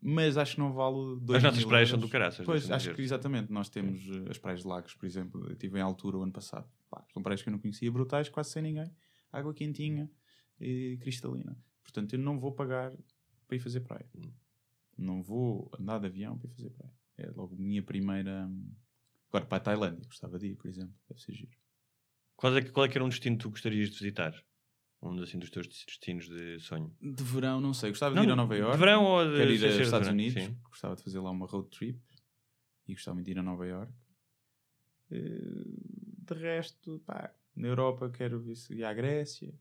[0.00, 2.44] mas acho que não vale dois As nossas praias são do caraças.
[2.46, 2.94] Pois, acho dizer.
[2.96, 3.50] que exatamente.
[3.52, 5.44] Nós temos eh, as praias de Lagos, por exemplo.
[5.46, 6.68] Eu estive em altura o ano passado.
[6.90, 8.90] Pá, são praias que eu não conhecia, brutais, quase sem ninguém.
[9.32, 10.10] Água quentinha
[10.60, 11.56] e cristalina.
[11.82, 12.92] Portanto, eu não vou pagar
[13.46, 14.06] para ir fazer praia.
[14.96, 16.92] Não vou andar de avião para ir fazer praia.
[17.16, 18.50] É logo a minha primeira.
[19.28, 20.94] Agora, para a Tailândia, gostava de ir, por exemplo.
[21.08, 21.56] Deve ser giro.
[22.36, 24.34] Qual é, que- qual é que era um destino que tu gostarias de visitar?
[25.02, 26.96] Um assim, dos teus destinos de sonho?
[27.00, 27.90] De verão, não sei.
[27.90, 28.78] Gostava de Não, ir a Nova de York.
[28.78, 30.42] verão ou de- Quero ir aos de Estados verão, Unidos.
[30.42, 30.56] sim.
[30.64, 32.00] Gostava de fazer lá uma road trip.
[32.88, 33.92] E gostava de ir a Nova York.
[35.10, 35.64] Eh,
[36.26, 39.52] De resto, pá, na Europa quero ir à Grécia.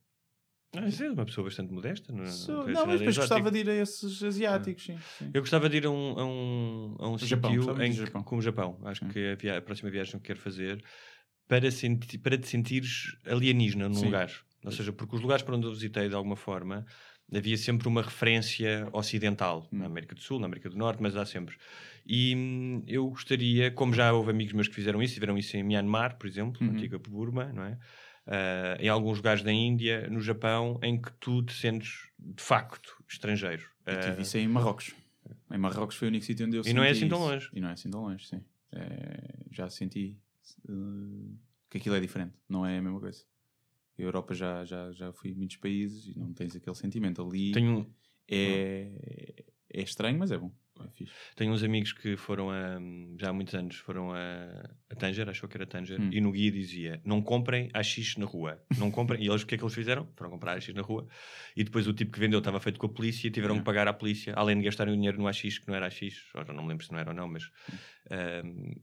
[0.76, 2.12] Ah, é uma pessoa bastante modesta.
[2.12, 4.98] Não, Sou- não, mas depois gostava de ir a esses asiáticos, sim.
[5.20, 5.30] sim.
[5.34, 8.24] Eu gostava de ir a um, a um, a um Japão, sítio em Japão.
[8.24, 8.80] como o Japão.
[8.84, 9.12] Acho Sim.
[9.12, 10.84] que é a, via- a próxima viagem que quero fazer
[11.48, 14.06] para, senti para te sentires alienígena num Sim.
[14.06, 14.32] lugar.
[14.66, 16.86] Ou seja, porque os lugares para onde eu visitei, de alguma forma,
[17.32, 19.68] havia sempre uma referência ocidental.
[19.72, 19.80] Hum.
[19.80, 21.56] Na América do Sul, na América do Norte, mas há sempre.
[22.06, 25.62] E hum, eu gostaria, como já houve amigos meus que fizeram isso, fizeram isso em
[25.64, 26.68] Myanmar, por exemplo, Uhum.
[26.68, 27.78] na antiga Burma, não é?
[28.26, 33.04] Ah, em alguns lugares da Índia, no Japão, em que tu te sentes de facto
[33.08, 33.64] estrangeiro.
[33.86, 34.96] Eu tive isso em Marrocos.
[35.52, 37.50] Em Marrocos foi o único sítio onde eu E não é senti assim tão longe.
[37.54, 38.42] E não é assim tão longe, sim.
[38.72, 40.18] É, já senti
[40.68, 41.36] eh,
[41.70, 42.34] que aquilo é diferente.
[42.48, 43.24] Não é a mesma coisa.
[43.98, 47.22] A Europa já, já, já fui em muitos países e não tens aquele sentimento.
[47.22, 47.94] Ali tenho,
[48.28, 50.52] é, é estranho, mas é bom.
[50.80, 51.06] É.
[51.36, 52.80] Tenho uns amigos que foram a,
[53.20, 56.10] já há muitos anos, foram a, a Tanger, achou que era Tanger, Hum.
[56.12, 58.60] e no guia dizia: não comprem AX na rua.
[58.78, 59.22] Não comprem.
[59.24, 60.08] e eles, o que é que eles fizeram?
[60.16, 61.08] Foram comprar AX na rua.
[61.56, 63.60] E depois o tipo que vendeu estava feito com a polícia, tiveram É.
[63.60, 66.02] que pagar à polícia, além de gastarem o dinheiro no AX, que não era AX,
[66.34, 67.44] ou já não me lembro se não era ou não, mas.
[68.10, 68.74] ahm,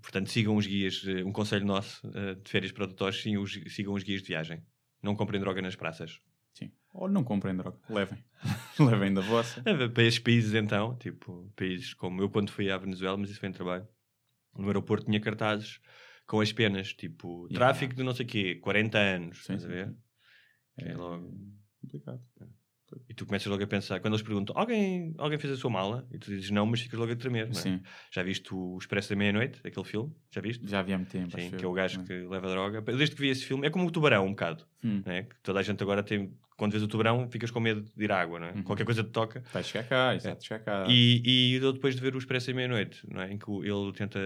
[0.00, 3.22] portanto, sigam os guias, eh, um conselho nosso eh, de férias para os,
[3.68, 4.62] sigam os guias de viagem.
[5.02, 6.20] Não comprem droga nas praças.
[6.92, 7.78] Ou não comprem droga.
[7.88, 8.18] Levem.
[8.78, 9.62] Levem da vossa.
[9.64, 13.40] É, Para esses países, então, tipo, países como eu, quando fui à Venezuela, mas isso
[13.40, 13.86] foi em trabalho,
[14.56, 15.80] no aeroporto tinha cartazes
[16.26, 17.54] com as penas, tipo, Yeah.
[17.54, 19.86] tráfico de não sei o quê, 40 anos, Sim, estás a sim, ver?
[19.88, 19.96] sim.
[20.78, 21.32] Que é logo-
[21.80, 22.20] complicado.
[23.08, 26.06] E tu começas logo a pensar, quando eles perguntam, alguém, alguém fez a sua mala?
[26.12, 27.54] E tu dizes não, mas ficas logo a tremer, não é?
[27.54, 27.80] Sim.
[28.10, 30.12] Já viste o Expresso da Meia-Noite, aquele filme?
[30.30, 30.68] Já viste?
[30.68, 31.30] Já havia muito tempo.
[31.40, 32.06] Sim, que é o gajo Sim.
[32.06, 32.80] que leva droga.
[32.82, 34.64] Desde que vi esse filme, é como o tubarão, um bocado.
[34.84, 35.02] Hum.
[35.04, 35.22] Não é?
[35.24, 36.32] Que toda a gente agora tem.
[36.56, 38.52] Quando vês o tubarão, ficas com medo de ir à água, não é?
[38.52, 38.62] Uhum.
[38.64, 39.42] Qualquer coisa te toca.
[39.50, 40.84] Vai chegar cá, exato, chegar cá.
[40.90, 43.32] E, e depois de ver o Expresso em Meia-Noite, não é?
[43.32, 44.20] em que ele tenta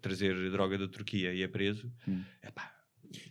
[0.00, 2.22] trazer droga da Turquia e é preso, Hum.
[2.42, 2.72] epá,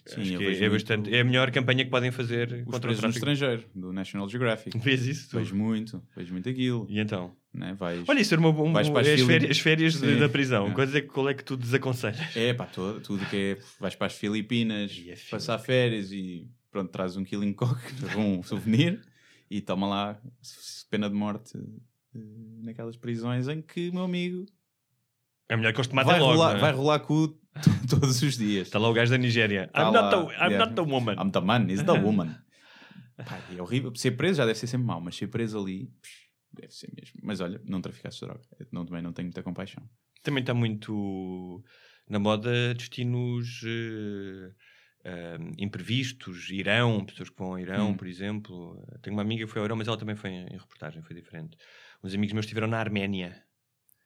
[0.05, 3.09] Sim, é, muito bastante, é a melhor campanha que podem fazer Os contra o tráfico.
[3.09, 4.77] estrangeiro, do National Geographic.
[4.79, 5.29] Vês isso?
[5.29, 5.37] tu?
[5.37, 6.87] Vejo muito, vejo muito aquilo.
[6.89, 7.35] E então?
[7.53, 7.73] Né?
[7.77, 8.03] Vais...
[8.07, 10.67] Olha, isso era uma, um, Vais as férias, as férias de- da prisão.
[10.67, 10.71] É.
[10.73, 12.35] Qual é, qual é que tu desaconselhas?
[12.35, 13.57] É pá, todo, tudo que é.
[13.79, 17.79] Vais para as Filipinas, é passar férias e pronto, traz um killing cock,
[18.17, 19.01] um souvenir
[19.49, 20.21] e toma lá
[20.89, 21.57] pena de morte
[22.15, 22.19] eh,
[22.63, 24.45] naquelas prisões em que o meu amigo
[25.49, 26.33] É melhor que eles te matem vai, logo.
[26.33, 26.59] rolar, é?
[26.59, 27.39] vai rolar cu t-
[27.89, 28.67] todos os dias.
[28.67, 29.67] Está lá o gajo da Nigéria.
[29.67, 30.57] Tá I'm, lá, not, the, I'm yeah.
[30.65, 31.15] not the woman.
[31.19, 32.35] I'm the man, is the woman.
[33.17, 33.93] Pá, é horrível.
[33.95, 35.89] Ser preso já deve ser sempre mau, mas ser preso ali
[36.53, 37.19] deve ser mesmo.
[37.23, 38.41] Mas olha, não traficaste droga.
[38.59, 39.83] Eu Não, também não tenho muita compaixão.
[40.23, 41.63] Também está muito
[42.09, 44.51] na moda destinos eh,
[45.03, 47.97] eh, imprevistos, Irão, pessoas que vão ao Irão, Hum.
[47.97, 48.85] por exemplo.
[49.01, 51.57] Tenho uma amiga que foi ao Irão, mas ela também foi em reportagem, foi diferente.
[52.03, 53.41] Uns amigos meus estiveram na Arménia,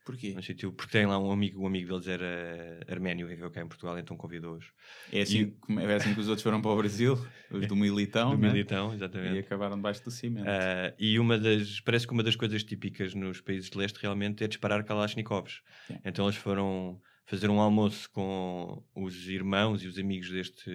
[0.06, 0.36] Porquê?
[0.42, 3.98] sítio, porque tem lá um amigo, um amigo deles era arménio, viveu cá em Portugal,
[4.00, 4.66] então convidou-os.
[5.12, 7.14] É assim, como- é assim que os outros foram para o Brasil,
[7.52, 8.48] os do Militão, Do né?
[8.52, 9.36] Militão, exatamente.
[9.36, 10.48] e acabaram debaixo do cimento.
[10.50, 14.44] Ah, e uma das, parece que uma das coisas típicas nos países de leste realmente
[14.44, 15.62] é disparar Kalashnikovs.
[15.88, 15.98] Sim.
[16.04, 20.70] Então eles foram fazer um almoço com os irmãos e os amigos deste,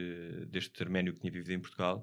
[0.49, 2.03] deste arménio que tinha vivido em Portugal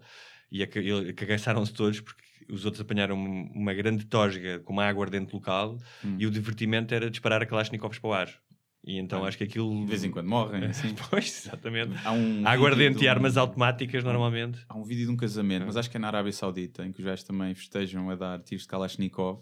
[0.62, 5.78] e cagaçaram-se todos porque os outros apanharam uma grande tosga com uma água ardente local
[6.06, 6.16] Hum.
[6.20, 8.30] e o divertimento era disparar a Kalashnikovs para o ar.
[8.86, 9.74] E então Ah, acho que aquilo...
[9.82, 10.94] De vez em quando morrem, assim.
[11.10, 11.94] pois, exatamente.
[12.04, 14.60] Há um Água vídeo ardente de e um- armas automáticas normalmente.
[14.68, 15.66] Há um vídeo de um casamento, Ah.
[15.68, 18.40] mas acho que é na Arábia Saudita, em que os gajos também festejam a dar
[18.44, 19.40] tiros de Kalashnikov,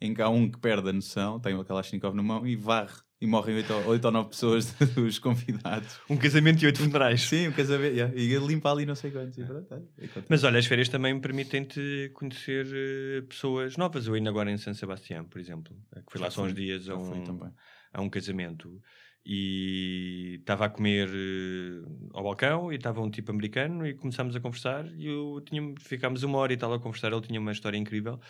[0.00, 2.94] em que há um que perde a noção, tem o Kalashnikov na mão e varre.
[3.18, 5.98] E morrem oito ou, oito ou nove pessoas dos convidados.
[6.08, 7.22] Um casamento e oito funerais.
[7.22, 7.94] Sim, um casamento.
[7.94, 8.14] yeah.
[8.14, 9.38] E limpa ali não sei quantos.
[9.38, 10.26] Acontece.
[10.28, 14.06] Mas olha, as férias também permitem-te conhecer eh, pessoas novas.
[14.06, 16.90] Eu ainda agora em San Sebastián, por exemplo, eh, que fui lá só uns dias
[16.90, 17.52] a um,
[17.94, 18.82] a um casamento
[19.28, 24.40] e estava a comer eh, ao balcão e estava um tipo americano e começámos a
[24.40, 27.10] conversar e eu tinha, ficámos uma hora e tal a conversar.
[27.10, 28.20] Ele tinha uma história incrível.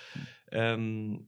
[0.78, 1.22] Um,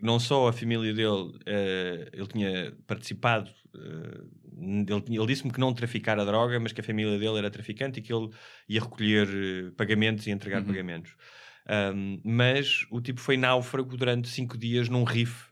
[0.00, 4.24] não só a família dele, eh, ele tinha participado, eh,
[4.60, 8.02] ele, ele disse-me que não traficara droga, mas que a família dele era traficante e
[8.02, 8.30] que ele
[8.68, 10.66] ia recolher eh, pagamentos e entregar Uhum.
[10.66, 11.16] pagamentos.
[11.66, 15.46] Um, mas o tipo foi náufrago durante cinco dias num riff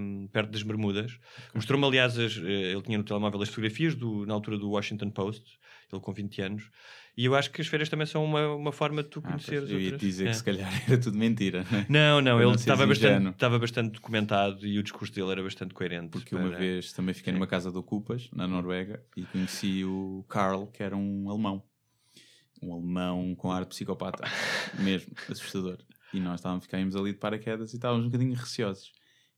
[0.00, 1.16] um, perto das Bermudas.
[1.54, 5.44] Mostrou-me, aliás, as, ele tinha no telemóvel as fotografias do, na altura do Washington Post,
[5.92, 6.70] ele com 20 anos.
[7.16, 9.60] E eu acho que as férias também são uma, uma forma de tu Ah, conheceres
[9.60, 10.00] pois, eu ia outras.
[10.00, 10.30] te dizer É.
[10.30, 11.64] que se calhar era tudo mentira?
[11.88, 15.30] Não, não, Para ele não seres estava bastante, estava bastante documentado e o discurso dele
[15.30, 16.08] era bastante coerente.
[16.08, 17.38] Porque uma para- vez também fiquei Sim.
[17.38, 21.62] numa casa de ocupas, na Noruega, e conheci o Carl, que era um alemão.
[22.60, 24.24] Um alemão com ar de psicopata,
[24.78, 25.78] mesmo, assustador.
[26.12, 28.90] E nós estávamos, ficámos ali de paraquedas e estávamos um bocadinho receosos.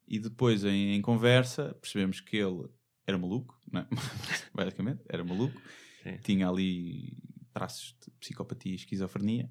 [0.08, 2.68] E depois, em, em conversa, percebemos que ele
[3.06, 3.86] era maluco, não é?
[4.54, 5.60] basicamente, era maluco.
[6.02, 6.16] Sim.
[6.22, 7.16] Tinha ali
[7.56, 9.50] traços de psicopatia e esquizofrenia.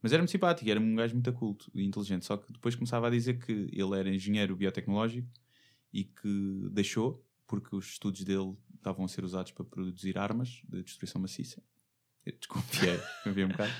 [0.00, 2.24] Mas era muito simpático, era um gajo muito culto e inteligente.
[2.24, 5.28] Só que depois começava a dizer que ele era engenheiro biotecnológico
[5.92, 10.82] e que deixou porque os estudos dele estavam a ser usados para produzir armas de
[10.82, 11.62] destruição maciça.
[12.24, 13.72] Eu desconfiei, desconfiei um bocado.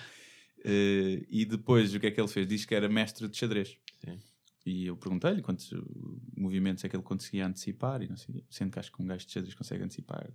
[0.63, 2.47] Eh, e depois o que é que ele fez?
[2.47, 3.79] Diz que era mestre de xadrez.
[4.05, 4.19] Sim.
[4.67, 8.73] E eu perguntei-lhe quantos uh, movimentos é que ele conseguia antecipar, e não sei, sendo
[8.73, 10.29] que acho que um gajo de xadrez consegue antecipar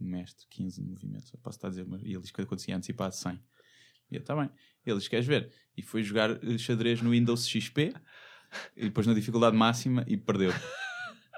[0.00, 1.30] mestre 15 movimentos.
[1.42, 3.32] Posso estar a dizer, mas e ele diz que eu conseguia antecipar 100.
[4.10, 4.50] E eu, está bem.
[4.84, 5.52] Ele diz, queres ver?
[5.76, 7.94] E foi jogar xadrez no Windows XP,
[8.76, 10.52] e depois na dificuldade máxima, e perdeu.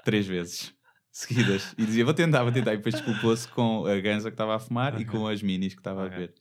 [0.03, 0.73] Três vezes.
[1.11, 1.73] Seguidas.
[1.77, 2.73] E dizia, vou tentar, vou tentar.
[2.73, 5.79] E depois desculpou-se com a ganza que estava a fumar e com as minis que
[5.79, 6.17] estava a Ok.
[6.17, 6.35] beber.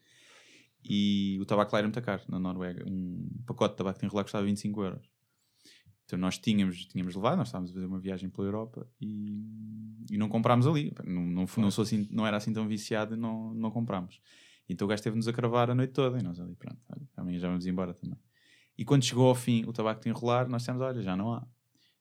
[0.84, 2.84] E o tabaco lá era muito caro, na Noruega.
[2.86, 5.13] Um pacote de tabaco de enrolar custava 25 euros.
[6.04, 9.42] Então nós tínhamos, tínhamos levado, nós estávamos a fazer uma viagem pela Europa e,
[10.10, 10.92] e não comprámos ali.
[11.04, 14.20] Não, não, não, sou assim, não era assim tão viciado e não, não comprámos.
[14.68, 17.38] Então o gajo teve-nos a cravar a noite toda e nós ali, pronto, olha, amanhã
[17.38, 18.18] já vamos embora também.
[18.76, 21.46] E quando chegou ao fim o tabaco de enrolar, nós dissemos, olha, já não há.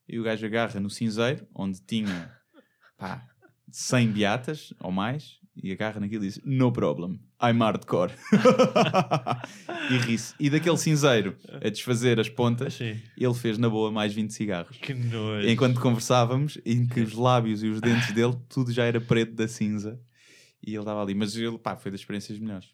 [0.08, 2.32] E o gajo agarra no cinzeiro, onde tinha
[2.98, 3.28] pá,
[3.72, 8.12] 100 beatas ou mais, e agarra naquilo e diz, no problem, I'm hardcore.
[9.92, 10.34] e ri-se.
[10.40, 13.00] E daquele cinzeiro a desfazer as pontas, Sim.
[13.18, 14.78] ele fez na boa mais 20 cigarros.
[14.78, 15.48] Que nojo.
[15.48, 19.48] Enquanto conversávamos, em que os lábios e os dentes dele, tudo já era preto da
[19.48, 20.00] cinza.
[20.66, 21.14] E ele estava ali.
[21.14, 22.70] Mas ele, pá, foi das experiências melhores.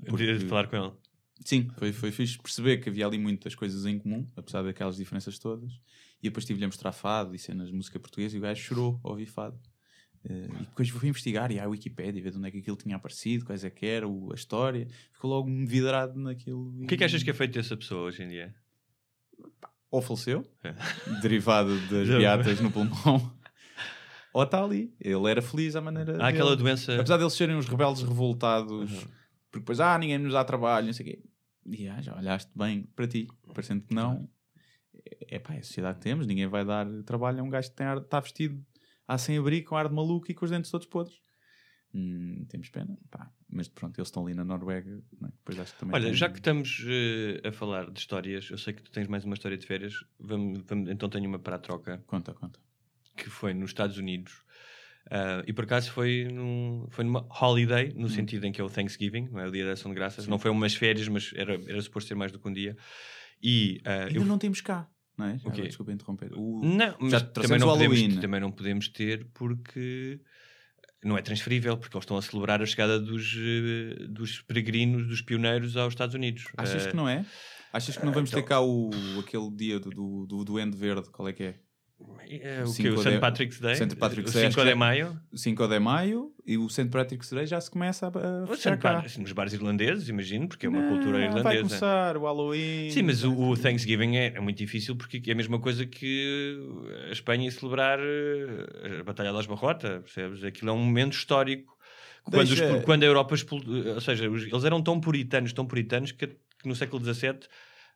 [0.00, 0.92] De, de falar com ele.
[1.44, 5.38] Sim, foi, foi fixe perceber que havia ali muitas coisas em comum, apesar daquelas diferenças
[5.38, 5.72] todas.
[6.22, 9.00] E depois tive-lhe a mostrar fado e cenas de música portuguesa e o gajo chorou
[9.02, 9.58] ao ouvir fado.
[10.28, 12.96] Eh, e depois fui investigar e a Wikipédia, ver de onde é que aquilo tinha
[12.96, 14.86] aparecido, quais é que era, o- a história.
[15.12, 16.74] Ficou logo vidrado naquilo.
[16.82, 18.54] O que é que achas que é feito dessa pessoa hoje em dia?
[19.90, 20.72] Ou faleceu, É.
[21.20, 22.94] derivado das beatas no pulmão,
[24.32, 24.94] ou está ali.
[25.00, 26.22] Ele era feliz à maneira.
[26.22, 26.62] Há aquela dele.
[26.62, 26.94] doença.
[26.94, 29.00] Apesar deles serem uns rebeldes revoltados, Uhum.
[29.50, 31.22] porque depois, ah, ninguém nos dá trabalho, não sei o quê.
[31.66, 34.28] E ah, já olhaste bem para ti, parecendo que não.
[35.28, 37.70] É, é pá, é a sociedade que temos, ninguém vai dar trabalho a um gajo
[37.70, 38.64] que tem está vestido
[39.14, 41.16] à sem abrigo, com ar de maluco e com os dentes todos podres.
[41.92, 43.30] Hum, temos pena, pá.
[43.48, 45.32] Mas pronto, eles estão ali na Noruega, não é?
[45.32, 45.94] depois acho que também.
[45.96, 49.08] Olha, tem- já que estamos eh, a falar de histórias, eu sei que tu tens
[49.08, 52.60] mais uma história de férias, vamos, vamos- então tenho uma para a troca, Conta, conta.
[53.16, 54.44] que foi nos Estados Unidos.
[55.10, 58.02] Ah, e por acaso foi, num, foi numa holiday, Hum.
[58.02, 60.28] no sentido em que é o Thanksgiving, não é o dia da ação de graças.
[60.28, 62.76] Não foi umas férias, mas era, era suposto ser mais do que um dia.
[63.42, 64.88] E ah, Ainda eu não temos cá,
[65.20, 65.32] não é?
[65.32, 65.48] Já O quê?
[65.48, 66.32] agora, Desculpa interromper.
[66.34, 70.20] O- Não, mas também não, podemos, também não podemos ter porque
[71.04, 75.22] não é transferível, porque eles estão a celebrar a chegada dos, eh, dos peregrinos, dos
[75.22, 76.44] pioneiros aos Estados Unidos.
[76.56, 77.24] Achas Eh, que não é?
[77.72, 78.90] Achas que não vamos ter então- cá o,
[79.20, 81.08] aquele dia do, do, do Duende Verde?
[81.10, 81.54] Qual é que é?
[82.28, 82.88] É, o que?
[82.88, 83.18] O St.
[83.18, 83.74] Patrick's Day?
[83.74, 83.96] St.
[83.96, 85.20] Patrick's o Day, acho 5 que de já- maio?
[85.34, 86.88] 5 de maio e o St.
[86.88, 88.78] Patrick's Day já se começa a, fechar
[89.08, 89.20] St.
[89.20, 91.62] nos bares irlandeses, imagino, porque é uma Não, cultura Vai irlandesa.
[91.64, 92.90] começar o Halloween.
[92.90, 96.58] Sim, mas o, o Thanksgiving é, é muito difícil porque é a mesma coisa que
[97.08, 100.44] a Espanha ia celebrar eh, a Batalha das Barrota, percebes?
[100.44, 101.76] Aquilo é um momento histórico.
[102.24, 106.26] Quando, os- quando a Europa expul- ou seja, eles eram tão puritanos, tão puritanos que,
[106.26, 107.38] que no século XVII,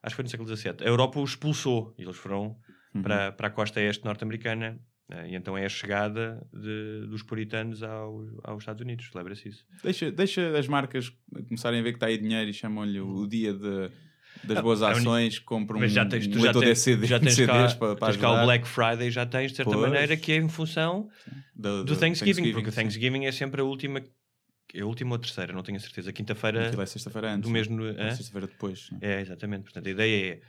[0.03, 2.57] acho que foi no século XVII, a Europa os expulsou e eles foram
[2.95, 3.01] Uhum.
[3.01, 4.79] para, para a costa este norte-americana.
[5.11, 9.65] eh, E então é a chegada de- dos puritanos ao, aos Estados Unidos, celebra-se isso.
[9.83, 11.11] Deixa, deixa as marcas
[11.47, 13.91] começarem a ver que está aí dinheiro e chamam-lhe o, o dia de,
[14.43, 17.05] das boas a uni- ações, compram Mas já um, tens, um já tens, de CD,
[17.07, 19.71] já tens CDs cá, para, para tens cá o Black Friday, já tens de certa
[19.71, 19.81] Pois.
[19.81, 21.09] maneira que é em função
[21.55, 22.81] do, do Thanksgiving, porque o sim.
[22.81, 24.01] Thanksgiving é sempre a última,
[24.73, 27.47] é a última ou terceira, não tenho a certeza, quinta-feira Aquilo é sexta-feira antes.
[27.47, 27.85] do mesmo.
[27.85, 28.11] É hã?
[28.11, 28.87] sexta-feira depois.
[28.87, 28.97] sim.
[29.01, 29.63] É, exatamente.
[29.63, 30.41] Portanto, a ideia é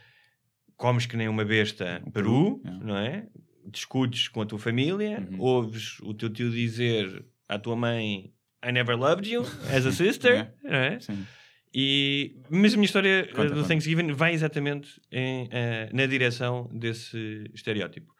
[0.76, 2.84] comes que nem uma besta peru, peru, é.
[2.84, 3.26] não é?
[3.68, 5.40] Discutes com a tua família, Uhum.
[5.40, 8.32] ouves o teu tio dizer à tua mãe
[8.64, 9.42] I never loved you
[9.74, 11.00] as a sister, não é?
[11.00, 11.26] Sim.
[11.74, 13.68] E, mas a minha história eh, Conta, do conta.
[13.68, 18.14] Thanksgiving vai exatamente em, eh, na direção desse estereótipo.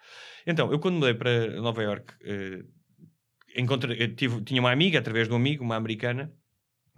[0.46, 2.62] Então, eu quando mudei para Nova York, eh,
[3.56, 6.30] encontrei, tive, tinha uma amiga, através de um amigo, uma americana,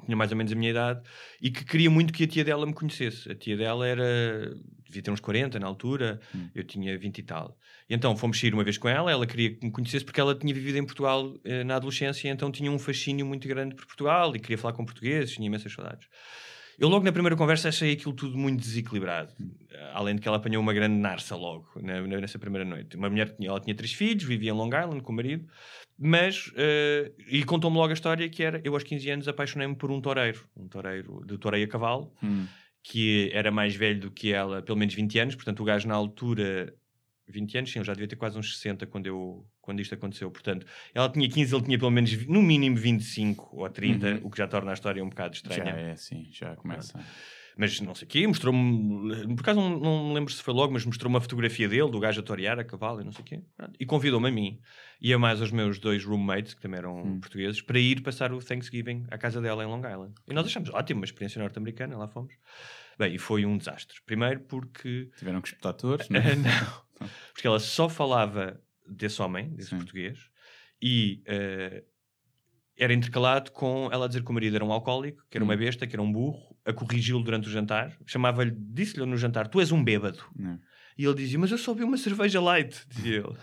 [0.04, 1.00] tinha mais ou menos a minha idade,
[1.40, 3.30] e que queria muito que a tia dela me conhecesse.
[3.30, 4.52] A tia dela era,
[4.88, 6.48] devia ter uns 40 na altura, Hum.
[6.54, 7.56] eu tinha 20 e tal.
[7.88, 10.34] E então fomos sair uma vez com ela, ela queria que me conhecesse porque ela
[10.34, 14.34] tinha vivido em Portugal eh, na adolescência, então tinha um fascínio muito grande por Portugal
[14.34, 16.08] e queria falar com portugueses, tinha imensas saudades.
[16.78, 19.32] Eu logo na primeira conversa achei aquilo tudo muito desequilibrado.
[19.94, 22.96] Além de que ela apanhou uma grande narça logo, na- nessa primeira noite.
[22.96, 25.44] Uma mulher, ela tinha três filhos, vivia em Long Island com o marido,
[25.98, 29.90] mas, eh, e contou-me logo a história que era, eu aos 15 anos apaixonei-me por
[29.90, 32.46] um toureiro, um toureiro de toureio a cavalo, Hum.
[32.90, 35.94] Que era mais velho do que ela, pelo menos 20 anos, portanto o gajo na
[35.94, 36.74] altura,
[37.28, 40.30] 20 anos, sim, eu já devia ter quase uns 60 quando, eu, quando isto aconteceu,
[40.30, 40.64] portanto,
[40.94, 44.20] ela tinha 15, ele tinha pelo menos, no mínimo 25 ou 30, Uhum.
[44.24, 45.70] o que já torna a história um bocado Já estranha.
[45.78, 46.98] é assim, já começa.
[47.60, 50.72] Mas não sei o quê, mostrou-me, por acaso não, não me lembro se foi logo,
[50.72, 53.24] mas mostrou uma fotografia dele, do gajo a torear a cavalo e não sei o
[53.24, 53.42] quê.
[53.80, 54.60] E convidou-me a mim
[55.00, 57.20] e a mais aos meus dois roommates, que também eram Hum.
[57.20, 60.14] portugueses, para ir passar o Thanksgiving à casa dela em Long Island.
[60.28, 62.32] E nós achamos ótimo, uma experiência norte-americana, lá fomos.
[62.98, 63.98] Bem, e foi um desastre.
[64.04, 66.34] Primeiro porque Tiveram que espetar todos, não é?
[66.34, 67.08] não.
[67.32, 69.76] Porque ela só falava desse homem, desse Sim.
[69.76, 70.18] português,
[70.82, 71.84] e eh,
[72.76, 75.54] era intercalado com ela a dizer que o marido era um alcoólico, que era uma
[75.54, 75.58] Hum.
[75.58, 79.60] besta, que era um burro, a corrigi-lo durante o jantar, chamava-lhe, disse-lhe no jantar: Tu
[79.60, 80.24] és um bêbado.
[80.36, 80.58] Não.
[80.96, 83.36] E ele dizia: Mas eu só vi uma cerveja light, dizia ele.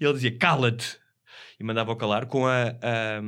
[0.00, 0.98] E ele dizia: Cala-te.
[1.60, 3.20] E mandava-o calar com a, a,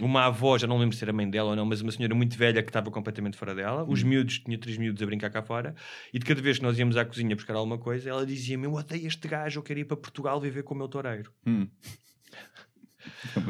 [0.00, 2.38] uma avó, já não lembro se era mãe dela ou não, mas uma senhora muito
[2.38, 3.84] velha que estava completamente fora dela.
[3.88, 5.74] Os miúdos, tinha três miúdos a brincar cá fora.
[6.14, 8.74] E de cada vez que nós íamos à cozinha buscar alguma coisa, ela dizia-me: Eu
[8.74, 11.32] odeio este gajo, eu quero ir para Portugal viver com o meu toureiro.
[11.46, 11.66] Hum.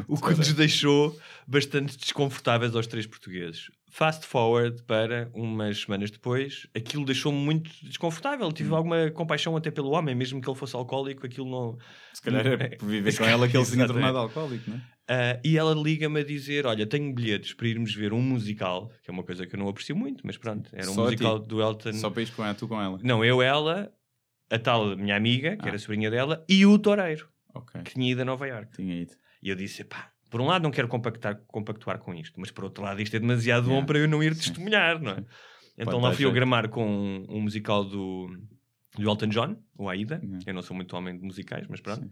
[0.07, 1.15] O que nos deixou
[1.47, 3.69] bastante desconfortáveis aos três portugueses.
[3.95, 8.51] Fast forward para umas semanas depois, aquilo deixou-me muito desconfortável.
[8.51, 11.77] Tive alguma compaixão até pelo homem, mesmo que ele fosse alcoólico, aquilo não.
[12.11, 14.81] Se calhar é por viver com ela que ele se tinha tornado alcoólico, não é?
[15.07, 19.11] Ah, e ela liga-me a dizer: Olha, tenho bilhetes para irmos ver um musical, que
[19.11, 21.61] é uma coisa que eu não aprecio muito, mas pronto, era um Só musical do
[21.61, 21.93] Elton.
[21.93, 22.97] Só para ires com ela, tu com ela.
[23.03, 23.91] Não, eu, ela,
[24.49, 25.67] a tal minha amiga, que Ah.
[25.67, 28.71] era a sobrinha dela, e o toureiro, Ok, que tinha ido a Nova York.
[28.75, 29.11] tinha ido.
[29.43, 32.63] E eu disse: pá, por um lado não quero compactar, compactuar com isto, mas por
[32.63, 33.85] outro lado isto é demasiado bom Yeah.
[33.85, 35.23] para eu não ir testemunhar, não é?
[35.77, 38.35] Então Pode lá fui eu gramar com um, um musical do,
[38.97, 40.19] do Elton John, o Aida.
[40.23, 40.39] Yeah.
[40.47, 42.01] Eu não sou muito homem de musicais, mas pronto.
[42.01, 42.09] Sim.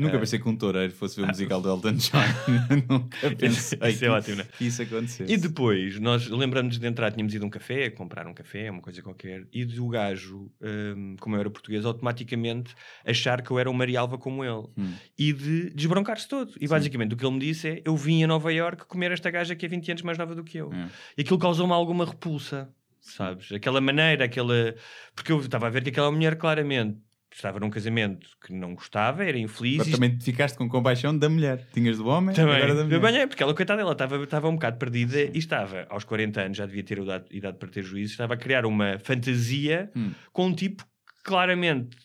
[0.00, 0.20] Nunca Ah.
[0.20, 2.18] pensei que um toureiro fosse ver o musical do Elton John.
[2.88, 4.46] Nunca pensei Isso é ótimo, não é?
[4.46, 5.32] que isso acontecesse.
[5.32, 8.80] E depois, nós lembramos de entrar, tínhamos ido a um café, comprar um café, uma
[8.80, 12.74] coisa qualquer, e do gajo, hum, como eu era português, automaticamente
[13.04, 14.66] achar que eu era um Marialva como ele.
[14.78, 14.92] Hum.
[15.18, 16.52] E de desbroncar-se todo.
[16.60, 19.30] E basicamente o que ele me disse é: eu vim a Nova York comer esta
[19.30, 20.72] gaja que é 20 anos mais nova do que eu.
[20.72, 20.88] É.
[21.18, 22.68] E aquilo causou-me alguma repulsa,
[23.00, 23.50] sabes?
[23.52, 24.74] Aquela maneira, aquela.
[25.14, 26.98] Porque eu estava a ver que aquela mulher claramente
[27.36, 29.78] estava num casamento que não gostava, era infeliz.
[29.78, 31.66] Mas também ficaste com compaixão da mulher.
[31.72, 32.56] Tinhas do homem, também.
[32.56, 33.00] agora da mulher.
[33.00, 36.56] Banhei, porque ela, coitada, ela estava, estava um bocado perdida e estava, aos 40 anos,
[36.56, 40.10] já devia ter idade, idade para ter juízo, estava a criar uma fantasia Hum.
[40.32, 41.96] com um tipo que claramente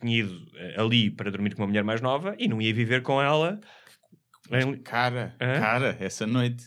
[0.00, 3.02] tinha ido eh, ali para dormir com uma mulher mais nova e não ia viver
[3.02, 3.60] com ela.
[4.50, 5.58] em- Cara, Hã?
[5.60, 6.64] cara, essa noite.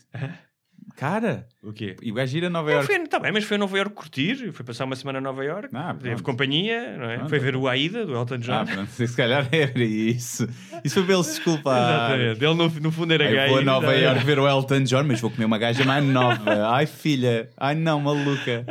[0.96, 1.96] Cara, O quê?
[2.02, 2.88] e o gajo ir a Nova Não, York.
[2.94, 5.44] foi, tá bem, mas foi a Nova York curtir, foi passar uma semana a Nova
[5.44, 7.16] York, Ah, teve companhia, não é?
[7.18, 7.30] Pronto.
[7.30, 8.54] foi ver o Aida do Elton John.
[8.54, 10.48] Ah, pronto, se calhar era isso.
[10.84, 11.78] Isso foi para ele se desculpar.
[11.80, 13.50] Exatamente, ele no, no fundo era gay.
[13.50, 13.96] vou a Nova?
[13.96, 16.68] York ver o Elton John, mas vou comer uma gaja mais nova.
[16.76, 18.66] Ai filha, ai não, maluca.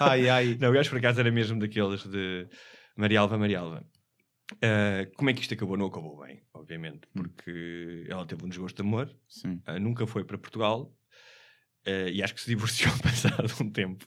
[0.00, 0.56] Ai, ai.
[0.60, 2.46] Não, o gajo por acaso era mesmo daqueles de
[2.96, 3.84] Marialva, Marialva.
[4.62, 5.76] Ah, como é que isto acabou?
[5.76, 9.08] Não acabou bem, obviamente, porque ela teve um desgosto de amor,
[9.66, 10.92] ah, nunca foi para Portugal
[11.86, 14.06] ah, e acho que se divorciou passado um tempo.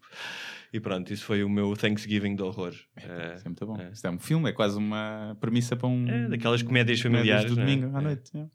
[0.74, 2.74] E pronto, isso foi o meu Thanksgiving de horror.
[2.98, 3.80] Ah, Isso é muito bom.
[3.80, 3.90] é.
[3.92, 6.08] Isto é um filme, é quase uma premissa para um.
[6.08, 7.66] É, daquelas comédias familiares, do não é?
[7.66, 8.04] domingo à É.
[8.04, 8.38] noite.
[8.38, 8.48] é.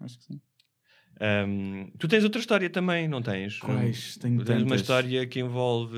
[0.00, 0.40] Acho que sim.
[1.18, 3.58] Ahm, tu tens outra história também, não tens?
[3.58, 4.16] Quais?
[4.18, 4.80] Tenho Tens uma tantas.
[4.82, 5.96] história que envolve,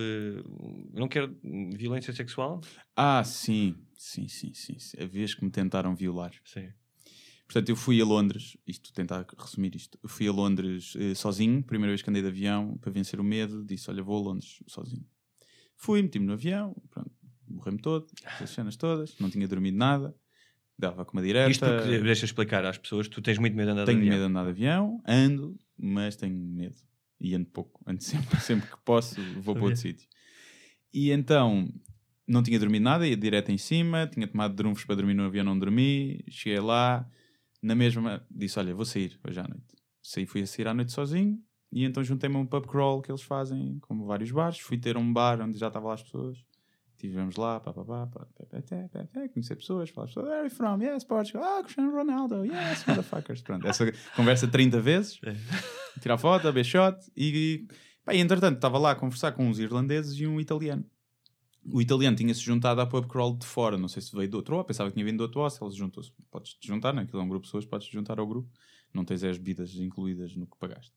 [0.95, 1.37] não quero,
[1.76, 2.61] violência sexual?
[2.97, 4.79] Ah, sim, sim, sim, sim.
[4.79, 4.97] sim.
[5.03, 6.33] A vez que me tentaram violar.
[6.45, 6.68] Sim.
[7.49, 9.99] Portanto, eu fui a Londres, isto tentar resumir isto.
[10.03, 13.24] Eu fui a Londres eh, sozinho, primeira vez que andei de avião, para vencer o
[13.24, 15.07] medo, disse: Olha, vou a Londres sozinho.
[15.74, 17.11] Fui, meti-me no avião, pronto,
[17.49, 18.07] morrei-me todo,
[18.38, 20.14] as cenas todas, não tinha dormido nada,
[20.78, 21.51] dava com uma direta.
[21.51, 24.12] Isto porque, deixa explicar às pessoas, tu tens muito medo de andar de Tenho avião.
[24.12, 26.76] medo de andar de avião, ando, mas tenho medo.
[27.18, 30.07] E ando pouco, ando sempre, sempre que posso, vou para outro sítio.
[30.92, 31.66] E então,
[32.26, 35.44] não tinha dormido nada, ia direto em cima, tinha tomado drunfos para dormir no avião,
[35.44, 37.09] não dormi, cheguei lá,
[37.62, 39.76] na mesma, disse, olha, vou sair hoje à noite.
[40.02, 41.38] Saí, fui a sair à noite sozinho,
[41.70, 44.96] e então juntei-me a um pub crawl que eles fazem, como vários bares, fui ter
[44.96, 46.38] um bar onde já estavam lá as pessoas,
[46.98, 50.26] Estivemos lá, pá, pá, pá, pá, pá, pá, pá, pá, pá, conhecer pessoas, falar pessoas,
[50.26, 50.82] where are you from?
[50.82, 51.44] Yes, Portugal.
[51.44, 52.44] Ah, Cristiano Ronaldo.
[52.44, 53.40] Yes, motherfuckers.
[53.40, 55.20] Pronto, essa conversa 30 vezes,
[56.02, 57.68] tirar foto, beber shot e
[58.04, 60.84] Pá, e entretanto, estava lá a conversar com uns irlandeses e um italiano.
[61.71, 64.57] O italiano tinha-se juntado à pub crawl de fora, não sei se veio do outro,
[64.57, 66.12] ou pensava que tinha vindo do outro hostel, ele juntou-se.
[66.31, 67.03] Podes-te juntar, né?
[67.03, 68.49] aquilo é um grupo de pessoas, podes-te juntar ao grupo,
[68.95, 70.93] não tens as bebidas incluídas no que pagaste.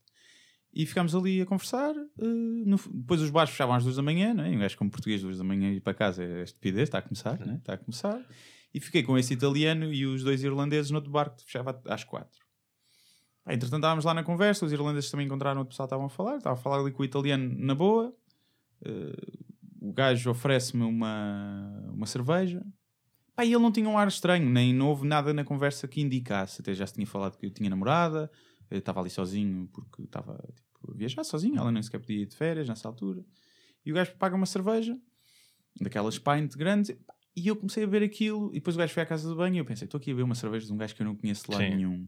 [0.74, 1.94] E ficámos ali a conversar.
[1.96, 2.24] eh,
[2.66, 4.50] no- depois os bares fechavam às duas da manhã, não é?
[4.50, 7.38] Um gajo como português, duas da manhã ir para casa é estupidez, está a começar,
[7.46, 7.56] né?
[7.58, 8.26] está a começar.
[8.74, 12.06] E fiquei com esse italiano e os dois irlandeses no outro barco que fechava às
[12.06, 12.40] quatro.
[13.46, 16.38] Entretanto, estávamos lá na conversa, os irlandeses também encontraram outro pessoal que estavam a falar,
[16.38, 18.16] estava a falar ali com o italiano na boa.
[18.86, 19.51] Eh,
[19.82, 22.64] o gajo oferece-me uma, uma cerveja.
[23.36, 26.00] Pá, e ele não tinha um ar estranho, nem não houve nada na conversa que
[26.00, 26.62] indicasse.
[26.62, 28.30] Até já se tinha falado que eu tinha namorada,
[28.70, 32.28] eu estava ali sozinho porque estava tipo, a viajar sozinho, ela nem sequer podia ir
[32.28, 33.26] de férias nessa altura.
[33.84, 34.96] E o gajo paga uma cerveja,
[35.80, 36.96] daquelas pint grandes,
[37.36, 38.52] e eu comecei a ver aquilo.
[38.52, 40.14] E depois o gajo foi à casa de banho e eu pensei: estou aqui a
[40.16, 41.70] ver uma cerveja de um gajo que eu não conheço Sim.
[41.70, 42.08] nenhum.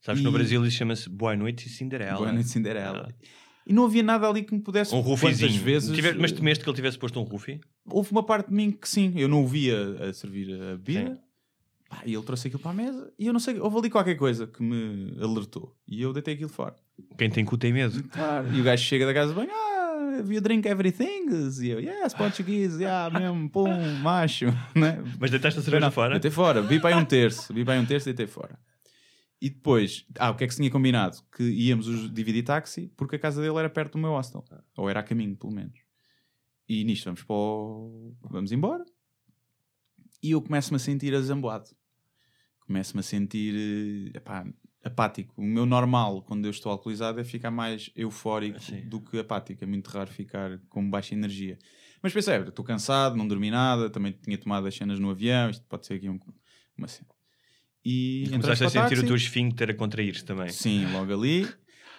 [0.00, 2.18] Sabes, E- no Brasil isso chama-se Boa Noite e Cinderela.
[2.18, 3.14] Boa noite, Cinderela.
[3.68, 4.94] E não havia nada ali que me pudesse.
[4.94, 5.62] Um quantas rufizinho.
[5.62, 5.94] vezes.
[5.94, 7.60] Tive- Mas temeste que ele tivesse posto um rufi?
[7.90, 9.76] houve uma parte de mim que sim, eu não o via
[10.08, 11.18] a servir a bebida.
[11.88, 14.14] Pá, e ele trouxe aquilo para a mesa e eu não sei, houve ali qualquer
[14.16, 16.74] coisa que me alertou e eu deitei aquilo fora.
[17.16, 18.02] Quem tem cu tem medo.
[18.10, 18.54] Claro.
[18.54, 21.26] E o gajo chega da casa de banho, ah, have you drink everything?
[21.62, 23.68] E eu, yes, Portuguese, yeah, mesmo, pum,
[24.02, 24.46] macho.
[24.76, 25.02] Né?
[25.18, 26.10] Mas deitaste a cerveja Não, fora?
[26.12, 28.58] Deitei fora, vi para aí um terço, vi para aí um terço e deitei fora.
[29.40, 31.18] E depois, ah, o que é que se tinha combinado?
[31.36, 34.44] Que íamos os dividir táxi porque a casa dele era perto do meu hostel,
[34.76, 35.78] ou era a caminho, pelo menos.
[36.68, 38.16] E nisto vamos para o...
[38.22, 38.84] vamos embora.
[40.22, 41.70] E eu começo-me a sentir azamboado.
[42.60, 43.54] Começo-me a sentir
[44.12, 44.44] eh, epá,
[44.84, 45.40] apático.
[45.40, 48.88] O meu normal, quando eu estou alcoolizado, é ficar mais eufórico Sim.
[48.88, 49.62] do que apático.
[49.62, 51.56] É muito raro ficar com baixa energia.
[52.02, 55.64] Mas "É, estou cansado, não dormi nada, também tinha tomado as cenas no avião, isto
[55.66, 56.20] pode ser aqui um-
[56.76, 57.08] uma cena.
[57.84, 60.48] E, E começaste a sentir o teu esfíncter a contrair-se também.
[60.50, 61.48] Sim, logo ali.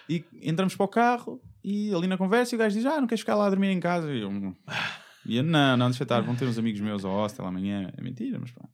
[0.08, 3.06] E entramos para o carro e ali na conversa e o gajo diz: Ah, não
[3.06, 4.12] queres ficar lá a dormir em casa?
[4.12, 4.54] E eu, "Hum."
[5.24, 7.92] e eu não, não, deixa estar, vão ter uns amigos meus ao hostel amanhã.
[7.96, 8.68] É mentira, mas pá.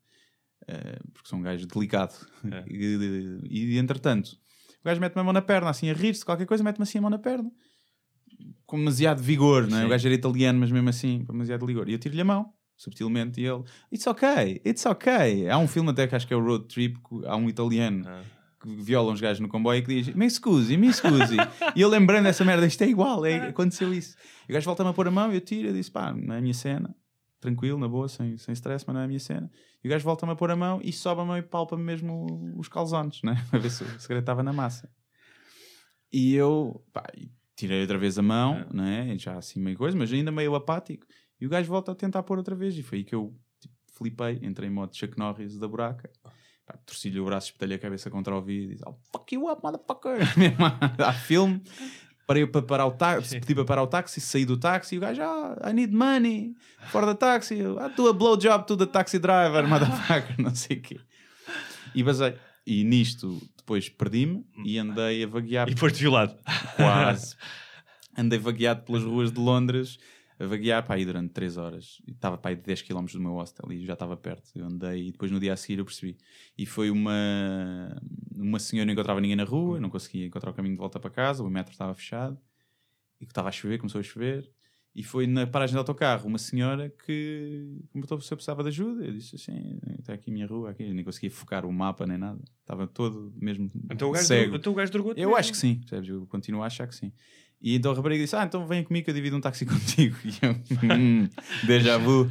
[0.68, 2.14] Eh, porque sou um gajo delicado.
[2.50, 2.64] É.
[2.68, 4.30] E, e, entretanto,
[4.80, 7.02] o gajo mete-me a mão na perna, assim a rir-se, qualquer coisa, mete-me assim a
[7.02, 7.50] mão na perna.
[8.66, 9.86] Com demasiado vigor, não é?
[9.86, 11.88] O gajo era italiano, mas mesmo assim, com demasiado vigor.
[11.88, 15.48] E eu tiro-lhe a mão, subtilmente, e ele: It's okay, it's okay.
[15.48, 18.22] Há um filme até que acho que é o Road Trip, há um italiano Ah.
[18.60, 21.36] que viola uns gajos no comboio e que diz me scusi, me scusi.
[21.74, 24.16] e eu lembrando dessa merda, isto é igual, é, aconteceu isso.
[24.48, 26.34] E o gajo volta-me a pôr a mão e eu tiro, eu disse pá, não
[26.34, 26.94] é a minha cena,
[27.40, 29.50] tranquilo, na boa, sem, sem stress, mas não é a minha cena.
[29.82, 32.54] E o gajo volta-me a pôr a mão e sobe a mão e palpa-me mesmo
[32.56, 33.42] os calzones, né?
[33.52, 34.90] a ver se o segredo estava na massa.
[36.12, 37.04] E eu, pá,
[37.56, 39.14] tirei outra vez a mão, né?
[39.18, 41.06] já assim meio coisa, mas ainda meio apático.
[41.40, 43.74] E o gajo volta a tentar pôr outra vez, e foi aí que eu tipo,
[43.94, 46.10] flipei, entrei em modo Chuck Norris da buraca.
[46.84, 49.62] Torci-lhe o braço, espetei-lhe a cabeça contra o vidro e disse: "I'll fuck you up,
[49.62, 50.18] motherfucker!
[50.36, 50.64] Mesmo
[51.06, 51.62] a- filme.
[52.26, 55.00] Parei para parar o táxi, pedi para parar o táxi, saí do táxi e o
[55.00, 56.56] gajo, ah, I need money
[56.90, 57.54] for the taxi.
[57.60, 60.98] I do a blowjob to the taxi driver, motherfucker, não sei o quê.
[61.94, 62.34] E basei.
[62.66, 66.36] E nisto, depois perdi-me e andei a vaguear E foste violado.
[66.74, 67.36] quase.
[68.18, 69.96] Andei vagueado pelas ruas de Londres,
[70.38, 72.00] a vaguear para aí durante 3 horas.
[72.06, 74.50] E estava para aí de 10 km do meu hostel e já estava perto.
[74.54, 76.16] Eu andei e depois no dia a seguir eu percebi.
[76.58, 77.96] E foi uma,
[78.34, 81.10] uma senhora, não encontrava ninguém na rua, não conseguia encontrar o caminho de volta para
[81.10, 82.38] casa, o metro estava fechado
[83.20, 84.50] e estava a chover, começou a chover.
[84.94, 89.04] E foi na paragem do autocarro uma senhora que perguntou se eu precisava de ajuda.
[89.04, 90.84] Eu disse assim: está aqui a minha rua, aqui.
[90.84, 92.42] Eu nem conseguia focar o mapa nem nada.
[92.62, 94.56] Estava todo mesmo Então o gajo, cego.
[94.56, 95.38] então o gajo drogou-te Eu mesmo.
[95.38, 96.08] acho que sim, percebes?
[96.08, 97.12] Eu continuo a achar que sim.
[97.60, 100.16] E então a rapariga disse: Ah, então vem comigo que eu divido um táxi contigo.
[100.24, 101.28] E eu, hum,
[101.66, 102.30] déjà vu,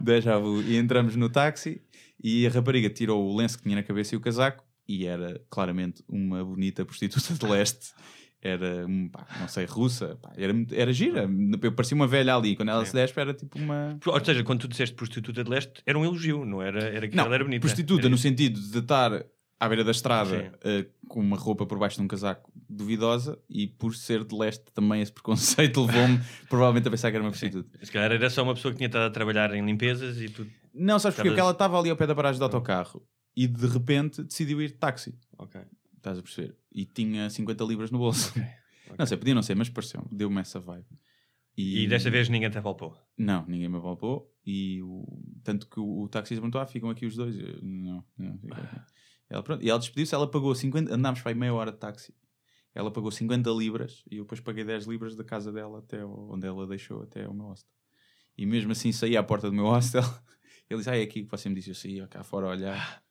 [0.00, 0.62] déjà vu.
[0.62, 1.80] E entramos no táxi
[2.22, 5.40] e a rapariga tirou o lenço que tinha na cabeça e o casaco e era
[5.48, 7.92] claramente uma bonita prostituta de leste.
[8.42, 10.16] Era, pá, não sei, russa.
[10.20, 11.28] pá, era, era gira.
[11.62, 12.56] Eu parecia uma velha ali.
[12.56, 13.98] Quando ela se despe, era tipo uma.
[14.06, 16.82] Ou seja, quando tu disseste prostituta de leste, era um elogio, não era?
[16.84, 17.60] Era que Não, ela era bonita.
[17.60, 19.24] prostituta Era no sentido de estar
[19.60, 23.66] à beira da estrada eh, com uma roupa por baixo de um casaco duvidosa e
[23.66, 27.78] por ser de leste também esse preconceito levou-me provavelmente a pensar que era uma prostituta.
[27.84, 30.46] Se calhar era só uma pessoa que tinha estado a trabalhar em limpezas e tu.
[30.72, 33.06] Não, sabes porque Estavas- ela estava ali ao pé da paragem do autocarro
[33.36, 35.14] e de repente decidiu ir de táxi.
[35.38, 35.60] Ok.
[35.94, 36.56] Estás a perceber?
[36.72, 38.32] E tinha 50 libras no bolso.
[38.98, 40.84] Não sei, podia não ser, mas pareceu deu-me essa vibe.
[41.56, 42.96] E desta vez ninguém te apalpou.
[43.16, 44.34] Não, ninguém me apalpou.
[44.44, 45.04] E o...
[45.44, 47.38] tanto que o, o taxista perguntou: ah, ficam aqui os dois?
[47.38, 48.38] Eu, não, não.
[49.30, 52.12] Ela, pronto, e ela despediu-se, ela pagou 50, andámos para aí meia hora de táxi.
[52.74, 56.30] Ela pagou 50 libras e eu depois paguei 10 libras da casa dela até o-
[56.32, 57.70] onde ela deixou, até ao meu hostel.
[58.36, 60.02] E mesmo assim saí à porta do meu hostel.
[60.68, 61.70] Ele disse: Ah, é aqui que você me disse.
[61.70, 63.02] Eu saí cá fora a olhar.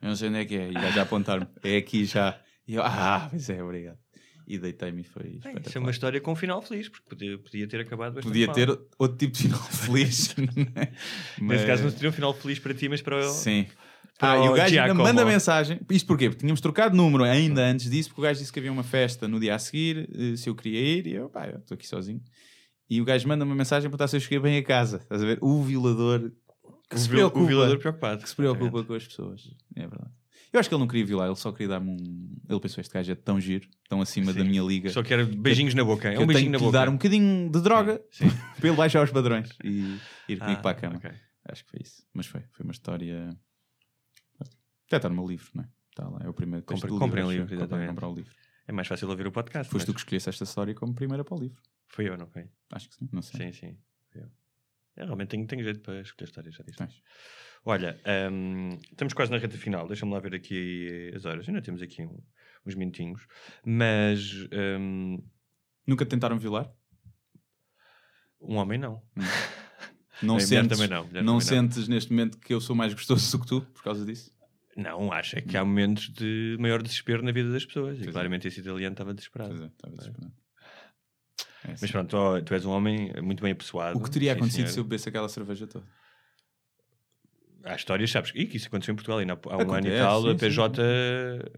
[0.00, 0.68] Eu não sei onde é que é.
[0.70, 2.40] E vai já apontar-me: É aqui já.
[2.66, 3.98] E eu: Ah, pois é, obrigado.
[4.46, 7.38] e deitei-me e foi Bem, isso é uma história com um final feliz, porque podia,
[7.38, 8.54] podia ter acabado bastante Podia mal.
[8.54, 8.68] ter
[8.98, 10.34] outro tipo de final feliz.
[10.36, 10.92] né?
[11.40, 13.22] Nesse caso não seria um final feliz para ti, mas para o...
[13.28, 13.64] Sim.
[13.64, 13.89] para
[14.22, 15.80] Ah, e o gajo ainda manda mensagem.
[15.90, 16.28] Isto porquê?
[16.28, 19.26] Porque tínhamos trocado número ainda antes disso, porque o gajo disse que havia uma festa
[19.26, 22.20] no dia a seguir, eh, se eu queria ir, e eu, pá, estou aqui sozinho.
[22.88, 24.98] E o gajo manda uma mensagem para perguntar se eu cheguei bem a casa.
[24.98, 25.38] Estás a ver?
[25.40, 26.30] O violador
[26.90, 28.22] que O, se preocupa, o violador preocupado.
[28.22, 29.42] que se preocupa com as pessoas.
[29.76, 30.10] É verdade.
[30.52, 32.36] Eu acho que ele não queria violar, ele só queria dar-me um.
[32.48, 34.48] Ele pensou: este gajo é tão giro, tão acima da Sim.
[34.48, 34.90] minha liga.
[34.90, 36.08] Só quero beijinhos na boca.
[36.12, 36.72] É um beijinho na boca.
[36.72, 38.28] dar um bocadinho de droga Sim.
[38.58, 39.96] para ele baixar os padrões e
[40.28, 40.96] ir comigo Ah, para a cama.
[40.96, 41.10] ok.
[41.48, 42.02] Acho que foi isso.
[42.12, 43.30] Mas foi, foi uma história.
[44.90, 45.68] Até está no meu livro, não é?
[45.90, 47.28] Está lá, é o primeiro texto Compre- do comprem livro.
[47.44, 47.88] o livro, exatamente.
[47.90, 48.34] comprar o livro.
[48.66, 49.70] É mais fácil ouvir o podcast.
[49.70, 51.60] Foste tu mas- que escolheste esta história como primeira para o livro.
[51.86, 52.48] Foi eu, não foi?
[52.72, 53.52] Acho que sim, não sei.
[53.52, 53.78] Sim, sim.
[54.12, 54.28] Foi eu.
[54.96, 56.78] Eu realmente tenho, tenho jeito para escolher histórias, já disse.
[56.78, 57.02] Tens.
[57.64, 58.00] Olha,
[58.32, 59.86] hum, estamos quase na reta final.
[59.86, 61.48] Deixa-me lá ver aqui as horas.
[61.48, 62.20] Ainda temos aqui um-
[62.66, 63.26] uns minutinhos.
[63.64, 64.48] Mas
[64.80, 65.22] hum,
[65.86, 66.70] Nunca te tentaram violar?
[68.40, 69.02] um homem não.
[70.22, 71.40] Não mulher sentes, também não, não não.
[71.40, 74.32] sentes neste momento que eu sou mais gostoso do que tu por causa disso?
[74.80, 77.96] Não, acho é que há momentos de maior desespero na vida das pessoas.
[77.96, 78.12] Pois e é.
[78.12, 79.50] claramente esse italiano estava desesperado.
[79.50, 80.32] Pois é, estava desesperado.
[81.64, 81.88] É, Mas sim.
[81.88, 83.98] pronto, tu, tu és um homem muito bem apessoado.
[83.98, 85.86] O que teria acontecido se eu bebesse aquela cerveja toda?
[87.64, 88.32] Há histórias, sabes?
[88.34, 90.22] E que isso aconteceu em Portugal ainda há, um ano e Acontece, tal.
[90.22, 90.82] sim, a PJ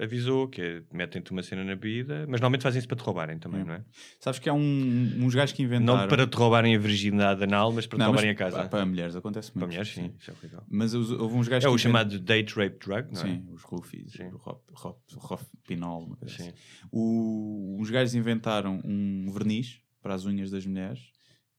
[0.01, 3.39] avisou que é, metem-te uma cena na bebida, mas normalmente fazem isso para te roubarem
[3.39, 3.67] também, Hum.
[3.67, 3.85] não é?
[4.19, 6.01] Sabes que há um, uns gajos que inventaram...
[6.01, 8.57] Não para te roubarem a virgindade anal, mas para te Não, mas roubarem a casa.
[8.59, 9.59] Para, para mulheres acontece muito.
[9.61, 10.61] Para mulheres, sim, isso é.
[10.69, 13.25] Mas houve uns gajos É o chamado date rape drug, não é?
[13.25, 14.29] Sim, os roofies, Sim.
[14.33, 16.43] o rop, rop, rop, pinol, uma coisa Sim.
[16.49, 16.55] assim.
[16.91, 21.01] O, os gajos inventaram um verniz para as unhas das mulheres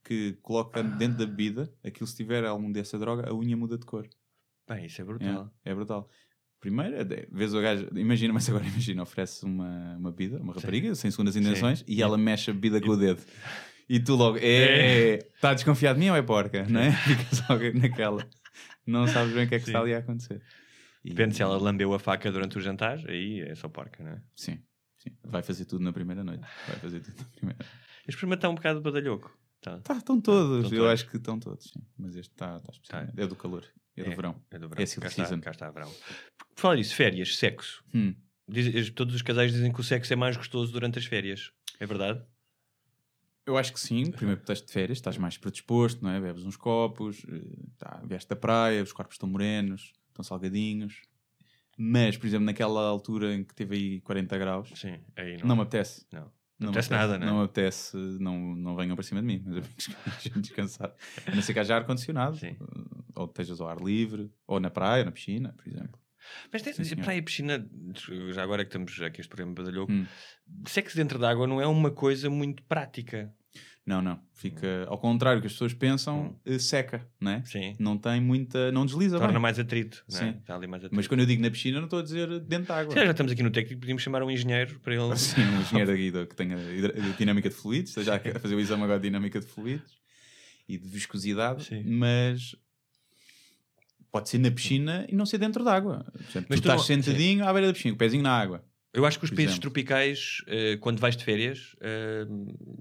[0.03, 3.85] que coloca dentro da bebida, aquilo se tiver algum dessa droga, a unha muda de
[3.85, 4.05] cor.
[4.67, 5.51] Bem, isso é brutal.
[5.65, 6.09] É, é brutal.
[6.59, 10.95] Primeiro, é vês o gajo, imagina, mas agora imagina, oferece uma, uma bebida, uma rapariga,
[10.95, 13.21] sem segundas intenções, e ela mexe a bebida com o dedo.
[13.89, 16.65] E tu logo, é, está desconfiado de mim ou é porca?
[16.69, 16.91] Não é?
[17.03, 18.25] Ficas logo naquela.
[18.87, 19.71] Não sabes bem o que é que Sim.
[19.71, 20.41] está ali a acontecer.
[21.03, 24.11] E- Depende se ela lambeu a faca durante o jantar, aí é só porca, não
[24.11, 24.21] é?
[24.33, 24.57] Sim,
[24.97, 25.09] sim.
[25.21, 26.43] Vai fazer tudo na primeira noite.
[26.65, 27.59] Vai fazer tudo na primeira
[28.07, 29.37] Este programa está um bocado badalhoco.
[29.61, 29.79] Tá.
[29.79, 30.63] Tá, estão todos.
[30.65, 30.93] Estão Eu todos.
[30.93, 31.81] acho que estão todos, sim.
[31.97, 33.19] Mas este está tá especialmente.
[33.19, 33.65] É do calor.
[33.95, 34.41] É do verão.
[34.51, 34.81] É do verão.
[34.83, 35.41] É silly cá, está, season.
[35.41, 35.91] cá está verão.
[36.55, 37.83] Por falar disso, férias, sexo.
[37.93, 38.15] Hum.
[38.47, 41.51] Diz- todos os casais dizem que o sexo é mais gostoso durante as férias.
[41.79, 42.21] É verdade?
[43.45, 44.09] Eu acho que sim.
[44.11, 46.19] Primeiro porque estás de férias, estás mais predisposto, não é?
[46.21, 47.41] Bebes uns copos, eh,
[47.77, 51.01] tá, vieste da praia, os corpos estão morenos, estão salgadinhos.
[51.77, 55.47] Mas, por exemplo, naquela altura em que teve aí 40 graus, Sim, aí não.
[55.49, 56.05] não me apetece.
[56.11, 56.31] Não.
[56.59, 57.25] Não apetece me nada, né?
[57.25, 59.63] Não me apetece, não, não venham para cima de mim, mas eu
[60.21, 60.93] fico descansar.
[61.25, 62.37] A não ser que haja ar-condicionado.
[63.15, 65.99] Ou estejas ao ar livre, ou na praia, na piscina, por exemplo.
[66.51, 67.69] Mas tem, Sim, praia e piscina,
[68.33, 70.05] já agora que estamos aqui este programa badalhoco, Hum.
[70.65, 73.33] sexo dentro da água não é uma coisa muito prática.
[73.85, 74.17] Não, não.
[74.31, 77.37] Fica ao contrário do que as pessoas pensam, eh, seca, não é?
[77.39, 77.45] Hum.
[77.45, 77.75] Sim.
[77.77, 78.71] Não tem muita.
[78.71, 79.41] Não desliza Torna bem.
[79.41, 80.05] mais atrito.
[80.07, 80.11] É?
[80.13, 80.29] Sim.
[80.39, 80.95] Está ali mais atrito.
[80.95, 82.93] Mas quando eu digo na piscina, não estou a dizer dentro da água.
[82.93, 85.17] Calhar já estamos aqui no técnico, podíamos chamar um engenheiro para ele.
[85.17, 86.55] Sim, um engenheiro guida que tenha
[87.17, 90.01] dinâmica de fluidos, esteja a fazer o exame agora de dinâmica de fluidos
[90.69, 91.83] e de viscosidade, Sim.
[91.83, 92.55] mas
[94.13, 96.05] pode ser na piscina e não ser dentro da água.
[96.13, 98.63] Portanto, Mas tu tu não- estás sentadinho à beira da piscina, o pezinho na água.
[98.93, 99.61] Eu acho que os países exemplo.
[99.71, 102.25] tropicais, eh, quando vais de férias, eh,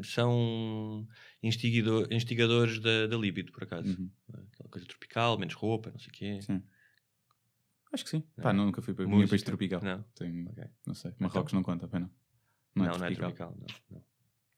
[0.03, 1.09] são
[1.43, 3.89] instigado- instigadores da, da libido, por acaso.
[3.89, 4.11] Uhum.
[4.53, 6.39] Aquela coisa tropical, menos roupa, não sei o quê.
[6.43, 6.63] Sim.
[7.95, 8.23] Acho que sim.
[8.37, 8.43] Não.
[8.45, 9.31] Pá, nunca fui para Música.
[9.31, 9.81] país tropical.
[9.83, 10.05] Não.
[10.15, 10.65] Tenho- Ok.
[10.87, 11.13] não sei.
[11.19, 12.11] Marrocos não conta, pena.
[12.75, 13.53] Não, Não, é não é tropical.
[13.53, 13.57] tropical.
[13.91, 14.05] não, não.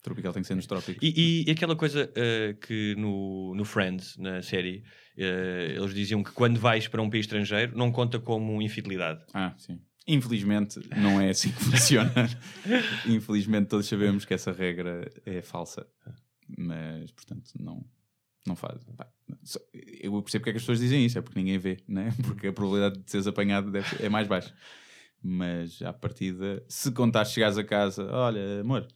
[0.05, 1.03] Tropical tem que ser nos trópicos.
[1.03, 4.85] E, e- aquela coisa eh, que no, no Friends, na série,
[5.17, 9.25] eh, eles diziam que quando vais para um país estrangeiro não conta como infidelidade.
[9.33, 9.81] Ah, sim.
[10.07, 12.13] Infelizmente não é assim que funciona.
[13.07, 15.87] Infelizmente todos sabemos que essa regra é falsa.
[16.59, 17.83] Mas, portanto, não,
[18.47, 18.87] não faz.
[20.03, 22.13] Eu percebo porque é que as pessoas dizem isso, é porque ninguém vê, né?
[22.27, 24.55] Porque a probabilidade de seres apanhado deve é mais baixa.
[25.23, 28.87] Mas à partida, se contares, chegares a casa, olha, amor,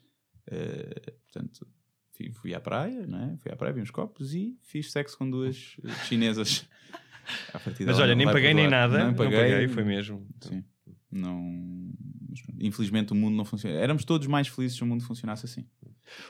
[0.51, 1.67] eh, portanto,
[2.13, 3.37] fui, fui à praia, né?
[3.41, 6.67] Fui à praia, vi uns copos e fiz sexo com duas eh, chinesas.
[7.53, 9.01] À partida, Mas olha, não nem paguei nem nada.
[9.01, 10.27] Não Não paguei, paguei, foi mesmo.
[10.41, 10.65] Sim.
[11.13, 11.93] Não.
[12.59, 13.77] infelizmente o mundo não funciona.
[13.77, 15.67] Éramos todos mais felizes se o mundo funcionasse assim.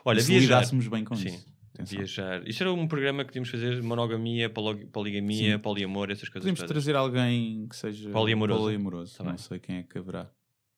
[0.05, 0.43] Olha, se viajar.
[0.57, 1.29] lidássemos bem com Sim.
[1.29, 1.47] isso.
[1.73, 1.99] Atenção.
[1.99, 2.49] Viajar.
[2.49, 5.59] Isto era um programa que tínhamos de fazer monogamia, poligamia, Sim.
[5.61, 6.43] poliamor, essas coisas.
[6.43, 6.71] Podemos todas.
[6.73, 8.63] trazer alguém que seja Poliamoroso.
[8.63, 9.17] poliamoroso.
[9.19, 9.39] Tá não bem.
[9.39, 10.29] sei quem é que haverá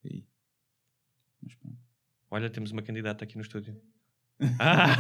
[0.05, 0.27] aí.
[1.43, 1.79] Mas pronto.
[2.31, 3.81] Olha, temos uma candidata aqui no estúdio.
[4.59, 4.97] Ah!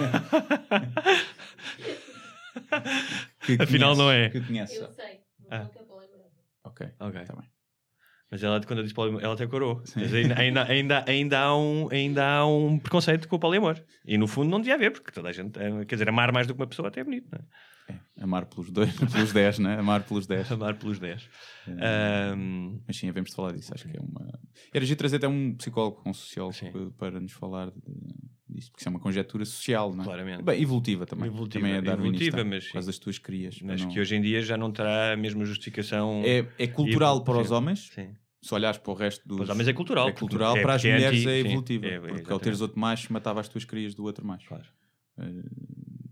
[3.47, 4.28] Que Afinal, conheces, não é.
[4.31, 4.76] Que conheces.
[4.76, 5.20] Eu sei,
[5.51, 5.59] Ah.
[5.59, 6.41] não é poliamorosa.
[6.64, 7.20] Ok, ok.
[7.22, 7.51] está bem.
[8.31, 9.83] Mas ela, quando eu disse poliamor, ela até corou.
[9.97, 13.83] Mas ainda, ainda, ainda, ainda, há um, ainda há um preconceito com o poliamor.
[14.05, 16.47] E no fundo não devia haver, porque toda a gente, eh, quer dizer, amar mais
[16.47, 17.45] do que uma pessoa até é bonito, não é?
[18.20, 19.78] Amar pelos dois, pelos 10, né?
[19.78, 20.51] Amar pelos 10.
[20.53, 21.28] Amar pelos 10.
[21.66, 22.31] É.
[22.33, 23.72] Ahm, Mas sim, havemos de falar disso.
[23.74, 24.39] Acho que é uma.
[24.72, 26.91] Era giro trazer até um psicólogo, um sociólogo Sim.
[26.97, 27.81] para nos falar de-
[28.51, 30.05] disso, porque isso é uma conjetura social, não é?
[30.05, 30.43] Claramente.
[30.43, 31.27] Bem, evolutiva também.
[31.29, 32.91] Evolutiva, também é evolutiva, mas por causa sim.
[32.93, 33.61] das tuas crias.
[33.63, 36.23] mas não- que hoje em dia já não terá a mesma justificação.
[36.25, 38.15] é, é cultural para os homens, Sim.
[38.43, 39.37] se olhares para o resto dos.
[39.39, 41.87] Para os homens é cultural, É cultural, é para as é mulheres anti- é evolutiva.
[41.87, 44.49] é- é, porque ao teres outro macho, matava as tuas crias do outro macho.
[44.49, 44.65] Claro.
[45.19, 45.25] Eh,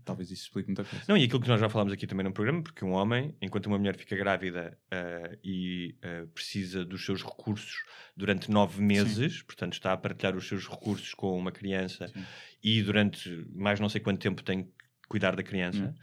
[0.09, 1.05] talvez isso explique muita coisa.
[1.07, 3.67] Não, e aquilo que nós já falámos aqui também no programa, porque um homem, enquanto
[3.67, 7.83] uma mulher fica grávida ah, e ah, precisa dos seus recursos
[8.15, 12.23] durante nove meses, portanto está a partilhar os seus recursos com uma criança Sim.
[12.63, 14.69] e durante mais não sei quanto tempo tem que
[15.07, 15.93] cuidar da criança.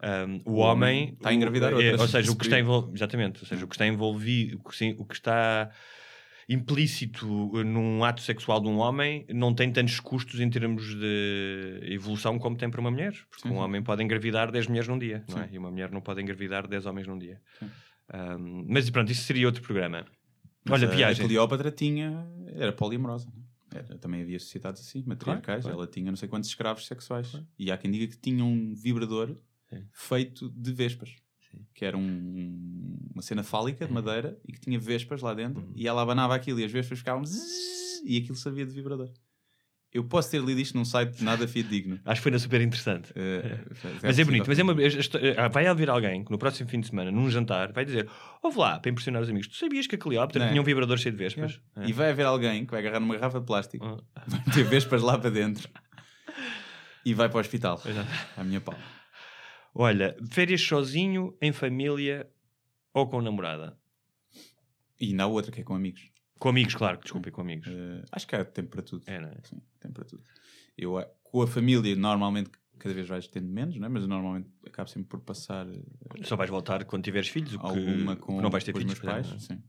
[0.00, 2.56] ah, o, O homem está a engravidar outras, ou seja, o que está
[2.94, 5.70] exatamente, ou seja, o que está envolvido, o que, sim- o que está
[6.48, 7.26] implícito
[7.64, 12.56] num ato sexual de um homem não tem tantos custos em termos de evolução como
[12.56, 13.12] tem para uma mulher.
[13.30, 13.58] Porque Sim, um sim.
[13.58, 15.48] homem pode engravidar 10 mulheres num dia, não é?
[15.52, 17.40] E uma mulher não pode engravidar 10 homens num dia.
[18.12, 20.04] Um, mas pronto, isso seria outro programa.
[20.64, 21.24] Mas Olha, a- viagem.
[21.24, 22.26] A Cleópatra tinha.
[22.54, 23.26] Era poliamorosa.
[23.34, 23.42] não
[23.78, 23.84] é?
[23.84, 25.62] Era, também havia sociedades assim, matriarcais.
[25.62, 25.78] claro.
[25.78, 27.40] Ela tinha não sei quantos escravos sexuais.
[27.58, 29.34] E há quem diga que tinha um vibrador
[29.70, 29.84] Sim.
[29.92, 31.16] feito de vespas.
[31.74, 35.62] Que era um- uma cena fálica de madeira e que tinha vespas lá dentro.
[35.62, 35.72] Uhum.
[35.74, 37.22] E ela abanava aquilo e as vespas ficavam.
[38.04, 39.10] E aquilo sabia de vibrador.
[39.92, 42.00] Eu posso ter lido isto num site nada fidedigno.
[42.06, 43.12] Acho que foi na super interessante.
[43.14, 43.58] Eh,
[44.02, 44.74] Mas é bonito, mas é uma,
[45.36, 48.08] ah, vai haver alguém que no próximo fim de semana, num jantar, vai dizer:
[48.42, 50.48] Ouve lá, para impressionar os amigos, tu sabias que a Cleópatra Não é?
[50.48, 51.60] tinha um vibrador cheio de vespas?
[51.76, 51.86] É.
[51.86, 53.84] E vai haver alguém que vai agarrar numa garrafa de plástico,
[54.16, 54.22] Ah.
[54.26, 55.68] vai ter vespas lá para dentro
[57.04, 57.78] e vai para o hospital.
[57.84, 58.08] Exato.
[58.36, 58.74] À minha pau.
[59.74, 62.30] Olha, férias sozinho, em família
[62.92, 63.78] ou com namorada?
[65.00, 66.10] E há outra que é com amigos.
[66.38, 67.68] Com amigos, claro, desculpe, com amigos.
[67.68, 69.04] Eh, acho que há tempo para tudo.
[69.06, 69.36] É, não é?
[69.44, 70.22] Sim, tempo para tudo.
[70.76, 73.88] Eu, eh, com a família, normalmente, cada vez vais tendo menos, não é?
[73.88, 75.82] mas eu normalmente acabo sempre por passar eh,
[76.24, 79.00] Só vais voltar quando tiveres filhos, alguma com, que não vais ter com os filhos.
[79.00, 79.26] meus pais.
[79.28, 79.62] portanto, Sim.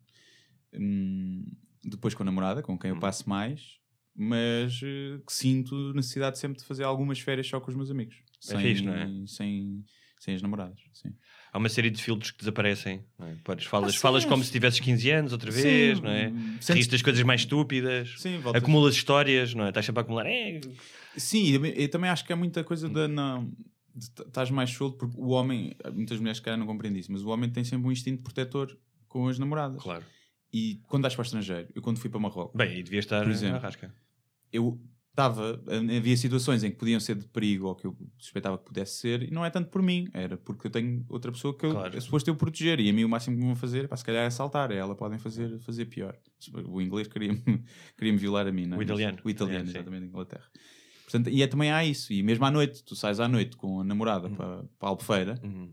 [0.75, 1.45] Hum,
[1.83, 2.99] depois com a namorada, com quem eu Hum.
[2.99, 3.79] passo mais,
[4.15, 8.15] mas que sinto necessidade sempre de fazer algumas férias só com os meus amigos.
[8.45, 9.09] Sem, fixe, não é?
[9.27, 9.83] sem,
[10.19, 10.79] sem as namoradas.
[10.93, 11.09] Sim.
[11.51, 13.03] Há uma série de filtros que desaparecem.
[13.17, 13.35] Não é?
[13.43, 16.29] Podes, falas, Ah, sim, falas como se tivesses 15 anos outra Sim, vez, não é?
[16.29, 18.15] hum, Riste sentes- das coisas mais estúpidas.
[18.17, 19.69] Sim, Acumulas histórias, não é?
[19.69, 20.25] Estás sempre a acumular.
[20.25, 20.59] É,
[21.15, 23.07] Sim, e eu- também acho que é muita coisa da.
[24.15, 27.29] T- estás mais solto, porque o homem, muitas mulheres que não compreendem isso, mas o
[27.29, 28.75] homem tem sempre um instinto protetor
[29.07, 29.81] com as namoradas.
[29.83, 30.03] claro.
[30.51, 33.21] E quando vais para o estrangeiro, eu quando fui para Marrocos, Bem, e devia estar
[33.23, 33.55] Por exemplo.
[33.55, 33.93] na rasca.
[34.51, 34.79] eu
[35.13, 35.61] estava,
[35.95, 39.21] havia situações em que podiam ser de perigo ou que eu suspeitava que pudesse ser,
[39.23, 41.95] e não é tanto por mim, era porque eu tenho outra pessoa que eu, Claro.
[41.95, 44.03] é suposto eu proteger, e a mim o máximo que me vão fazer, pá, se
[44.03, 46.17] calhar é assaltar, ela podem fazer, fazer pior.
[46.65, 47.41] O inglês queria-me
[47.97, 48.79] queria violar a mim, não é?
[48.79, 49.17] O italiano.
[49.23, 50.45] O italiano, É, exatamente, da Inglaterra.
[51.03, 53.81] Portanto, e é, também há isso, e mesmo à noite, tu sais à noite com
[53.81, 54.35] a namorada Uhum.
[54.35, 55.71] para, para a Albufeira, Uhum.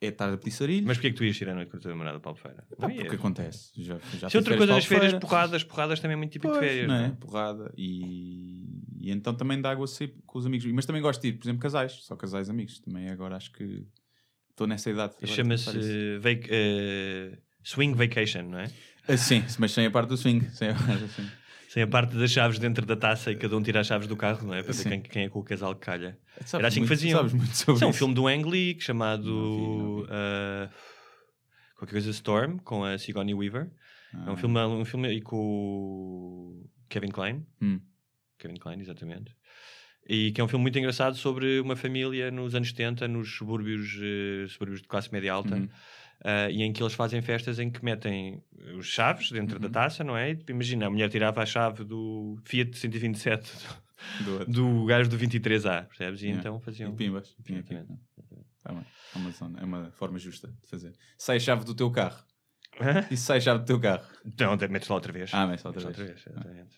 [0.00, 1.80] É estar a pedir Mas porquê é que tu ias ir à noite com a
[1.80, 2.66] tua namorada para a Albufeira?
[2.78, 3.14] pá, Não porque ias.
[3.14, 3.70] acontece.
[3.82, 6.66] Já, já Se outra coisa das férias, porradas, porradas também é muito típico Pois, de
[6.68, 7.08] férias, não não é?
[7.08, 7.12] é?
[7.12, 7.72] Porrada.
[7.76, 8.66] E,
[8.98, 10.66] e então também dá água sair com os amigos.
[10.72, 11.92] Mas também gosto de ir, por exemplo, casais.
[12.02, 12.80] Só casais amigos.
[12.80, 13.86] Também agora acho que
[14.50, 15.14] estou nessa idade.
[15.16, 18.70] agora Chama-se eh, vac- eh, Swing Vacation, não é?
[19.08, 20.48] Ah, sim, mas sem a parte do swing.
[20.50, 21.30] Sem a parte do swing.
[21.72, 24.16] Sem a parte das chaves dentro da taça e cada um tira as chaves do
[24.16, 24.60] carro, não é?
[24.62, 26.18] Para ver quem, quem é com o casal que calha.
[26.38, 27.18] Sabes Era assim que faziam.
[27.18, 27.98] Sabes muito sobre Isso é um isso.
[28.00, 30.06] filme do Ang Lee chamado Não vi, não vi.
[30.10, 30.70] ah,
[31.76, 33.70] qualquer coisa Storm com a Sigourney Weaver.
[34.12, 37.46] É um Ah, filme, um filme aí com o Kevin Klein.
[37.62, 37.80] Hum.
[38.36, 39.32] Kevin Klein, exatamente.
[40.08, 43.96] E que é um filme muito engraçado sobre uma família nos anos 70, nos subúrbios,
[44.02, 45.68] eh, subúrbios de classe média alta, Uhum.
[46.24, 48.42] Ah, e em que eles fazem festas em que metem
[48.76, 49.72] os chaves dentro da Uhum.
[49.72, 50.32] taça, não é?
[50.32, 53.50] E, Imagina, a mulher tirava a chave do Fiat 127
[54.24, 56.22] do do gajo do 23A, percebes?
[56.22, 56.40] E Yeah.
[56.40, 56.90] então faziam.
[56.92, 57.36] E pimbas.
[57.48, 57.88] Exatamente.
[58.62, 58.84] Tá bem.
[59.14, 60.92] É uma, zona- é uma forma justa de fazer.
[61.18, 62.22] Sai a chave do teu carro.
[62.80, 63.04] Hã?
[63.10, 64.04] E sai a chave do teu carro.
[64.38, 65.30] Não, metes lá outra vez.
[65.34, 65.86] Ah, outra Metes lá vez.
[65.86, 66.76] outra vez, exatamente.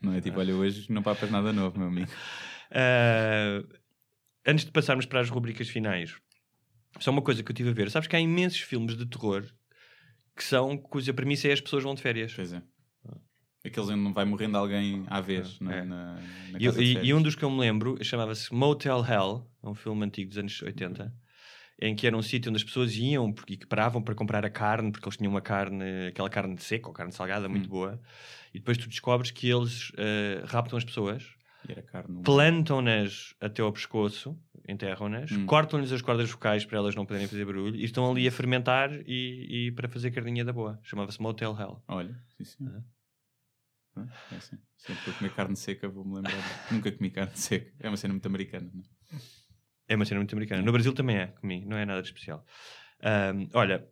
[0.00, 2.10] Não é tipo, olha, hoje não papas nada novo, meu amigo.
[2.70, 3.62] Ah,
[4.46, 6.14] antes de passarmos para as rubricas finais,
[7.00, 7.90] só uma coisa que eu tive a ver.
[7.90, 9.44] Sabes que há imensos filmes de terror
[10.36, 12.32] que são, cuja premissa é as pessoas vão de férias.
[12.34, 12.62] Pois é.
[13.64, 15.64] Aqueles onde não vai morrendo alguém à vez É.
[15.64, 16.14] na, na,
[16.50, 19.74] na E, e- e um dos que eu me lembro chamava-se Motel Hell, é um
[19.74, 21.14] filme antigo dos anos 80,
[21.80, 24.44] em que era um sítio onde as pessoas iam porque, e que paravam para comprar
[24.44, 27.70] a carne, porque eles tinham uma carne, aquela carne seca ou carne salgada muito Hum.
[27.70, 28.00] boa,
[28.52, 31.24] e depois tu descobres que eles eh, raptam as pessoas,
[32.22, 34.38] plantam-nas até ao pescoço,
[34.68, 35.46] enterram-nas, Hum.
[35.46, 38.90] cortam-lhes as cordas vocais para elas não poderem fazer barulho e estão ali a fermentar
[39.06, 40.78] e, e para fazer carninha da boa.
[40.82, 41.82] Chamava-se Motel Hell.
[41.88, 42.66] Olha, sim, sim.
[43.96, 44.58] Ah, É assim.
[44.76, 46.32] Sempre que eu comer carne seca, vou-me lembrar.
[46.72, 47.72] Nunca comi carne seca.
[47.80, 48.84] É uma cena muito americana, não é?
[49.88, 50.62] É uma cena muito americana.
[50.62, 52.44] No Brasil também é, comi, não é nada de especial.
[53.02, 53.86] Ahm, olha,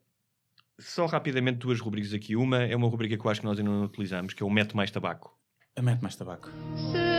[0.81, 2.35] só rapidamente duas rubricas aqui.
[2.35, 4.51] Uma é uma rubrica que eu acho que nós ainda não utilizamos, que é o
[4.51, 5.39] Mete Mais Tabaco.
[5.77, 6.51] A mete mais tabaco.
[6.93, 7.12] Para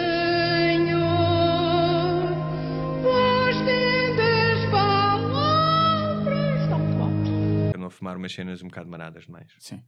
[8.03, 9.55] fumar umas cenas um bocado maradas demais.
[9.59, 9.81] Sim.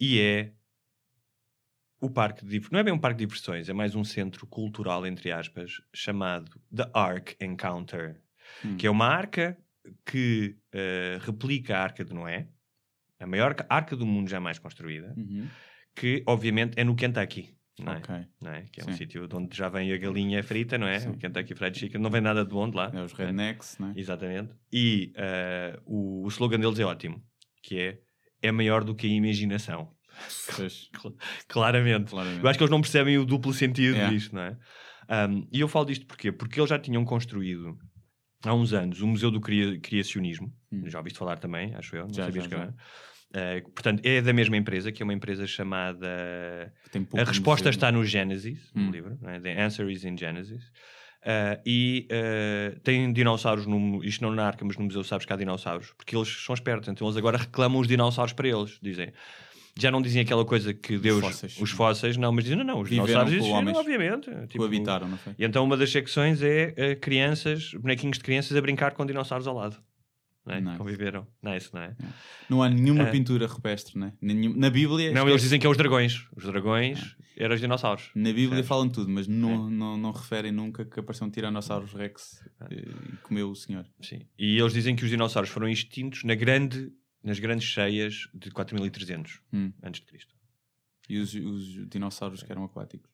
[0.00, 0.52] E é
[2.00, 5.06] o parque de não é bem um parque de diversões, é mais um centro cultural,
[5.06, 8.20] entre aspas, chamado The Ark Encounter,
[8.64, 8.76] Hum.
[8.76, 9.56] que é uma arca
[10.04, 12.48] que eh, replica a Arca de Noé,
[13.20, 15.48] a maior ca- arca do mundo jamais construída, Uhum.
[15.94, 17.56] que obviamente é no Kentucky.
[17.78, 17.96] Não é?
[17.98, 18.14] Ok.
[18.42, 18.62] Não é?
[18.70, 18.96] Que é um Sim.
[18.98, 20.98] sítio de onde já vem a galinha frita, não é?
[21.00, 21.10] Sim.
[21.10, 22.90] O Kentucky Fried Chicken, não vem nada de bom de lá.
[22.92, 23.24] É os é?
[23.26, 23.92] rednecks, não é?
[23.96, 24.52] Exatamente.
[24.72, 27.22] E eh, o, o slogan deles é ótimo,
[27.62, 27.98] que é
[28.42, 29.94] é maior do que a imaginação.
[31.48, 32.10] Claramente.
[32.10, 32.42] claramente.
[32.42, 34.08] Eu acho que eles não percebem o duplo sentido É.
[34.08, 34.56] disto, não é?
[35.28, 36.30] Um, e eu falo disto porquê?
[36.32, 37.76] Porque eles já tinham construído
[38.44, 40.52] há uns anos o Museu do Cria- Criacionismo.
[40.70, 40.82] Hum.
[40.88, 42.06] Já ouviste falar também, acho eu.
[42.06, 42.62] Não Já, sabias já, que já.
[42.62, 42.74] era.
[43.64, 46.06] Uh, portanto, é da mesma empresa, que é uma empresa chamada.
[47.18, 48.86] A resposta está no Genesis, Hum.
[48.86, 49.40] no livro, é?
[49.40, 50.62] The Answer is in Genesis.
[51.22, 55.32] Uh, e uh, tem dinossauros, no, isto não na arca, mas no museu sabes que
[55.32, 58.76] há dinossauros, porque eles são espertos, então eles agora reclamam os dinossauros para eles.
[58.82, 59.12] Dizem,
[59.78, 61.58] já não dizem aquela coisa que Deus, fósseis.
[61.60, 63.78] os fósseis, não, mas dizem, não, não, os Viveram dinossauros existiram, homens.
[63.78, 64.30] obviamente.
[64.48, 65.32] Tipo, Coabitaram, não foi?
[65.38, 69.46] E então uma das secções é uh, crianças, bonequinhos de crianças a brincar com dinossauros
[69.46, 69.76] ao lado.
[70.44, 70.60] Não é?
[70.60, 70.78] Nice.
[70.78, 71.26] Conviveram.
[71.42, 71.96] Nice, não é?
[72.50, 73.10] Não há nenhuma É.
[73.12, 74.12] pintura rupestre, não é?
[74.20, 75.12] Nenhum- Na Bíblia.
[75.12, 76.26] Não, eles dizem que é os dragões.
[76.36, 78.10] Os dragões eram os dinossauros.
[78.14, 78.68] Na Bíblia Percebes?
[78.68, 79.70] falam tudo, mas não, É.
[79.70, 82.74] não, não referem nunca que apareceu um Tiranossauros Rex eh,
[83.12, 83.86] e comeu o senhor.
[84.00, 84.26] Sim.
[84.36, 86.90] E eles dizem que os dinossauros foram extintos na grande,
[87.22, 89.72] nas grandes cheias de 4300 Hum.
[89.80, 90.34] antes de Cristo.
[91.08, 93.11] E os, os dinossauros que eram aquáticos.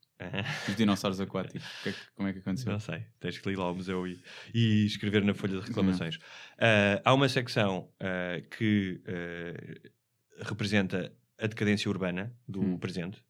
[0.68, 1.64] Os dinossauros aquáticos.
[1.82, 2.72] Que é que- como é que aconteceu?
[2.72, 4.20] Não sei, tens que ir lá ao museu e,
[4.52, 6.18] e escrever na folha de reclamações.
[6.58, 12.78] Ah, há uma secção ah, que ah, representa a decadência urbana do Hum.
[12.78, 13.22] presente,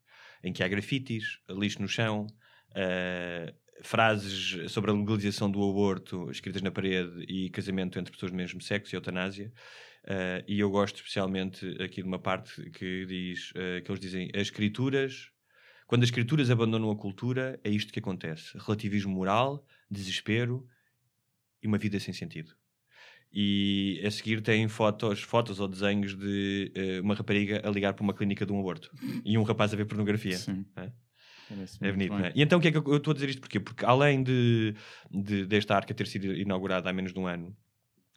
[0.43, 2.25] em que há grafites, lixo no chão,
[3.81, 8.61] frases sobre a legalização do aborto escritas na parede e casamento entre pessoas do mesmo
[8.61, 9.51] sexo e eutanásia.
[10.07, 14.29] Ah, e eu gosto especialmente aqui de uma parte que diz ah, que eles dizem
[14.33, 15.29] as escrituras
[15.89, 20.67] quando as escrituras abandonam a cultura, é isto que acontece: relativismo moral, desespero
[21.63, 22.53] e uma vida sem sentido.
[23.33, 28.03] E a seguir tem fotos, fotos ou desenhos de eh, uma rapariga a ligar para
[28.03, 28.91] uma clínica de um aborto
[29.25, 30.37] e um rapaz a ver pornografia.
[30.37, 30.63] Sim.
[30.75, 30.91] É?
[31.81, 32.31] É bonito, não é?
[32.35, 33.59] E então o que é que eu estou a dizer isto porquê?
[33.59, 34.75] Porque além de,
[35.09, 37.57] de- desta arca ter sido inaugurada há menos de um ano,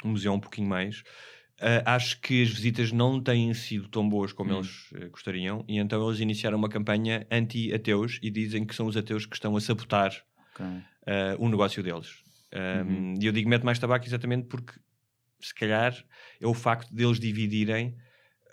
[0.04, 1.02] o museu é um pouquinho mais,
[1.62, 4.56] ah, acho que as visitas não têm sido tão boas como Hum.
[4.58, 8.96] eles eh, gostariam, e então eles iniciaram uma campanha anti-ateus e dizem que são os
[8.96, 10.10] ateus que estão a sabotar
[10.54, 10.66] Ok.
[11.06, 12.22] ah, o negócio deles.
[12.54, 13.14] Um, Uhum.
[13.20, 14.74] E eu digo mete mais tabaco exatamente porque
[15.40, 15.94] se calhar
[16.40, 17.96] é o facto deles dividirem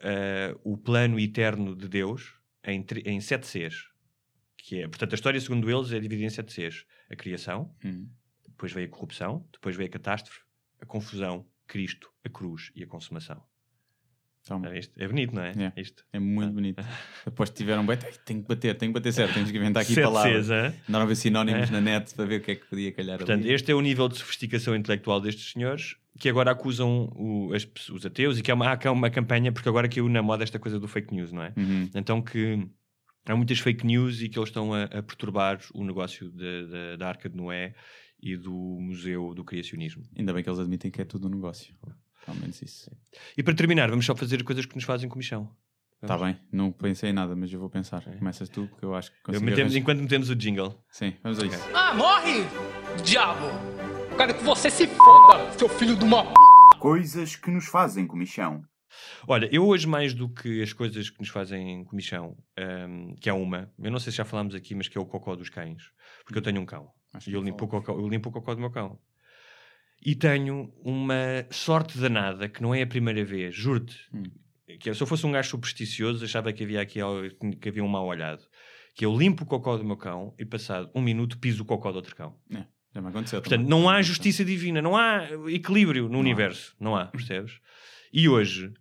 [0.02, 2.34] ah, o plano eterno de Deus
[2.64, 3.76] em, em sete Cs.
[4.57, 6.86] Que é, portanto, a história, segundo eles, é dividida em sete Cs.
[7.11, 8.07] A criação, Hum.
[8.48, 10.41] depois veio a corrupção, depois veio a catástrofe,
[10.81, 13.41] a confusão, Cristo, a cruz e a consumação.
[14.47, 14.73] Toma.
[14.75, 15.51] É, é bonito, não é?
[15.75, 15.81] É.
[15.81, 16.03] Isto.
[16.13, 16.81] É muito bonito.
[17.25, 17.97] Depois tiveram bem.
[18.03, 19.33] "Ei, Tenho que bater, tenho que bater certo.
[19.33, 20.45] Temos que inventar aqui Sete palavras.
[20.47, 20.73] Cs, hã?
[20.87, 21.71] Andaram a ver sinónimos É.
[21.73, 23.53] na net para ver o que é que podia calhar Portanto, ali.
[23.53, 28.05] este é o nível de sofisticação intelectual destes senhores que agora acusam o- as os
[28.05, 30.79] ateus e que há uma, há uma campanha, porque agora caiu na moda esta coisa
[30.79, 31.53] do fake news, não é?
[31.55, 31.89] Uhum.
[31.93, 32.65] Então que
[33.27, 36.97] há muitas fake news e que eles estão a, a perturbar o negócio de- de-
[36.97, 37.75] da Arca de Noé
[38.21, 40.03] e do Museu do Criacionismo.
[40.17, 41.73] Ainda bem que eles admitem que é tudo um negócio.
[42.27, 42.91] Ao menos isso.
[43.37, 45.49] E para terminar, vamos só fazer coisas que nos fazem comissão.
[46.01, 48.01] Está bem, não pensei em nada, mas eu vou pensar.
[48.03, 50.81] Começas tu, porque eu acho que Eu consigo metemos, enquanto metemos o jingle.
[50.89, 51.69] Sim, vamos a isso.
[51.73, 52.45] Ah, morre!
[53.03, 53.47] Diabo!
[54.15, 56.33] Quero que você se foda, seu filho de uma p.
[56.79, 58.63] Coisas que nos fazem comichão.
[59.27, 63.33] Olha, eu hoje mais do que as coisas que nos fazem comissão, hum, que é
[63.33, 65.83] uma, eu não sei se já falámos aqui, mas que é o cocó dos cães,
[66.25, 68.31] porque eu tenho um cão Acho e eu não limpo, o cocó, eu limpo o
[68.31, 68.99] cocó do meu cão.
[70.06, 73.98] E tenho uma sorte danada que não é a primeira vez, juro-te.
[74.14, 74.23] Hum.
[74.80, 76.99] Que é, se eu fosse um gajo supersticioso, achava que havia aqui
[77.60, 78.44] que havia um mal olhado.
[78.94, 81.91] Que eu limpo o cocó do meu cão e, passado um minuto, piso o cocó
[81.91, 82.36] do outro cão.
[82.52, 83.41] É, já me aconteceu.
[83.41, 83.69] Portanto, também.
[83.69, 87.60] não há justiça divina, não há equilíbrio no universo, não há, percebes?
[88.14, 88.72] E hoje,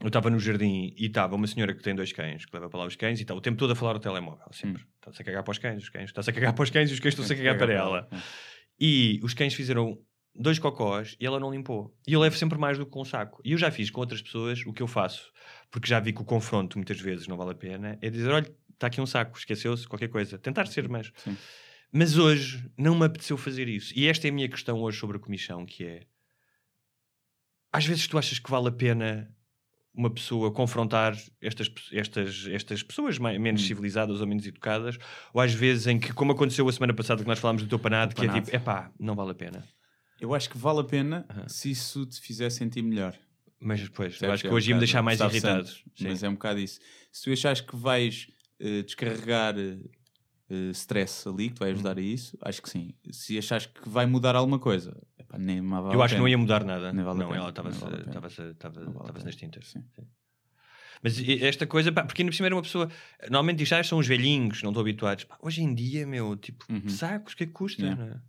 [0.00, 2.80] eu estava no jardim e estava uma senhora que tem dois cães, que leva para
[2.80, 4.82] lá os cães, e está o tempo todo a falar ao telemóvel, sempre.
[4.82, 4.86] Hum.
[4.96, 6.92] Está-se a cagar para os cães, os cães, está-se a cagar para os cães e
[6.92, 8.08] os cães estão-se a cagar para ela.
[8.12, 8.18] É.
[8.78, 9.98] E os cães fizeram
[10.34, 11.96] dois cocós e ela não limpou.
[12.06, 13.40] E eu levo sempre mais do que um saco.
[13.44, 15.32] E eu já fiz com outras pessoas o que eu faço,
[15.70, 18.54] porque já vi que o confronto muitas vezes não vale a pena, é dizer: olha,
[18.74, 20.38] está aqui um saco, esqueceu-se, qualquer coisa.
[20.38, 21.10] Tentar ser mais.
[21.16, 21.36] Sim.
[21.90, 23.92] Mas hoje não me apeteceu fazer isso.
[23.96, 26.02] E esta é a minha questão hoje sobre a comissão, que é...
[27.72, 29.34] Às vezes tu achas que vale a pena
[29.96, 33.66] uma pessoa confrontar estas, estas, estas pessoas mais, menos Hum.
[33.66, 34.98] civilizadas ou menos educadas,
[35.32, 37.78] ou às vezes em que, como aconteceu a semana passada que nós falámos do teu
[37.78, 39.64] panado, que é tipo, epá, não vale a pena.
[40.20, 43.16] Eu acho que vale a pena se isso te fizer sentir melhor.
[43.58, 45.66] Mas depois, eu acho que É um hoje ia-me bocado- deixar mais irritado.
[45.68, 45.84] sempre.
[46.00, 46.78] Mas é um bocado isso.
[47.10, 48.26] Se tu achas que vais
[48.60, 52.94] eh, descarregar eh, stress ali, que vai ajudar a isso, acho que sim.
[53.10, 54.96] Se achas que vai mudar alguma coisa,
[55.38, 56.92] nem vale eu acho que não ia mudar nada.
[56.92, 59.68] Vale não, ela estava-se vale Não nas tintas.
[59.68, 59.84] Sim.
[59.94, 60.06] Sim.
[61.02, 62.88] Mas esta coisa, pá, porque ainda por cima era uma pessoa.
[63.24, 65.24] Normalmente diz, ah, são os velhinhos, não estou habituados.
[65.24, 66.88] Pá, hoje em dia, meu, tipo, Uhum.
[66.88, 67.82] sacos, o que é que custa?
[67.82, 68.04] Yeah.
[68.04, 68.20] não é?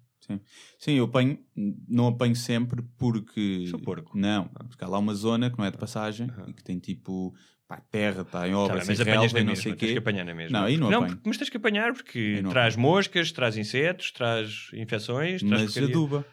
[0.77, 1.39] Sim, eu apanho,
[1.87, 3.65] não apanho sempre porque.
[3.69, 4.17] Sou porco.
[4.17, 6.49] Não, porque há lá uma zona que não é de passagem Aham.
[6.49, 7.33] e que tem tipo.
[7.65, 9.87] Pá, terra, está em Tá obra, sem mas apanhas relva não mesma, sei o tens
[9.87, 9.99] que quê.
[9.99, 10.59] apanhar na mesma.
[10.59, 11.07] Não, aí não apanho.
[11.15, 15.73] porque- mas tens que apanhar porque não traz moscas, traz insetos, traz infecções, traz Mas
[15.73, 15.89] porcaria.
[15.89, 16.25] aduba.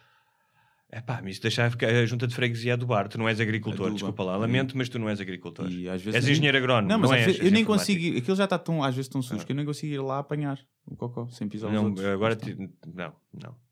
[0.97, 3.09] É pá, mas isso deixar a junta de freguesia a adubar.
[3.09, 3.95] Tu não és agricultor, Aduba.
[3.95, 5.69] desculpa lá, lamento, mas tu não és agricultor.
[5.69, 8.01] E às vezes És engenheiro agrónomo, Não, não, mas às és, eu nem consigo.
[8.01, 9.43] ir- Aquilo já está tão, às vezes tão sujo Ah.
[9.45, 12.05] que eu nem consigo ir lá apanhar o cocó sem pisar os Não, outros.
[12.05, 12.55] agora ti-
[12.87, 13.65] não, não.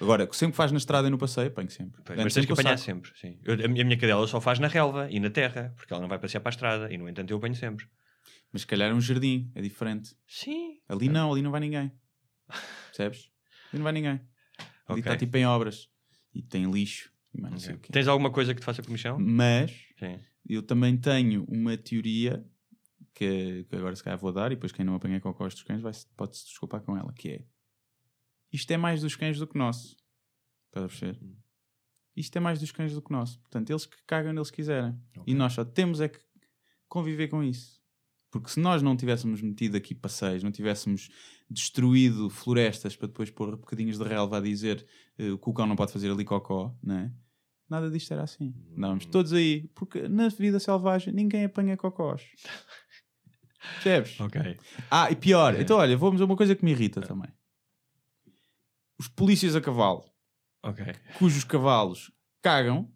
[0.00, 2.00] Agora, sempre que faz na estrada e no passeio, apanho sempre.
[2.04, 2.84] Pois, mas tens que apanhar saco.
[2.86, 3.10] sempre.
[3.20, 3.38] Sim.
[3.44, 6.18] Eu- a, minha, cadela só faz na relva e na terra, porque ela não vai
[6.18, 6.92] passear para a estrada.
[6.92, 7.86] E no entanto eu apanho sempre.
[8.52, 10.14] Mas se calhar é um jardim, é diferente.
[10.26, 10.78] Sim.
[10.88, 11.92] Ali não, ali não vai ninguém.
[12.88, 13.30] Percebes?
[13.72, 14.12] Ali não vai ninguém.
[14.12, 14.20] Ali
[14.88, 14.98] Ok.
[15.00, 15.88] está tipo em obras.
[16.34, 17.12] E tem lixo.
[17.34, 17.92] E mais não sei o quê.
[17.92, 19.18] Tens alguma coisa que te faça comissão?
[19.18, 20.18] Mas Sim.
[20.48, 22.44] eu também tenho uma teoria
[23.14, 25.80] que, que agora se calhar vou dar e depois quem não apanha cocós dos cães
[25.80, 27.44] vai, pode-se desculpar com ela, que é
[28.52, 29.96] isto é mais dos cães do que nosso.
[30.66, 31.18] Estás a perceber?
[31.22, 31.36] Hum.
[32.16, 33.38] Isto é mais dos cães do que nosso.
[33.40, 34.98] Portanto, eles que cagam neles quiserem.
[35.16, 35.22] Ok.
[35.26, 36.18] E nós só temos é que
[36.88, 37.80] conviver com isso.
[38.30, 41.08] Porque se nós não tivéssemos metido aqui passeios, não tivéssemos
[41.48, 44.86] destruído florestas para depois pôr bocadinhos de relva a dizer
[45.42, 47.12] o cão não pode fazer ali cocó, não é?
[47.68, 48.54] Nada disto era assim.
[48.76, 49.10] Andávamos Hum.
[49.10, 49.68] todos aí.
[49.74, 52.22] Porque na vida selvagem ninguém apanha cocós.
[53.74, 54.18] Percebes?
[54.20, 54.58] Ok.
[54.90, 55.54] Ah, e pior.
[55.54, 55.60] É.
[55.62, 57.30] Então, olha, vamos a uma coisa que me irrita também.
[58.98, 60.04] Os polícias a cavalo,
[60.62, 60.84] Ok.
[61.18, 62.10] cujos cavalos
[62.42, 62.90] cagam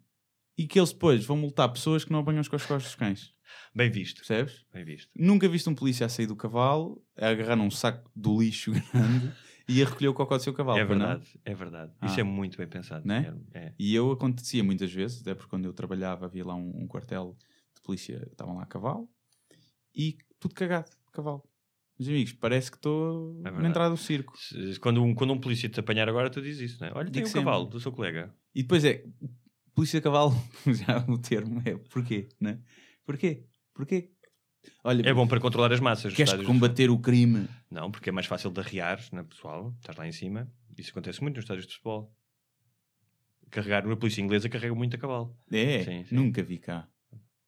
[0.57, 3.33] e que eles depois vão multar pessoas que não apanham os cocós dos cães.
[3.73, 4.17] Bem visto.
[4.17, 4.65] Percebes?
[4.73, 5.09] Bem visto.
[5.15, 9.31] Nunca viste um polícia a sair do cavalo, a agarrar num saco do lixo grande
[9.67, 10.77] e a recolher o cocó do seu cavalo.
[10.79, 11.07] é pois não?
[11.07, 11.39] verdade.
[11.43, 11.93] É verdade.
[12.01, 12.05] Ah.
[12.05, 13.07] Isso é muito bem pensado.
[13.07, 13.35] Né?
[13.53, 13.73] É.
[13.79, 17.35] E eu acontecia muitas vezes, até porque quando eu trabalhava havia lá um, um quartel
[17.75, 19.09] de polícia, estavam lá a cavalo
[19.95, 21.43] e tudo cagado, cavalo.
[21.97, 23.69] Meus amigos, parece que estou É na verdade.
[23.69, 24.33] entrada do circo.
[24.81, 26.91] Quando um, quando um polícia te apanhar agora, tu dizes isso, não é?
[26.93, 27.39] Olha, tem um sempre.
[27.45, 28.35] cavalo do seu colega.
[28.53, 29.05] E depois é,
[29.73, 30.33] polícia de cavalo,
[30.67, 32.59] já o termo é, porquê, né?
[33.05, 33.45] Porquê?
[33.73, 34.11] Porquê?
[34.83, 36.13] Olha, É bom para controlar as massas.
[36.13, 37.47] queres combater o crime?
[37.71, 39.73] Não, porque é mais fácil de arriar na pessoal.
[39.79, 40.47] Estás lá em cima.
[40.77, 42.11] Isso acontece muito nos estádios de futebol.
[43.49, 45.35] Carregar, a polícia inglesa carrega muito a cavalo.
[45.51, 46.15] É, Sim, sim.
[46.15, 46.87] nunca vi cá.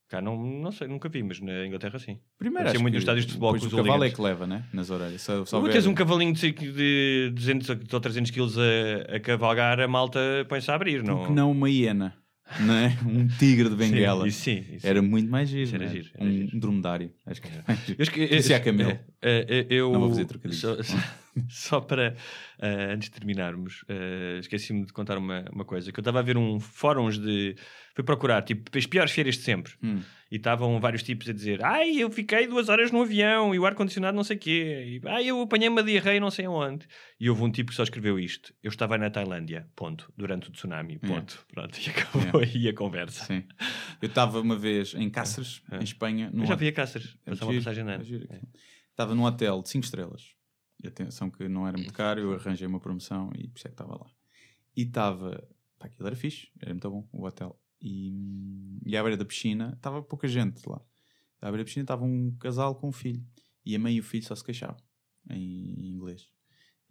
[0.08, 2.22] Cá não, não sei, nunca vi, mas na Inglaterra sim.
[2.38, 4.66] Primeiro acho muito que estádios de futebol os o cavalo é que leva, né?
[4.72, 5.22] Nas orelhas.
[5.22, 9.82] Só, só ver- tens um cavalinho de, de 200 ou 300 quilos a, a cavalgar,
[9.82, 11.18] a malta põe-se a abrir, não?
[11.18, 12.16] Porque não uma hiena,
[12.60, 12.98] não é?
[13.06, 14.22] Um tigre de bengala.
[14.24, 14.66] Sim, isso sim.
[14.76, 15.08] isso Era sim.
[15.08, 15.76] muito mais giro.
[15.76, 15.88] Era é?
[15.90, 16.60] giro, era um giro.
[16.60, 17.12] dromedário.
[17.26, 17.98] Acho que era mais giro.
[18.00, 18.92] Eu, é camelo.
[18.92, 20.62] é, é, eu, Não vou fazer trocadilhos.
[20.62, 20.98] Só, só-
[21.50, 22.16] só para,
[22.60, 26.24] eh, antes de terminarmos, eh, esqueci-me de contar uma, uma coisa, que eu estava a
[26.24, 27.56] ver um fóruns de...
[27.96, 29.74] Fui procurar, tipo, as piores férias de sempre.
[29.82, 30.02] Hum.
[30.30, 33.66] E estavam vários tipos a dizer Ai, eu fiquei duas horas no avião e o
[33.66, 35.00] ar-condicionado não sei o quê.
[35.04, 36.86] E, Ai, eu apanhei uma diarreia não sei aonde.
[37.20, 38.54] E houve um tipo que só escreveu isto.
[38.62, 40.12] Eu estava na Tailândia, ponto.
[40.16, 41.44] Durante o tsunami, ponto.
[41.52, 43.26] Pronto, e acabou aí a conversa.
[43.26, 43.44] Sim.
[44.02, 45.78] Eu estava uma vez em Cáceres, É.
[45.78, 46.30] em Espanha.
[46.32, 48.42] Eu já vi a Cáceres, É passar uma passagem na é.
[48.92, 50.37] Estava num hotel de 5 estrelas.
[50.82, 53.70] E atenção que não era muito caro, eu arranjei uma promoção e por isso é
[53.70, 54.12] que estava lá.
[54.76, 55.48] E estava.
[55.80, 57.60] Pá, aquilo era fixe, era muito bom o hotel.
[57.82, 60.82] E, e à beira da piscina estava pouca gente lá.
[61.42, 63.26] À beira da piscina estava um casal com um filho.
[63.66, 64.78] E a mãe e o filho só se queixavam
[65.30, 66.30] em inglês.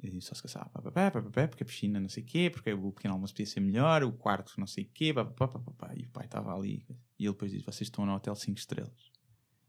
[0.02, 3.32] E só se queixavam, porque a piscina não sei o quê, porque o pequeno almoço
[3.32, 5.94] podia ser melhor, o quarto não sei o quê, pá, pá, pá, pá, pá.
[5.96, 6.84] e o pai estava ali.
[7.18, 9.10] E ele depois diz: Vocês estão no hotel 5 estrelas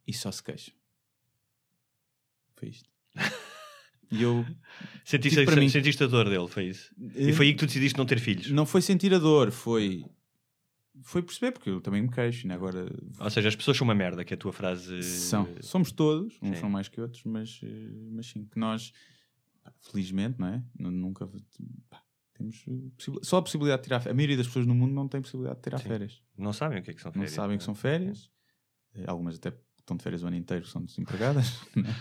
[0.06, 0.76] e só se queixam.
[2.56, 2.97] Foi isto.
[4.12, 4.46] E eu.
[5.04, 6.94] Sentiste, para mim- sentiste a dor dele, foi isso?
[7.16, 8.50] E foi aí que tu decidiste não ter filhos?
[8.52, 10.06] Não foi sentir a dor, foi.
[11.04, 12.56] Foi perceber, porque eu também me queixo, né?
[12.56, 15.02] agora Ou seja, as pessoas são uma merda, que é a tua frase.
[15.04, 15.48] são.
[15.62, 16.62] Somos todos, uns Sim.
[16.62, 17.68] são mais que outros, mas, eh,
[18.12, 18.92] mas sim, que nós,
[19.92, 20.64] felizmente, não é?
[20.78, 21.28] Nu- Nunca
[21.90, 22.02] pá,
[22.34, 24.14] temos eh, só a possibilidade de tirar férias.
[24.14, 25.88] A maioria das pessoas no mundo não tem possibilidade de tirar Sim.
[25.88, 26.22] férias.
[26.38, 27.34] Não sabem o que é que são Não férias.
[27.34, 28.30] sabem o que são férias.
[28.96, 29.54] Eh, Algumas até
[29.88, 31.62] estão de férias o ano inteiro, são desempregadas.
[31.76, 31.96] né?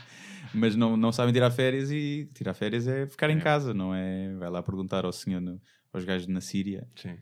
[0.52, 3.40] Mas não, não sabem tirar férias e tirar férias é ficar em É.
[3.40, 4.34] casa, não é?
[4.36, 5.60] Vai lá perguntar ao senhor, no-
[5.92, 6.88] aos gajos na Síria.
[6.96, 7.16] Sim.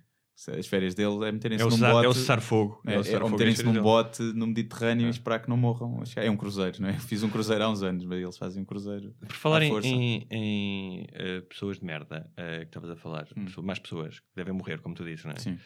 [0.59, 2.07] As férias deles é meterem-se É num bote.
[2.07, 2.81] é o cessar-fogo.
[2.85, 5.07] É, É é, meterem-se num bote no Mediterrâneo É.
[5.07, 6.03] e esperar que não morram.
[6.17, 6.97] É um cruzeiro, não é?
[6.97, 9.15] Eu fiz um cruzeiro há uns anos, mas eles fazem um cruzeiro.
[9.21, 13.47] Por falar em, em- em, eh, pessoas de merda, eh, que estavas a falar, Hum.
[13.63, 15.37] mais pessoas que devem morrer, como tu dizes, não é?
[15.39, 15.57] Sim.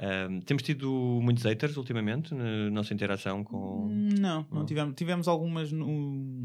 [0.00, 0.88] Ahm, temos tido
[1.22, 3.88] muitos haters ultimamente na nossa interação com.
[3.88, 4.64] Não, não Não?
[4.66, 4.94] tivemos.
[4.94, 6.40] Tivemos algumas no...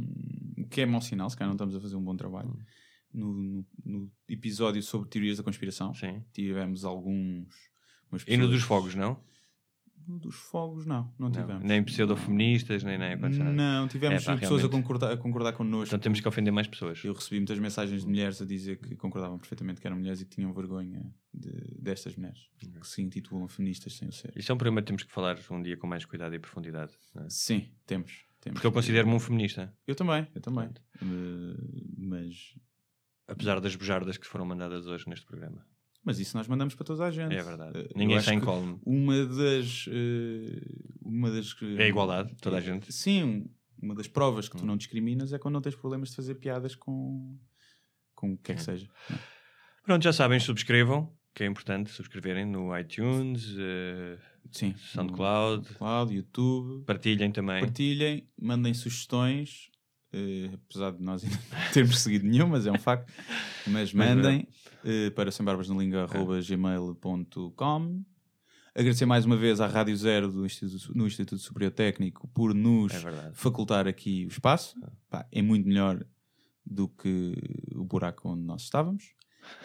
[0.72, 2.50] que é mau sinal, se calhar não estamos a fazer um bom trabalho.
[2.50, 2.58] Hum.
[3.14, 6.24] No, no- no episódio sobre teorias da conspiração, Sim.
[6.34, 7.48] tivemos alguns.
[8.12, 9.20] umas E no pessoas- dos fogos, não?
[10.06, 11.32] Dos fogos, não, não Não.
[11.32, 11.64] tivemos.
[11.64, 13.16] Nem pseudo-feministas, nem nem.
[13.16, 14.72] Não, tivemos É, pá, pessoas a realmente.
[14.84, 15.88] concordar, a concordar connosco.
[15.88, 17.04] Então temos que ofender mais pessoas.
[17.04, 20.26] Eu recebi muitas mensagens de mulheres a dizer que concordavam perfeitamente que eram mulheres e
[20.26, 21.04] que tinham vergonha
[21.34, 24.32] de- destas mulheres, que se intitulam feministas sem o ser.
[24.36, 26.92] Isso é um problema que temos que falar um dia com mais cuidado e profundidade.
[27.16, 27.26] é?
[27.30, 28.26] Sim, temos.
[28.42, 28.56] temos.
[28.58, 30.70] Porque eu considero-me um feminista, Eu também, eu também.
[31.02, 31.06] Eh,
[31.98, 32.56] mas,
[33.28, 35.66] apesar das bujardas que foram mandadas hoje neste programa.
[36.04, 37.34] Mas isso nós mandamos para toda a gente.
[37.34, 37.78] É verdade.
[37.78, 38.80] Eh, eu Ninguém está em que colme.
[38.86, 39.86] Uma das.
[39.90, 40.62] eh,
[41.02, 42.92] uma das É a igualdade, toda a gente.
[42.92, 43.46] Sim,
[43.82, 46.76] uma das provas que tu não discriminas é quando não tens problemas de fazer piadas
[46.76, 47.38] com,
[48.16, 48.88] com o que é que seja.
[49.84, 54.18] Pronto, já sabem, subscrevam, que é importante subscreverem no iTunes, eh,
[54.52, 54.74] Sim.
[54.78, 55.66] SoundCloud.
[55.68, 56.86] SoundCloud, YouTube.
[56.86, 57.60] partilhem também.
[57.62, 59.70] Partilhem, mandem sugestões.
[60.14, 63.12] Eh, apesar de nós ainda não termos seguido nenhum, mas é um facto.
[63.68, 63.98] Mas é.
[63.98, 64.48] mandem
[64.86, 68.04] eh, para sembarbasnalinga.gmail.com
[68.76, 72.92] Agradecer mais uma vez à Rádio Zero do Instituto, no Instituto Superior Técnico por nos
[72.92, 74.76] É facultar aqui o espaço.
[75.12, 76.04] Pá, é muito melhor
[76.66, 77.36] do que
[77.76, 79.04] o buraco onde nós estávamos.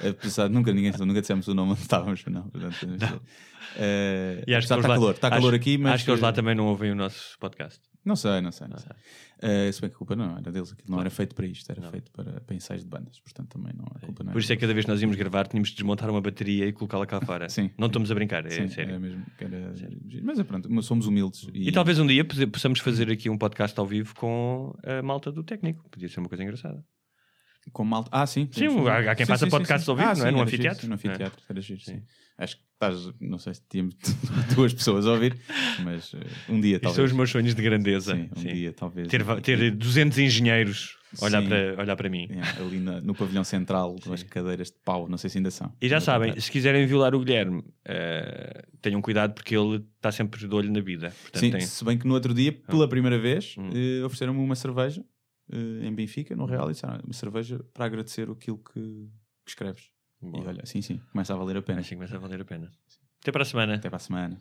[0.07, 2.51] Apesar de nunca ninguém nunca dissemos o nome onde estávamos, não.
[2.51, 3.23] Portanto,
[3.77, 6.20] eh, E acho que está lá- calor, está acho- calor aqui, mas Acho que eles
[6.20, 7.81] lá também não ouvem o nosso podcast.
[8.09, 8.90] Não sei, não sei, não sei.
[9.40, 11.02] Eh, se bem que a culpa não era deles, aquilo não Claro.
[11.02, 11.90] era feito para isto, era Não.
[11.90, 14.56] feito para, para ensaios de bandas, portanto também não a culpa não Por isso é
[14.56, 17.20] que cada vez que nós íamos gravar tínhamos de desmontar uma bateria e colocá-la cá
[17.20, 17.48] fora.
[17.51, 17.70] Sim.
[17.78, 18.90] Não estamos a brincar, é Sim, sério.
[18.90, 19.97] era mesmo era giro.
[20.24, 21.47] Mas é pronto, somos humildes.
[21.55, 25.44] E talvez um dia possamos fazer aqui um podcast ao vivo com a malta do
[25.44, 25.89] técnico.
[25.90, 26.82] Podia ser uma coisa engraçada.
[27.73, 28.09] Com malta.
[28.12, 28.49] Ah, sim.
[28.53, 30.27] Sim, podemos há- há quem faça podcasts ao vivo, Ah, não é?
[30.27, 30.81] sim, Num giro, anfiteatro.
[30.82, 30.97] sim, Num É.
[30.97, 31.93] anfiteatro, era giro, sim.
[31.97, 32.03] Sim.
[32.39, 33.97] Acho que estás, não sei se tínhamos
[34.55, 35.36] duas pessoas a ouvir,
[35.82, 36.19] mas eh,
[36.49, 36.95] um dia Isto talvez.
[36.97, 38.15] são os meus sonhos de grandeza.
[38.15, 38.49] Sim, um Sim.
[38.53, 39.09] dia talvez.
[39.09, 41.49] Ter, ter 200 engenheiros olhar Sim.
[41.49, 42.28] para, olhar para mim.
[42.31, 45.51] É, ali na- no pavilhão central, com as cadeiras de pau, não sei se ainda
[45.51, 45.73] são.
[45.81, 50.12] E já sabem, é se quiserem violar o Guilherme, eh, tenham cuidado porque ele está
[50.12, 51.12] sempre de olho na vida.
[51.23, 53.70] Portanto, Sim, tem- se bem que no outro dia, pela primeira vez, Hum.
[53.74, 55.03] eh, ofereceram-me uma cerveja
[55.53, 59.09] eh, em Benfica, no Real, e disseram uma cerveja para agradecer aquilo que,
[59.45, 59.91] que escreves.
[60.20, 60.45] Boa.
[60.45, 61.81] E olha, sim, sim, começa a valer a pena.
[61.81, 62.70] Assim começa a valer a pena.
[63.20, 63.75] Até para a semana.
[63.75, 64.41] Até para a semana.